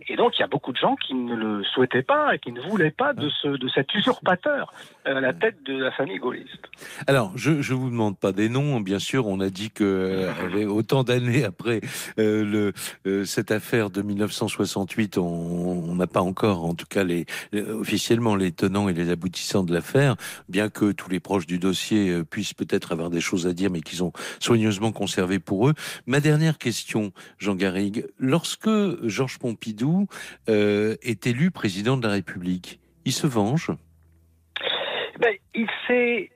et 0.08 0.16
donc 0.16 0.38
il 0.38 0.42
y 0.42 0.44
a 0.44 0.48
beaucoup 0.48 0.72
de 0.72 0.78
gens 0.78 0.96
qui 0.96 1.16
ne 1.16 1.36
le 1.36 1.64
souhaitaient 1.64 2.04
pas 2.04 2.36
et 2.36 2.40
qui 2.40 2.52
ne 2.52 2.62
voulaient 2.62 2.92
pas 2.92 3.14
de, 3.14 3.30
ce, 3.42 3.48
de 3.48 3.68
cet 3.70 3.92
usurpateur 3.96 4.72
à 5.06 5.20
la 5.20 5.34
tête 5.34 5.64
de 5.64 5.76
la 5.76 5.92
famille 5.92 6.20
gaulliste. 6.20 6.70
Alors, 7.08 7.32
je 7.36 7.52
ne 7.52 7.76
vous 7.76 7.90
demande 7.90 8.20
pas 8.20 8.32
des 8.32 8.50
noms, 8.50 8.80
bien 8.80 9.00
sûr, 9.00 9.26
on 9.26 9.40
a 9.40 9.50
dit 9.50 9.72
que 9.72 10.30
avait 10.46 10.66
autant 10.66 11.04
d'années 11.04 11.46
après 11.56 11.80
euh, 12.20 12.74
euh, 13.08 13.24
cette 13.24 13.50
affaire 13.50 13.90
de 13.90 14.02
1968, 14.02 15.18
on 15.18 15.96
n'a 15.96 16.06
pas 16.06 16.20
encore, 16.20 16.66
en 16.66 16.76
tout 16.76 16.86
cas 16.86 17.06
les, 17.06 17.26
officiellement, 17.54 18.36
les 18.36 18.52
tenants 18.52 18.90
et 18.90 18.94
les 18.94 19.10
aboutissants 19.10 19.64
de 19.64 19.74
l'affaire, 19.74 20.18
bien 20.50 20.70
que 20.70 20.92
tous 20.92 21.10
les 21.10 21.22
proches 21.22 21.48
du 21.48 21.58
dossier 21.58 22.10
euh, 22.10 22.26
puissent 22.26 22.54
peut-être 22.54 22.92
avoir 22.92 23.10
des 23.10 23.22
choses 23.22 23.48
à 23.48 23.54
dire, 23.54 23.72
mais 23.72 23.80
qu'ils 23.80 24.04
ont 24.04 24.12
soigneusement 24.40 24.92
conservé 24.92 25.40
pour 25.40 25.70
eux. 25.70 25.74
Ma 26.08 26.20
dernière 26.20 26.58
question, 26.58 27.14
Jean 27.38 27.56
Garrigue, 27.56 28.06
lorsque 28.20 28.70
Georges 29.08 29.40
Pompidou 29.40 30.08
est 30.48 31.28
élu 31.28 31.52
président 31.52 31.96
de 31.96 32.06
la 32.06 32.14
République, 32.14 32.80
il 33.06 33.14
se 33.14 33.28
venge? 33.28 33.72
Ben, 35.20 35.36
Il 35.54 35.68
s'est... 35.88 36.30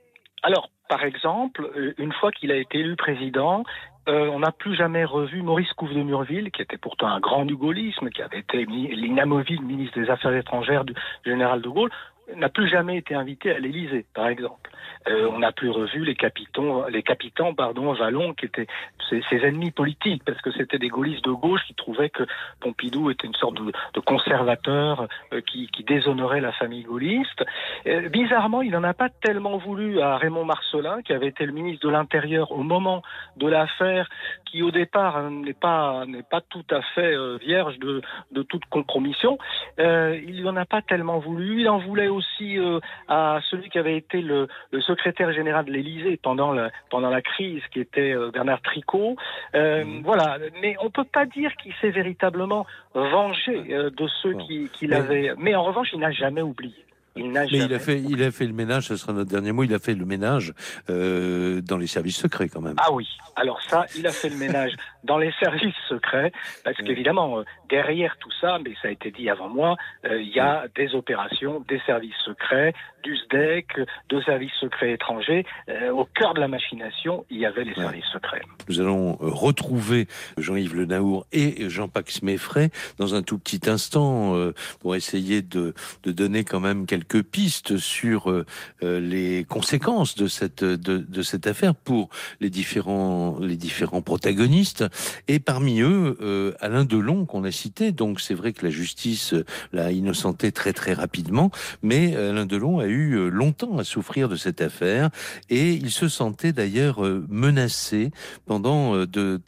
Alors, 0.44 0.70
par 0.90 1.04
exemple, 1.04 1.70
une 1.98 2.12
fois 2.12 2.32
qu'il 2.32 2.52
a 2.52 2.58
été 2.58 2.80
élu 2.80 2.96
président, 2.96 3.64
euh, 4.10 4.28
on 4.34 4.40
n'a 4.40 4.52
plus 4.52 4.76
jamais 4.76 5.06
revu 5.06 5.44
Maurice 5.44 5.72
Couve 5.74 5.94
de 5.94 6.02
Murville, 6.02 6.50
qui 6.52 6.64
était 6.64 6.78
pourtant 6.78 7.08
un 7.08 7.20
grand 7.20 7.46
du 7.46 7.56
gaullisme, 7.56 8.10
qui 8.10 8.24
avait 8.24 8.40
été 8.40 8.66
l'inamovible 8.66 9.64
ministre 9.64 10.00
des 10.00 10.10
Affaires 10.10 10.34
étrangères 10.34 10.84
du 10.84 10.96
général 11.24 11.62
de 11.62 11.70
Gaulle, 11.70 11.92
n'a 12.36 12.50
plus 12.50 12.68
jamais 12.68 12.98
été 12.98 13.16
invité 13.16 13.52
à 13.52 13.60
l'Élysée, 13.60 14.06
par 14.14 14.28
exemple. 14.28 14.70
Euh, 15.08 15.30
on 15.32 15.40
n'a 15.40 15.52
plus 15.52 15.70
revu 15.70 16.04
les 16.04 16.16
capitans, 16.16 16.86
les 16.90 17.04
capitans, 17.04 17.56
pardon, 17.56 17.94
Vallon, 17.94 18.34
qui 18.34 18.46
étaient 18.46 18.68
ses, 19.10 19.22
ennemis 19.32 19.72
politiques, 19.72 20.24
parce 20.26 20.42
que 20.42 20.52
c'était 20.52 20.78
des 20.78 20.90
gaullistes 20.90 21.24
de 21.24 21.32
gauche 21.32 21.62
qui 21.68 21.74
trouvaient 21.74 22.10
que 22.10 22.24
Pompidou 22.60 23.10
était 23.10 23.28
une 23.28 23.36
sorte 23.36 23.56
de, 23.56 24.00
conservateur 24.02 25.08
euh, 25.34 25.42
qui, 25.42 25.68
qui, 25.68 25.84
déshonorait 25.84 26.42
la 26.42 26.52
famille 26.52 26.84
gaulliste. 26.84 27.44
Euh, 27.88 28.10
bizarrement, 28.10 28.62
il 28.62 28.72
n'en 28.72 28.84
a 28.84 28.94
pas 28.94 29.10
tellement 29.10 29.58
voulu 29.58 30.02
à 30.02 30.18
Raymond 30.18 30.46
Marcelin, 30.46 31.02
qui 31.02 31.14
avait 31.14 31.28
été 31.28 31.46
le 31.46 31.54
ministre 31.54 31.88
de 31.88 31.92
l'Intérieur 31.92 32.52
au 32.52 32.64
moment 32.64 33.02
de 33.38 33.48
l'affaire 33.48 33.70
affaire 33.70 34.10
qui 34.46 34.64
au 34.64 34.72
départ 34.72 35.18
hein, 35.18 35.30
n'est 35.32 35.54
pas 35.54 36.42
tout 36.50 36.66
à 36.72 36.82
fait 36.96 37.16
vierge 37.38 37.78
de, 37.80 38.02
de 38.32 38.42
toute 38.42 38.66
compromission. 38.66 39.38
Il 39.78 40.42
n'en 40.44 40.56
a 40.56 40.66
pas 40.66 40.82
tellement 40.82 41.20
voulu. 41.20 41.62
Il 41.62 41.70
en 41.70 41.78
voulait 41.78 42.08
aussi 42.08 42.19
euh, 42.60 42.80
à 43.08 43.40
celui 43.50 43.70
qui 43.70 43.78
avait 43.80 43.98
été 43.98 44.22
le, 44.22 44.48
le 44.72 44.82
secrétaire 44.82 45.32
général 45.34 45.66
de 45.66 45.72
l'Élysée 45.72 46.20
pendant 46.22 46.52
la 46.52 46.72
pendant 46.90 47.10
la 47.10 47.22
crise, 47.22 47.62
qui 47.72 47.80
était 47.80 48.14
euh, 48.14 48.32
Bernard 48.32 48.62
Tricot. 48.62 49.16
Euh, 49.56 49.84
Mhm. 49.84 50.02
Voilà, 50.04 50.38
mais 50.62 50.76
on 50.82 50.90
peut 50.90 51.04
pas 51.04 51.26
dire 51.26 51.56
qu'il 51.56 51.74
s'est 51.80 51.92
véritablement 51.92 52.66
vengé 52.94 53.56
de 53.64 54.08
ceux 54.22 54.34
qui, 54.34 54.70
qui 54.74 54.88
l'avaient. 54.88 55.34
Mais 55.38 55.56
en 55.56 55.64
revanche, 55.64 55.90
il 55.94 56.00
n'a 56.00 56.12
jamais 56.12 56.42
oublié. 56.42 56.86
Il 57.16 57.32
Mais 57.32 57.48
il 57.48 57.74
a 57.74 57.80
fait, 57.80 58.00
il 58.00 58.24
a 58.24 58.32
fait 58.32 58.46
le 58.46 58.54
ménage. 58.54 58.88
Ce 58.88 58.96
sera 58.96 59.14
notre 59.14 59.30
dernier 59.30 59.52
mot. 59.52 59.64
Il 59.64 59.74
a 59.74 59.80
fait 59.80 59.94
le 59.96 60.06
ménage 60.06 60.54
euh, 60.90 61.62
dans 61.62 61.78
les 61.78 61.88
services 61.88 62.18
secrets 62.18 62.50
quand 62.50 62.62
même. 62.62 62.76
Ah 62.78 62.92
oui, 62.92 63.08
alors 63.36 63.62
ça, 63.64 63.86
il 63.98 64.06
a 64.08 64.12
fait 64.12 64.30
le 64.30 64.38
ménage 64.38 64.74
dans 65.04 65.18
les 65.18 65.32
services 65.40 65.76
secrets, 65.88 66.32
parce 66.64 66.78
qu'évidemment, 66.78 67.40
euh, 67.40 67.44
derrière 67.70 68.18
tout 68.20 68.32
ça, 68.42 68.60
mais 68.64 68.74
ça 68.82 68.90
a 68.90 68.92
été 68.92 69.12
dit 69.12 69.30
avant 69.30 69.50
moi, 69.50 69.78
euh, 70.06 70.22
il 70.22 70.30
y 70.30 70.40
a 70.40 70.66
des 70.76 70.94
opérations, 70.94 71.64
des 71.68 71.80
services 71.86 72.16
secrets, 72.26 72.74
du 73.04 73.16
SDEC, 73.16 73.80
de 74.10 74.22
services 74.22 74.52
secrets 74.60 74.92
étrangers. 74.92 75.46
Euh, 75.70 75.92
au 75.92 76.06
cœur 76.06 76.34
de 76.34 76.42
la 76.42 76.50
machination, 76.50 77.26
il 77.30 77.40
y 77.40 77.46
avait 77.46 77.64
les 77.64 77.74
services 77.76 78.06
secrets. 78.12 78.42
Nous 78.68 78.82
allons 78.82 79.16
retrouver 79.22 80.08
Jean-Yves 80.38 80.76
Le 80.76 80.86
Naour 80.86 81.26
et 81.32 81.70
Jean-Pax 81.70 82.22
Méfray 82.24 82.70
dans 82.98 83.16
un 83.16 83.22
tout 83.22 83.40
petit 83.40 83.70
instant 83.70 84.36
pour 84.82 84.96
essayer 84.96 85.42
de, 85.42 85.74
de 86.04 86.12
donner 86.12 86.44
quand 86.44 86.60
même 86.60 86.86
quelques 86.86 87.24
pistes 87.24 87.78
sur 87.78 88.44
les 88.82 89.46
conséquences 89.46 90.16
de 90.16 90.28
cette, 90.28 90.64
de, 90.64 90.98
de 90.98 91.22
cette 91.22 91.48
affaire 91.48 91.76
pour 91.76 92.10
les 92.42 92.50
différents, 92.50 93.38
les 93.40 93.56
différents 93.56 94.02
protagonistes. 94.02 94.89
Et 95.28 95.40
parmi 95.40 95.82
eux, 95.82 96.18
euh, 96.22 96.54
Alain 96.60 96.86
Delon 96.86 97.26
qu'on 97.26 97.44
a 97.44 97.52
cité. 97.52 97.92
Donc 97.92 98.20
c'est 98.20 98.34
vrai 98.34 98.54
que 98.54 98.66
la 98.66 98.72
justice 98.72 99.34
euh, 99.34 99.46
l'a 99.74 99.92
innocenté 99.92 100.52
très 100.52 100.74
très 100.74 100.94
rapidement, 100.94 101.52
mais 101.82 102.16
Alain 102.16 102.46
Delon 102.46 102.80
a 102.80 102.86
eu 102.86 103.16
euh, 103.16 103.30
longtemps 103.30 103.78
à 103.78 103.84
souffrir 103.84 104.30
de 104.30 104.36
cette 104.36 104.62
affaire 104.62 105.10
et 105.50 105.74
il 105.74 105.92
se 105.92 106.08
sentait 106.08 106.54
d'ailleurs 106.54 107.04
euh, 107.06 107.26
menacé 107.30 108.12
pendant 108.46 108.96
euh, 108.96 109.08
de, 109.08 109.40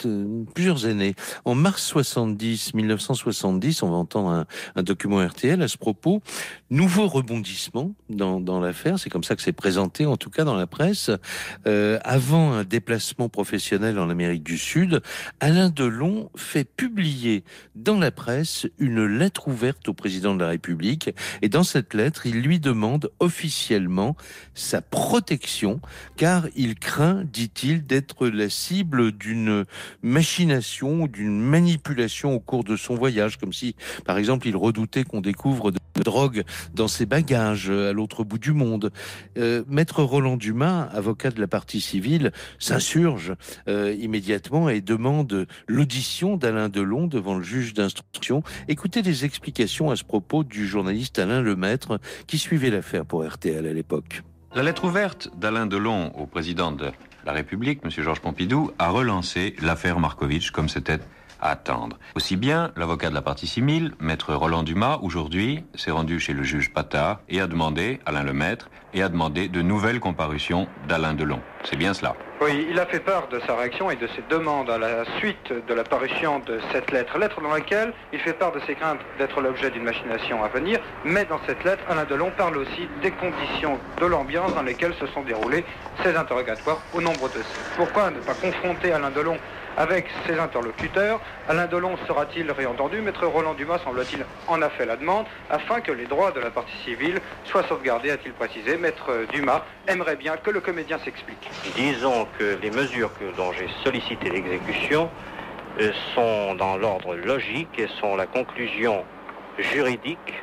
plusieurs 0.53 0.85
années. 0.85 1.15
En 1.45 1.55
mars 1.55 1.83
70, 1.83 2.73
1970, 2.73 3.83
on 3.83 3.89
va 3.89 3.97
entendre 3.97 4.29
un, 4.29 4.45
un 4.75 4.83
document 4.83 5.25
RTL 5.25 5.61
à 5.61 5.67
ce 5.67 5.77
propos. 5.77 6.21
Nouveau 6.69 7.07
rebondissement 7.07 7.93
dans, 8.09 8.39
dans 8.39 8.59
l'affaire, 8.59 8.99
c'est 8.99 9.09
comme 9.09 9.23
ça 9.23 9.35
que 9.35 9.41
c'est 9.41 9.51
présenté 9.51 10.05
en 10.05 10.17
tout 10.17 10.29
cas 10.29 10.43
dans 10.43 10.55
la 10.55 10.67
presse. 10.67 11.11
Euh, 11.67 11.99
avant 12.03 12.53
un 12.53 12.63
déplacement 12.63 13.29
professionnel 13.29 13.99
en 13.99 14.09
Amérique 14.09 14.43
du 14.43 14.57
Sud, 14.57 15.01
Alain 15.39 15.69
Delon 15.69 16.29
fait 16.35 16.65
publier 16.65 17.43
dans 17.75 17.97
la 17.97 18.11
presse 18.11 18.67
une 18.79 19.05
lettre 19.05 19.47
ouverte 19.47 19.87
au 19.89 19.93
président 19.93 20.35
de 20.35 20.41
la 20.41 20.49
République 20.49 21.11
et 21.41 21.49
dans 21.49 21.63
cette 21.63 21.93
lettre, 21.93 22.25
il 22.25 22.41
lui 22.41 22.59
demande 22.59 23.11
officiellement 23.19 24.15
sa 24.53 24.81
protection 24.81 25.81
car 26.17 26.47
il 26.55 26.75
craint, 26.75 27.23
dit-il, 27.23 27.85
d'être 27.85 28.27
la 28.27 28.49
cible 28.49 29.11
d'une 29.11 29.65
machination 30.01 31.03
ou 31.03 31.07
d'une 31.07 31.41
manipulation 31.41 32.33
au 32.35 32.39
cours 32.39 32.63
de 32.63 32.75
son 32.75 32.95
voyage, 32.95 33.37
comme 33.37 33.53
si, 33.53 33.75
par 34.05 34.17
exemple, 34.17 34.47
il 34.47 34.55
redoutait 34.55 35.03
qu'on 35.03 35.21
découvre 35.21 35.71
de 35.71 35.77
de 35.95 36.03
drogue 36.03 36.43
dans 36.73 36.87
ses 36.87 37.05
bagages 37.05 37.69
à 37.69 37.93
l'autre 37.93 38.23
bout 38.23 38.37
du 38.37 38.53
monde. 38.53 38.91
Euh, 39.37 39.63
Maître 39.67 40.03
Roland 40.03 40.37
Dumas, 40.37 40.83
avocat 40.83 41.31
de 41.31 41.39
la 41.39 41.47
partie 41.47 41.81
civile, 41.81 42.31
s'insurge 42.59 43.35
euh, 43.67 43.95
immédiatement 43.99 44.69
et 44.69 44.81
demande 44.81 45.20
l'audition 45.67 46.37
d'Alain 46.37 46.69
Delon 46.69 47.07
devant 47.07 47.35
le 47.35 47.43
juge 47.43 47.73
d'instruction. 47.73 48.43
Écoutez 48.67 49.01
les 49.01 49.25
explications 49.25 49.89
à 49.89 49.95
ce 49.95 50.03
propos 50.03 50.43
du 50.43 50.67
journaliste 50.67 51.19
Alain 51.19 51.41
Lemaître 51.41 51.99
qui 52.27 52.37
suivait 52.37 52.69
l'affaire 52.69 53.05
pour 53.05 53.25
RTL 53.25 53.65
à 53.65 53.73
l'époque. 53.73 54.23
La 54.53 54.63
lettre 54.63 54.85
ouverte 54.85 55.29
d'Alain 55.37 55.65
Delon 55.65 56.11
au 56.17 56.25
président 56.25 56.71
de 56.71 56.91
la 57.25 57.31
République, 57.31 57.79
M. 57.83 57.89
Georges 57.89 58.19
Pompidou, 58.19 58.71
a 58.79 58.89
relancé 58.89 59.55
l'affaire 59.61 59.99
Markovitch 59.99 60.51
comme 60.51 60.69
c'était 60.69 60.99
attendre. 61.41 61.97
Aussi 62.15 62.37
bien, 62.37 62.71
l'avocat 62.75 63.09
de 63.09 63.15
la 63.15 63.21
partie 63.21 63.47
civile, 63.47 63.93
maître 63.99 64.33
Roland 64.33 64.63
Dumas, 64.63 64.99
aujourd'hui, 65.01 65.63
s'est 65.75 65.91
rendu 65.91 66.19
chez 66.19 66.33
le 66.33 66.43
juge 66.43 66.71
Patard 66.73 67.19
et 67.29 67.41
a 67.41 67.47
demandé, 67.47 67.99
Alain 68.05 68.23
Lemaître, 68.23 68.69
et 68.93 69.01
a 69.01 69.09
demandé 69.09 69.47
de 69.47 69.61
nouvelles 69.61 69.99
comparutions 69.99 70.67
d'Alain 70.87 71.13
Delon. 71.13 71.39
C'est 71.63 71.77
bien 71.77 71.93
cela. 71.93 72.15
Oui, 72.41 72.67
il 72.69 72.79
a 72.79 72.85
fait 72.87 72.99
part 72.99 73.27
de 73.27 73.39
sa 73.45 73.55
réaction 73.55 73.91
et 73.91 73.95
de 73.95 74.07
ses 74.07 74.23
demandes 74.29 74.69
à 74.69 74.79
la 74.79 75.05
suite 75.19 75.53
de 75.67 75.73
la 75.73 75.83
parution 75.83 76.39
de 76.39 76.59
cette 76.71 76.91
lettre. 76.91 77.17
Lettre 77.19 77.39
dans 77.39 77.51
laquelle 77.51 77.93
il 78.11 78.19
fait 78.19 78.33
part 78.33 78.51
de 78.51 78.59
ses 78.61 78.73
craintes 78.73 78.99
d'être 79.19 79.39
l'objet 79.41 79.69
d'une 79.69 79.83
machination 79.83 80.43
à 80.43 80.47
venir, 80.47 80.79
mais 81.05 81.23
dans 81.25 81.39
cette 81.45 81.63
lettre, 81.63 81.83
Alain 81.87 82.05
Delon 82.05 82.31
parle 82.35 82.57
aussi 82.57 82.89
des 83.03 83.11
conditions 83.11 83.79
de 83.99 84.05
l'ambiance 84.07 84.55
dans 84.55 84.63
lesquelles 84.63 84.95
se 84.95 85.05
sont 85.07 85.21
déroulés 85.21 85.63
ces 86.03 86.15
interrogatoires 86.15 86.81
au 86.93 87.01
nombre 87.01 87.29
de 87.29 87.35
sept. 87.35 87.71
Pourquoi 87.77 88.09
ne 88.09 88.19
pas 88.19 88.33
confronter 88.33 88.91
Alain 88.91 89.11
Delon 89.11 89.37
avec 89.77 90.07
ses 90.27 90.37
interlocuteurs 90.39 91.19
Alain 91.49 91.65
Delon 91.67 91.95
sera-t-il 92.07 92.51
réentendu? 92.51 93.01
Maître 93.01 93.25
Roland 93.25 93.53
Dumas, 93.53 93.79
semble-t-il, 93.79 94.25
en 94.47 94.61
a 94.61 94.69
fait 94.69 94.85
la 94.85 94.95
demande 94.97 95.25
afin 95.49 95.81
que 95.81 95.91
les 95.91 96.05
droits 96.05 96.31
de 96.31 96.39
la 96.39 96.49
partie 96.51 96.75
civile 96.85 97.19
soient 97.45 97.63
sauvegardés, 97.63 98.11
a-t-il 98.11 98.33
précisé. 98.33 98.77
Maître 98.77 99.25
Dumas 99.31 99.63
aimerait 99.87 100.15
bien 100.15 100.37
que 100.37 100.51
le 100.51 100.59
comédien 100.61 100.97
s'explique. 100.99 101.49
Disons 101.75 102.27
que 102.37 102.57
les 102.61 102.71
mesures 102.71 103.11
dont 103.37 103.51
j'ai 103.53 103.67
sollicité 103.83 104.29
l'exécution 104.29 105.09
euh, 105.79 105.91
sont 106.15 106.55
dans 106.55 106.77
l'ordre 106.77 107.15
logique 107.15 107.69
et 107.77 107.87
sont 107.99 108.15
la 108.15 108.25
conclusion 108.27 109.03
juridique 109.57 110.33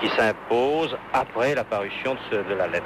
qui 0.00 0.08
s'impose 0.10 0.96
après 1.12 1.54
la 1.54 1.64
parution 1.64 2.14
de, 2.14 2.18
ce- 2.30 2.48
de 2.48 2.54
la 2.54 2.66
lettre. 2.66 2.84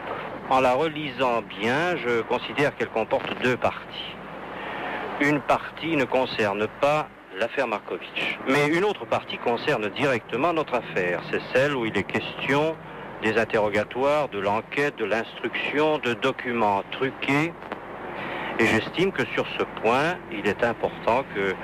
En 0.50 0.60
la 0.60 0.72
relisant 0.74 1.42
bien, 1.42 1.96
je 1.96 2.22
considère 2.22 2.74
qu'elle 2.76 2.88
comporte 2.88 3.26
deux 3.42 3.56
parties. 3.56 4.13
Une 5.20 5.40
partie 5.40 5.96
ne 5.96 6.04
concerne 6.04 6.66
pas 6.80 7.08
l'affaire 7.38 7.68
Markovitch, 7.68 8.38
mais 8.48 8.66
une 8.68 8.84
autre 8.84 9.06
partie 9.06 9.38
concerne 9.38 9.88
directement 9.90 10.52
notre 10.52 10.74
affaire. 10.74 11.20
C'est 11.30 11.40
celle 11.52 11.74
où 11.76 11.86
il 11.86 11.96
est 11.96 12.02
question 12.02 12.76
des 13.22 13.38
interrogatoires, 13.38 14.28
de 14.28 14.40
l'enquête, 14.40 14.96
de 14.98 15.04
l'instruction, 15.04 15.98
de 15.98 16.14
documents 16.14 16.82
truqués. 16.90 17.52
Et 18.58 18.66
j'estime 18.66 19.12
que 19.12 19.24
sur 19.34 19.46
ce 19.58 19.64
point, 19.82 20.16
il 20.32 20.46
est 20.48 20.62
important 20.64 21.24
que 21.34 21.54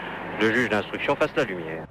le 0.41 0.55
juge 0.55 0.69
d'instruction 0.69 1.17
fasse 1.17 1.35
la 1.37 1.45
lumière. 1.45 1.85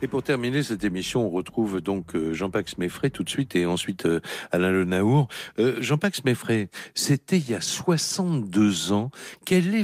Et 0.00 0.06
pour 0.06 0.22
terminer 0.22 0.62
cette 0.62 0.84
émission, 0.84 1.26
on 1.26 1.30
retrouve 1.30 1.80
donc 1.80 2.14
euh, 2.14 2.32
Jean-Pax 2.32 2.78
Méfray 2.78 3.10
tout 3.10 3.24
de 3.24 3.28
suite 3.28 3.56
et 3.56 3.66
ensuite 3.66 4.06
euh, 4.06 4.20
Alain 4.52 4.70
Le 4.70 4.84
Naour. 4.84 5.26
Euh, 5.58 5.82
Jean-Pax 5.82 6.24
Méfray, 6.24 6.68
c'était 6.94 7.38
il 7.38 7.50
y 7.50 7.54
a 7.54 7.60
62 7.60 8.92
ans. 8.92 9.10
Quelles 9.44 9.74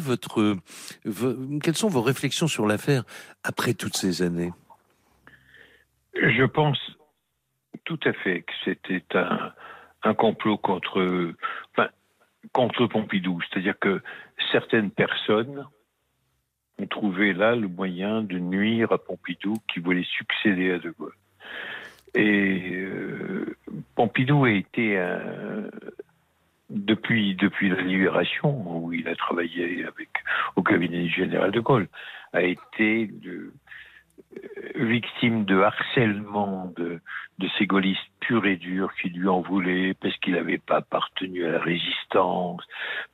sont 1.75 1.89
vos 1.89 2.03
réflexions 2.03 2.47
sur 2.47 2.67
l'affaire 2.67 3.03
après 3.43 3.75
toutes 3.75 3.97
ces 3.97 4.23
années? 4.23 4.53
Je 6.15 6.45
pense 6.45 6.79
tout 7.85 7.99
à 8.05 8.13
fait 8.13 8.43
que 8.43 8.53
c'était 8.65 9.03
un, 10.05 10.15
complot 10.15 10.59
contre, 10.59 11.35
contre 12.53 12.87
Pompidou. 12.87 13.41
C'est-à-dire 13.51 13.77
que 13.81 14.01
certaines 14.53 14.93
personnes 14.93 15.67
ont 16.79 16.87
trouvé 16.87 17.33
là 17.33 17.55
le 17.55 17.69
moyen 17.69 18.23
de 18.23 18.39
nuire 18.39 18.93
à 18.93 18.99
Pompidou 18.99 19.55
qui 19.73 19.81
voulait 19.81 20.05
succéder 20.05 20.73
à 20.73 20.79
De 20.79 20.91
Gaulle. 20.91 21.15
Et 22.15 22.71
euh, 22.73 23.57
Pompidou 23.95 24.45
a 24.45 24.51
été 24.51 24.99
un- 24.99 25.69
depuis 26.71 27.35
depuis 27.35 27.69
la 27.69 27.81
libération 27.83 28.83
où 28.85 28.93
il 28.93 29.07
a 29.09 29.15
travaillé 29.15 29.85
avec 29.85 30.09
au 30.57 30.63
cabinet 30.63 31.03
du 31.03 31.11
général 31.11 31.51
de 31.51 31.61
Gaulle 31.61 31.89
a 32.33 32.43
été 32.43 33.11
euh, 33.27 33.53
victime 34.75 35.45
de 35.45 35.61
harcèlement 35.61 36.73
de, 36.77 37.01
de 37.39 37.49
ces 37.59 37.67
gaullistes 37.67 38.01
purs 38.21 38.47
et 38.47 38.57
durs 38.57 38.93
qui 39.01 39.09
lui 39.09 39.29
en 39.29 39.41
voulaient 39.41 39.95
parce 39.95 40.17
qu'il 40.19 40.35
n'avait 40.35 40.59
pas 40.59 40.79
appartenu 40.79 41.45
à 41.45 41.53
la 41.53 41.61
résistance, 41.61 42.63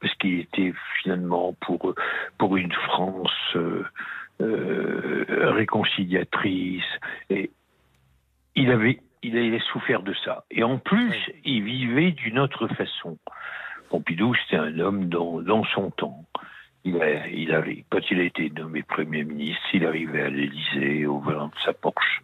parce 0.00 0.14
qu'il 0.14 0.40
était 0.40 0.72
finalement 1.02 1.54
pour, 1.60 1.94
pour 2.38 2.56
une 2.56 2.72
France 2.72 3.30
euh, 3.56 3.84
euh, 4.40 5.24
réconciliatrice. 5.52 6.84
Et 7.28 7.50
il 8.56 8.70
avait, 8.70 9.00
il 9.22 9.36
avait 9.36 9.62
souffert 9.72 10.02
de 10.02 10.14
ça. 10.24 10.44
Et 10.50 10.62
en 10.62 10.78
plus, 10.78 11.14
il 11.44 11.62
vivait 11.62 12.12
d'une 12.12 12.38
autre 12.38 12.68
façon. 12.68 13.18
Pompidou, 13.90 14.34
c'était 14.34 14.56
un 14.56 14.78
homme 14.78 15.08
dans, 15.08 15.40
dans 15.40 15.64
son 15.64 15.90
temps. 15.90 16.24
Il, 16.84 16.96
a- 17.02 17.28
il 17.28 17.52
avait, 17.52 17.84
quand 17.90 18.00
il 18.10 18.20
a 18.20 18.22
été 18.24 18.48
nommé 18.50 18.82
Premier 18.82 19.22
ministre, 19.24 19.62
il 19.74 19.84
arrivait 19.84 20.22
à 20.22 20.30
l'Élysée 20.30 21.04
au 21.06 21.18
volant 21.18 21.48
de 21.48 21.52
sa 21.64 21.72
Porsche. 21.74 22.22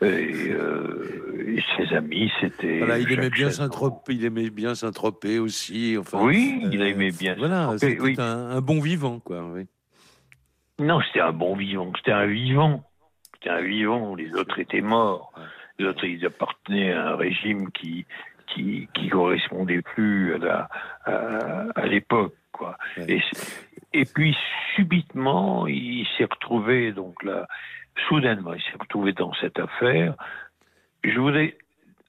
Et, 0.00 0.50
euh, 0.52 1.44
et 1.56 1.62
ses 1.76 1.92
amis, 1.96 2.30
c'était. 2.40 2.78
Voilà, 2.78 2.98
il 2.98 3.10
aimait 3.12 3.30
bien 3.30 3.48
il 4.08 4.24
aimait 4.24 4.50
bien 4.50 4.74
Saint-Tropez 4.76 5.40
aussi. 5.40 5.96
Enfin, 5.98 6.22
Oui, 6.24 6.60
il 6.70 6.80
euh, 6.80 6.86
aimait 6.90 7.10
bien 7.10 7.34
Voilà, 7.36 7.76
c'était 7.76 8.00
oui. 8.00 8.14
un, 8.18 8.50
un 8.50 8.60
bon 8.60 8.80
vivant, 8.80 9.18
quoi. 9.18 9.42
Oui. 9.52 9.66
Non, 10.78 11.00
c'était 11.00 11.20
un 11.20 11.32
bon 11.32 11.56
vivant, 11.56 11.90
c'était 11.96 12.12
un 12.12 12.26
vivant. 12.26 12.84
C'était 13.34 13.50
un 13.50 13.62
vivant, 13.62 14.14
les 14.14 14.32
autres 14.34 14.60
étaient 14.60 14.80
morts. 14.80 15.32
Les 15.80 15.86
autres, 15.86 16.04
ils 16.04 16.24
appartenaient 16.24 16.92
à 16.92 17.08
un 17.10 17.16
régime 17.16 17.70
qui 17.72 18.06
qui, 18.54 18.88
qui 18.94 19.08
correspondait 19.08 19.82
plus 19.82 20.34
à 21.04 21.86
l'époque, 21.86 22.34
quoi. 22.58 22.76
Et, 23.92 24.04
puis 24.04 24.36
subitement, 24.74 25.66
il 25.66 26.06
s'est 26.16 26.24
retrouvé 26.24 26.92
donc 26.92 27.22
là, 27.22 27.46
soudainement, 28.08 28.52
il 28.54 28.62
s'est 28.62 28.78
retrouvé 28.78 29.12
dans 29.12 29.32
cette 29.34 29.58
affaire. 29.58 30.14
Je 31.04 31.18
voudrais 31.18 31.56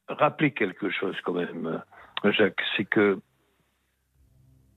rappeler 0.07 0.51
quelque 0.51 0.89
chose 0.89 1.15
quand 1.23 1.33
même, 1.33 1.81
Jacques, 2.23 2.61
c'est 2.75 2.85
que 2.85 3.19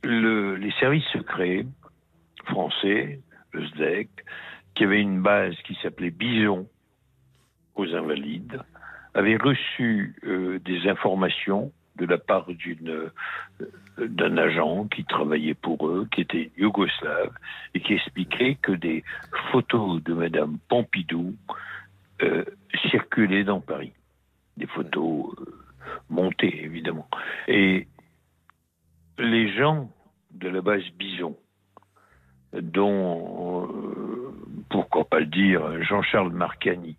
le, 0.05 0.57
les 0.57 0.73
services 0.73 1.07
secrets 1.13 1.65
français, 2.45 3.21
le 3.53 3.67
SDEC, 3.69 4.09
qui 4.75 4.85
avait 4.85 5.01
une 5.01 5.23
base 5.23 5.55
qui 5.65 5.77
s'appelait 5.83 6.11
Bison 6.11 6.69
aux 7.75 7.95
Invalides, 7.95 8.61
avait 9.15 9.37
reçu 9.37 10.17
euh, 10.25 10.59
des 10.61 10.89
informations 10.89 11.73
de 11.97 12.07
la 12.07 12.19
part 12.19 12.47
d'une 12.47 13.11
d'un 13.99 14.37
agent 14.39 14.87
qui 14.89 15.05
travaillait 15.05 15.55
pour 15.55 15.89
eux, 15.89 16.09
qui 16.11 16.23
était 16.23 16.51
yougoslave, 16.57 17.33
et 17.75 17.81
qui 17.81 17.95
expliquait 17.95 18.57
que 18.57 18.73
des 18.73 19.05
photos 19.51 20.03
de 20.03 20.15
Madame 20.15 20.59
Pompidou 20.69 21.35
euh, 22.23 22.45
circulaient 22.91 23.45
dans 23.45 23.61
Paris. 23.61 23.93
Des 24.57 24.67
photos 24.67 25.35
euh, 25.41 25.45
montées, 26.09 26.65
évidemment. 26.65 27.09
Et 27.49 27.87
les 29.19 29.53
gens 29.55 29.91
de 30.33 30.49
la 30.49 30.61
base 30.61 30.85
Bison, 30.99 31.37
dont, 32.53 33.69
euh, 33.69 34.35
pourquoi 34.71 35.05
pas 35.05 35.21
le 35.21 35.27
dire, 35.27 35.83
Jean-Charles 35.83 36.33
Marcani, 36.33 36.97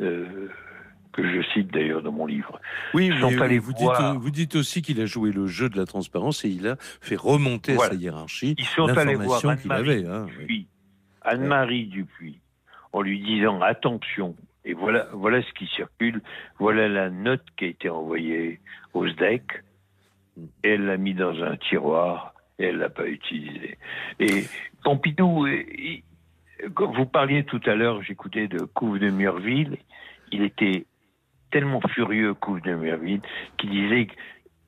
euh, 0.00 0.48
que 1.16 1.22
je 1.28 1.42
cite 1.52 1.72
d'ailleurs 1.72 2.02
dans 2.02 2.12
mon 2.12 2.26
livre, 2.26 2.60
Oui, 2.94 3.10
mais 3.10 3.58
vous 3.58 3.72
dites, 3.72 3.82
voir. 3.82 4.18
vous 4.18 4.30
dites 4.30 4.54
aussi 4.54 4.82
qu'il 4.82 5.00
a 5.00 5.06
joué 5.06 5.32
le 5.32 5.46
jeu 5.46 5.68
de 5.68 5.76
la 5.76 5.86
transparence 5.86 6.44
et 6.44 6.48
il 6.50 6.68
a 6.68 6.76
fait 6.78 7.16
remonter 7.16 7.74
à 7.74 7.78
sa 7.78 7.94
hiérarchie 7.94 8.54
Ils 8.58 8.64
sont 8.66 8.86
allés 8.88 9.14
voir 9.14 9.40
l'information 9.42 9.56
qu'il 9.56 9.72
Anne-Marie 9.72 9.90
avait. 9.98 10.06
hein, 10.08 10.26
oui. 10.26 10.36
Dupuis, 10.38 10.66
Anne-Marie 11.22 11.86
Dupuis, 11.86 12.38
en 12.92 13.00
lui 13.00 13.20
disant 13.20 13.60
attention, 13.62 14.36
et 14.64 14.74
voilà, 14.74 15.08
voilà 15.12 15.42
ce 15.42 15.52
qui 15.54 15.66
circule, 15.66 16.20
voilà 16.58 16.88
la 16.88 17.10
note 17.10 17.42
qui 17.56 17.64
a 17.64 17.68
été 17.68 17.88
envoyée 17.88 18.60
au 18.94 19.06
SDEC, 19.08 19.42
et 20.64 20.68
elle 20.70 20.84
l'a 20.86 20.96
mis 20.98 21.14
dans 21.14 21.42
un 21.42 21.56
tiroir, 21.56 22.34
et 22.58 22.64
elle 22.66 22.76
l'a 22.78 22.90
pas 22.90 23.06
utilisé. 23.06 23.78
Et 24.20 24.44
Pompidou, 24.84 25.46
euh, 25.46 25.62
quand 26.74 26.92
vous 26.92 27.06
parliez 27.06 27.44
tout 27.44 27.60
à 27.66 27.74
l'heure, 27.74 28.02
j'écoutais 28.02 28.48
de 28.48 28.58
Couve 28.60 28.98
de 28.98 29.10
Murville, 29.10 29.78
il 30.32 30.42
était 30.42 30.84
tellement 31.50 31.80
furieux, 31.94 32.34
Couve 32.34 32.60
de 32.62 32.74
Murville, 32.74 33.20
qu'il 33.58 33.70
disait 33.70 34.06
que 34.06 34.14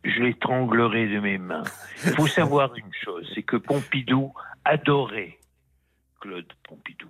je 0.05 0.23
l'étranglerai 0.23 1.09
de 1.09 1.21
mes 1.21 1.39
mains. 1.39 1.65
Il 2.05 2.13
faut 2.13 2.27
savoir 2.27 2.75
une 2.77 2.93
chose, 3.05 3.29
c'est 3.35 3.43
que 3.43 3.57
Pompidou 3.57 4.33
adorait 4.65 5.39
Claude 6.21 6.47
Pompidou. 6.69 7.09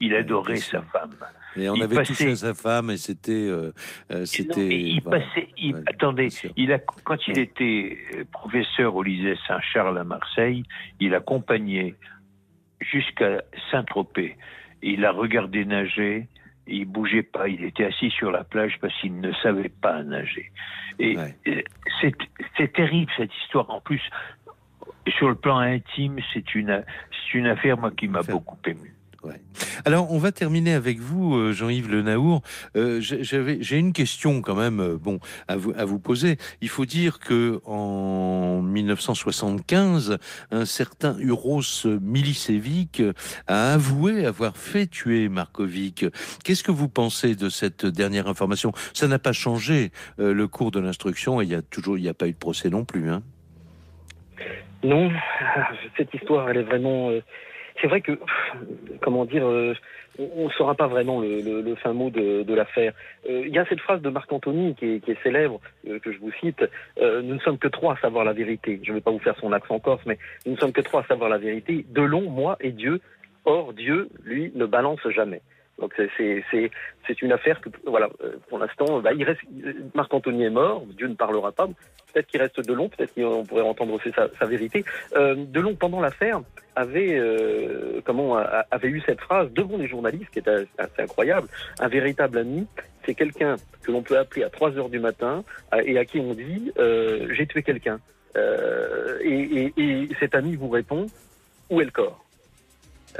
Il 0.00 0.14
adorait 0.14 0.56
sa 0.56 0.82
femme. 0.82 1.12
Et 1.56 1.68
on 1.70 1.76
Il 1.76 1.82
avait 1.84 1.94
passait- 1.94 2.12
touché 2.12 2.30
à 2.32 2.36
sa 2.36 2.52
femme 2.54 2.90
et 2.90 2.96
c'était. 2.96 3.30
euh, 3.32 3.72
euh, 4.10 4.24
c'était 4.26 4.66
il 4.68 5.00
voilà. 5.02 5.20
passait, 5.24 5.48
il- 5.56 5.76
attendez, 5.86 6.28
il 6.56 6.72
a, 6.72 6.78
quand 6.80 7.16
il 7.28 7.38
était 7.38 7.96
euh, 8.16 8.24
professeur 8.32 8.96
au 8.96 9.02
lycée 9.04 9.38
Saint-Charles 9.46 9.96
à 9.96 10.04
Marseille, 10.04 10.64
il 10.98 11.14
accompagnait 11.14 11.94
jusqu'à 12.80 13.42
Saint-Tropez. 13.70 14.36
Il 14.82 15.04
a 15.04 15.12
regardé 15.12 15.64
nager, 15.64 16.28
il 16.66 16.86
bougeait 16.86 17.22
pas, 17.22 17.48
il 17.48 17.64
était 17.64 17.84
assis 17.84 18.10
sur 18.10 18.30
la 18.30 18.44
plage 18.44 18.78
parce 18.80 18.94
qu'il 19.00 19.20
ne 19.20 19.32
savait 19.42 19.68
pas 19.68 20.02
nager. 20.02 20.50
Et 20.98 21.16
c'est 22.00 22.14
c'est 22.56 22.72
terrible 22.72 23.10
cette 23.16 23.34
histoire. 23.42 23.68
En 23.70 23.80
plus, 23.80 24.02
sur 25.08 25.28
le 25.28 25.34
plan 25.34 25.58
intime, 25.58 26.18
c'est 26.32 26.54
une, 26.54 26.84
c'est 27.10 27.38
une 27.38 27.46
affaire 27.46 27.76
moi 27.78 27.90
qui 27.90 28.08
m'a 28.08 28.22
beaucoup 28.22 28.58
ému. 28.66 28.93
Alors, 29.84 30.10
on 30.12 30.18
va 30.18 30.32
terminer 30.32 30.72
avec 30.74 30.98
vous, 30.98 31.34
euh, 31.36 31.52
Jean-Yves 31.52 31.90
Le 31.90 32.02
Naour. 32.02 32.42
Euh, 32.76 33.00
j'ai- 33.00 33.78
une 33.78 33.92
question 33.92 34.40
quand 34.40 34.54
même, 34.54 34.80
euh, 34.80 34.96
bon, 34.96 35.18
à 35.48 35.56
vous, 35.56 35.72
à 35.76 35.84
vous 35.84 35.98
poser. 35.98 36.36
Il 36.60 36.68
faut 36.68 36.84
dire 36.86 37.18
que 37.18 37.60
en 37.64 38.62
1975, 38.62 40.18
un 40.50 40.64
certain 40.64 41.16
Uros 41.18 41.60
Milicevic 42.00 43.02
a 43.46 43.72
avoué 43.74 44.24
avoir 44.26 44.56
fait 44.56 44.86
tuer 44.86 45.28
Markovic. 45.28 46.06
Qu'est-ce 46.44 46.62
que 46.62 46.70
vous 46.72 46.88
pensez 46.88 47.34
de 47.34 47.48
cette 47.48 47.86
dernière 47.86 48.28
information? 48.28 48.72
Ça 48.92 49.08
n'a 49.08 49.18
pas 49.18 49.32
changé 49.32 49.90
euh, 50.18 50.32
le 50.32 50.48
cours 50.48 50.70
de 50.70 50.80
l'instruction 50.80 51.40
et 51.40 51.44
il 51.44 51.50
y 51.50 51.54
a 51.54 51.62
toujours, 51.62 51.96
n'y 51.96 52.08
a 52.08 52.14
pas 52.14 52.28
eu 52.28 52.32
de 52.32 52.36
procès 52.38 52.70
non 52.70 52.84
plus. 52.84 53.10
Hein? 53.10 53.22
Non, 54.82 55.10
cette 55.96 56.12
histoire, 56.14 56.48
elle 56.50 56.58
est 56.58 56.62
vraiment. 56.64 57.10
euh, 57.10 57.20
c'est 57.80 57.86
vrai 57.88 58.00
que, 58.00 58.12
comment 59.00 59.24
dire, 59.24 59.46
euh, 59.46 59.74
on 60.18 60.44
ne 60.46 60.50
saura 60.50 60.74
pas 60.74 60.86
vraiment 60.86 61.20
le, 61.20 61.60
le- 61.60 61.74
fin 61.74 61.92
mot 61.92 62.08
de, 62.10 62.54
l'affaire. 62.54 62.92
Euh, 63.28 63.42
Il 63.46 63.52
y 63.52 63.58
a 63.58 63.66
cette 63.66 63.80
phrase 63.80 64.00
de 64.00 64.10
Marc 64.10 64.32
Antony 64.32 64.74
qui 64.76 65.02
est, 65.06 65.22
célèbre, 65.22 65.60
euh, 65.88 65.98
que 65.98 66.12
je 66.12 66.18
vous 66.18 66.30
cite 66.40 66.64
Nous 67.00 67.34
ne 67.34 67.40
sommes 67.40 67.58
que 67.58 67.68
trois 67.68 67.94
à 67.94 68.00
savoir 68.00 68.24
la 68.24 68.32
vérité. 68.32 68.80
Je 68.82 68.90
ne 68.90 68.96
vais 68.96 69.00
pas 69.00 69.10
vous 69.10 69.18
faire 69.18 69.36
son 69.40 69.52
accent 69.52 69.78
corse, 69.80 70.02
mais 70.06 70.18
nous 70.46 70.52
ne 70.52 70.56
sommes 70.58 70.72
que 70.72 70.80
trois 70.82 71.02
à 71.02 71.06
savoir 71.06 71.28
la 71.30 71.38
vérité. 71.38 71.84
Delon, 71.90 72.30
moi 72.30 72.56
et 72.60 72.70
Dieu. 72.70 73.00
Or, 73.44 73.74
Dieu, 73.74 74.08
lui, 74.24 74.52
ne 74.54 74.64
balance 74.66 75.06
jamais. 75.10 75.42
Donc 75.80 75.92
c'est- 75.96 76.42
une 77.22 77.32
affaire 77.32 77.60
que 77.60 77.68
voilà 77.86 78.08
euh, 78.22 78.36
pour 78.48 78.58
l'instant 78.58 79.00
bah, 79.00 79.12
il 79.12 79.24
reste 79.24 79.40
Marc 79.94 80.12
Anthony 80.14 80.44
est 80.44 80.50
mort 80.50 80.84
Dieu 80.96 81.06
ne 81.08 81.14
parlera 81.14 81.52
pas. 81.52 81.66
Peut-être 82.12 82.26
qu'il 82.28 82.40
reste 82.40 82.60
Delon 82.66 82.88
peut-être 82.88 83.12
qu'on 83.14 83.44
pourrait 83.44 83.62
entendre 83.62 83.98
sa, 84.14 84.28
sa 84.38 84.46
vérité. 84.46 84.84
Euh, 85.16 85.34
Delon 85.36 85.74
pendant 85.74 86.00
l'affaire 86.00 86.40
avait 86.76 87.16
euh, 87.18 88.00
comment 88.04 88.36
avait 88.70 88.88
eu 88.88 89.00
cette 89.06 89.20
phrase 89.20 89.50
devant 89.52 89.76
les 89.76 89.88
journalistes 89.88 90.30
qui 90.32 90.38
est 90.40 90.48
assez 90.48 91.02
incroyable. 91.02 91.48
Un 91.80 91.88
véritable 91.88 92.38
ami 92.38 92.66
c'est 93.04 93.14
quelqu'un 93.14 93.56
que 93.82 93.90
l'on 93.92 94.02
peut 94.02 94.16
appeler 94.18 94.44
à 94.44 94.50
3 94.50 94.76
heures 94.78 94.88
du 94.88 94.98
matin 95.00 95.44
et 95.84 95.98
à 95.98 96.04
qui 96.04 96.18
on 96.20 96.34
dit 96.34 96.72
euh, 96.78 97.26
j'ai 97.34 97.46
tué 97.46 97.62
quelqu'un. 97.62 97.98
Et, 99.22 99.72
et- 99.76 99.82
et 100.04 100.08
cet 100.20 100.34
ami 100.34 100.56
vous 100.56 100.68
répond 100.68 101.06
où 101.70 101.80
est 101.80 101.84
le 101.84 101.90
corps? 101.90 102.23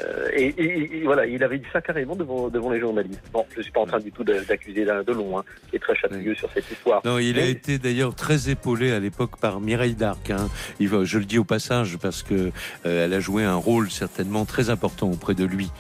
Euh, 0.01 0.28
et, 0.34 0.47
et- 0.59 0.97
et 0.99 1.03
voilà, 1.05 1.24
il 1.26 1.42
avait 1.45 1.59
dit 1.59 1.66
ça 1.72 1.80
carrément 1.80 2.16
devant, 2.16 2.49
devant 2.49 2.70
les 2.70 2.80
journalistes. 2.80 3.22
Bon, 3.32 3.45
je 3.57 3.62
suis 3.62 3.70
pas 3.72 3.80
en 3.80 3.86
train 3.86 4.01
du 4.01 4.11
tout 4.11 4.24
de- 4.24 4.40
d'accuser 4.49 4.84
d'un 4.84 5.03
Delon, 5.03 5.38
hein, 5.38 5.45
qui 5.70 5.76
est 5.76 5.78
très 5.78 5.95
chatouilleux 5.95 6.34
sur 6.34 6.51
cette 6.53 6.70
histoire. 6.70 7.01
Non, 7.05 7.18
il 7.18 7.38
a 7.38 7.45
été 7.45 7.78
d'ailleurs 7.78 8.14
très 8.14 8.51
épaulé 8.51 8.92
à 8.92 8.99
l'époque 9.01 9.38
par 9.40 9.61
Mireille 9.61 9.95
d'Arc. 9.95 10.30
hein. 10.30 10.49
Il 10.80 10.88
va- 10.88 11.05
je 11.05 11.18
le 11.18 11.24
dis 11.24 11.38
au 11.38 11.45
passage 11.45 11.97
parce 11.99 12.22
que 12.22 12.51
euh, 12.86 13.05
elle 13.05 13.12
a 13.14 13.20
joué 13.20 13.45
un 13.45 13.55
rôle 13.57 13.90
certainement 13.90 14.45
très 14.45 14.70
important 14.70 15.11
auprès 15.11 15.34
de 15.34 15.45
lui. 15.45 15.70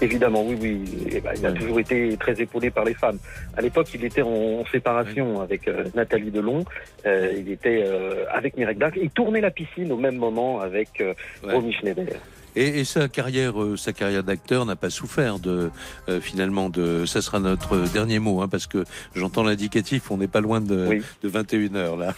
Évidemment, 0.00 0.44
oui, 0.44 0.56
oui. 0.60 0.82
Eh 1.12 1.20
ben, 1.20 1.30
il 1.36 1.46
a 1.46 1.52
toujours 1.52 1.78
été 1.78 2.16
très 2.18 2.40
épaulé 2.42 2.70
par 2.70 2.84
les 2.84 2.94
femmes. 2.94 3.18
À 3.56 3.60
l'époque, 3.62 3.86
il 3.94 4.04
était 4.04 4.22
en, 4.22 4.64
séparation 4.72 5.40
avec 5.40 5.68
euh, 5.68 5.84
Nathalie 5.94 6.32
Delon. 6.32 6.64
Euh, 7.06 7.32
il 7.38 7.48
était 7.52 7.84
euh, 7.86 8.24
avec 8.30 8.56
Mireille 8.56 8.74
Darc. 8.76 8.98
Il 9.00 9.10
tournait 9.10 9.40
la 9.40 9.52
piscine 9.52 9.92
au 9.92 9.96
même 9.96 10.16
moment 10.16 10.60
avec 10.60 11.02
Romy 11.44 11.72
Schneider. 11.72 12.16
Et, 12.56 12.80
et 12.80 12.84
sa 12.84 13.08
carrière, 13.08 13.60
euh, 13.62 13.76
sa 13.76 13.92
carrière 13.92 14.24
d'acteur 14.24 14.66
n'a 14.66 14.76
pas 14.76 14.90
souffert 14.90 15.38
de 15.38 15.70
euh, 16.08 16.20
finalement 16.20 16.68
de. 16.68 17.06
Ça 17.06 17.22
sera 17.22 17.38
notre 17.40 17.78
dernier 17.92 18.18
mot, 18.18 18.42
hein, 18.42 18.48
parce 18.48 18.66
que 18.66 18.84
j'entends 19.14 19.42
l'indicatif. 19.42 20.10
On 20.10 20.18
n'est 20.18 20.28
pas 20.28 20.40
loin 20.40 20.60
de, 20.60 21.00
de 21.22 21.28
21 21.28 21.74
heures 21.76 21.96
là. 21.96 22.14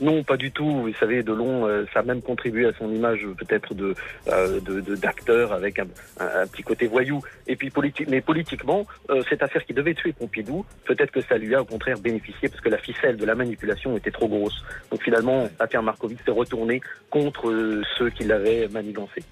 Non, 0.00 0.24
pas 0.24 0.36
du 0.36 0.50
tout. 0.50 0.68
Vous 0.68 0.92
savez, 0.98 1.22
Delon, 1.22 1.68
euh, 1.68 1.84
ça 1.94 2.00
a 2.00 2.02
même 2.02 2.22
contribué 2.22 2.66
à 2.66 2.72
son 2.76 2.90
image 2.92 3.24
peut-être 3.38 3.72
de 3.72 3.94
euh, 4.26 4.58
de- 4.58 4.80
de- 4.80 4.96
d'acteur 4.96 5.52
avec 5.52 5.78
un, 5.78 5.84
un- 6.18 6.42
un 6.42 6.46
petit 6.48 6.62
côté 6.64 6.88
voyou. 6.88 7.20
Et 7.46 7.54
puis 7.54 7.70
mais 8.08 8.20
politiquement, 8.20 8.84
euh, 9.10 9.22
cette 9.28 9.42
affaire 9.44 9.64
qui 9.64 9.74
devait 9.74 9.94
tuer 9.94 10.12
Pompidou, 10.12 10.64
peut-être 10.86 11.12
que 11.12 11.20
ça 11.20 11.36
lui 11.38 11.54
a 11.54 11.62
au 11.62 11.66
contraire 11.66 11.98
bénéficié 12.00 12.48
parce 12.48 12.60
que 12.60 12.70
la 12.70 12.78
ficelle 12.78 13.16
de 13.16 13.24
la 13.24 13.36
manipulation 13.36 13.96
était 13.96 14.10
trop 14.10 14.26
grosse. 14.26 14.64
Donc 14.90 15.02
finalement, 15.04 15.48
l'affaire 15.60 15.84
Markovic 15.84 16.18
s'est 16.24 16.32
retournée 16.32 16.80
contre 17.10 17.52
ceux 17.96 18.10
qui 18.10 18.24
l'avaient 18.24 18.66
manigancé. 18.72 19.22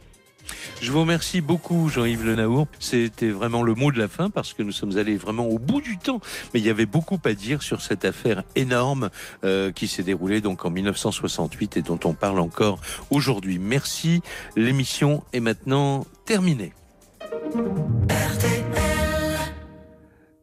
Je 0.80 0.92
vous 0.92 1.00
remercie 1.00 1.40
beaucoup, 1.40 1.88
Jean-Yves 1.88 2.24
Le 2.24 2.36
Naour. 2.36 2.66
C'était 2.78 3.28
vraiment 3.28 3.62
le 3.62 3.74
mot 3.74 3.92
de 3.92 3.98
la 3.98 4.08
fin 4.08 4.30
parce 4.30 4.54
que 4.54 4.62
nous 4.62 4.72
sommes 4.72 4.96
allés 4.96 5.16
vraiment 5.16 5.46
au 5.46 5.58
bout 5.58 5.80
du 5.80 5.98
temps. 5.98 6.20
Mais 6.52 6.60
il 6.60 6.66
y 6.66 6.70
avait 6.70 6.86
beaucoup 6.86 7.18
à 7.24 7.32
dire 7.32 7.62
sur 7.62 7.82
cette 7.82 8.04
affaire 8.04 8.42
énorme 8.56 9.10
euh, 9.44 9.72
qui 9.72 9.88
s'est 9.88 10.02
déroulée 10.02 10.40
donc 10.40 10.64
en 10.64 10.70
1968 10.70 11.76
et 11.76 11.82
dont 11.82 12.00
on 12.04 12.14
parle 12.14 12.40
encore 12.40 12.80
aujourd'hui. 13.10 13.58
Merci. 13.58 14.22
L'émission 14.56 15.22
est 15.32 15.40
maintenant 15.40 16.06
terminée. 16.24 16.72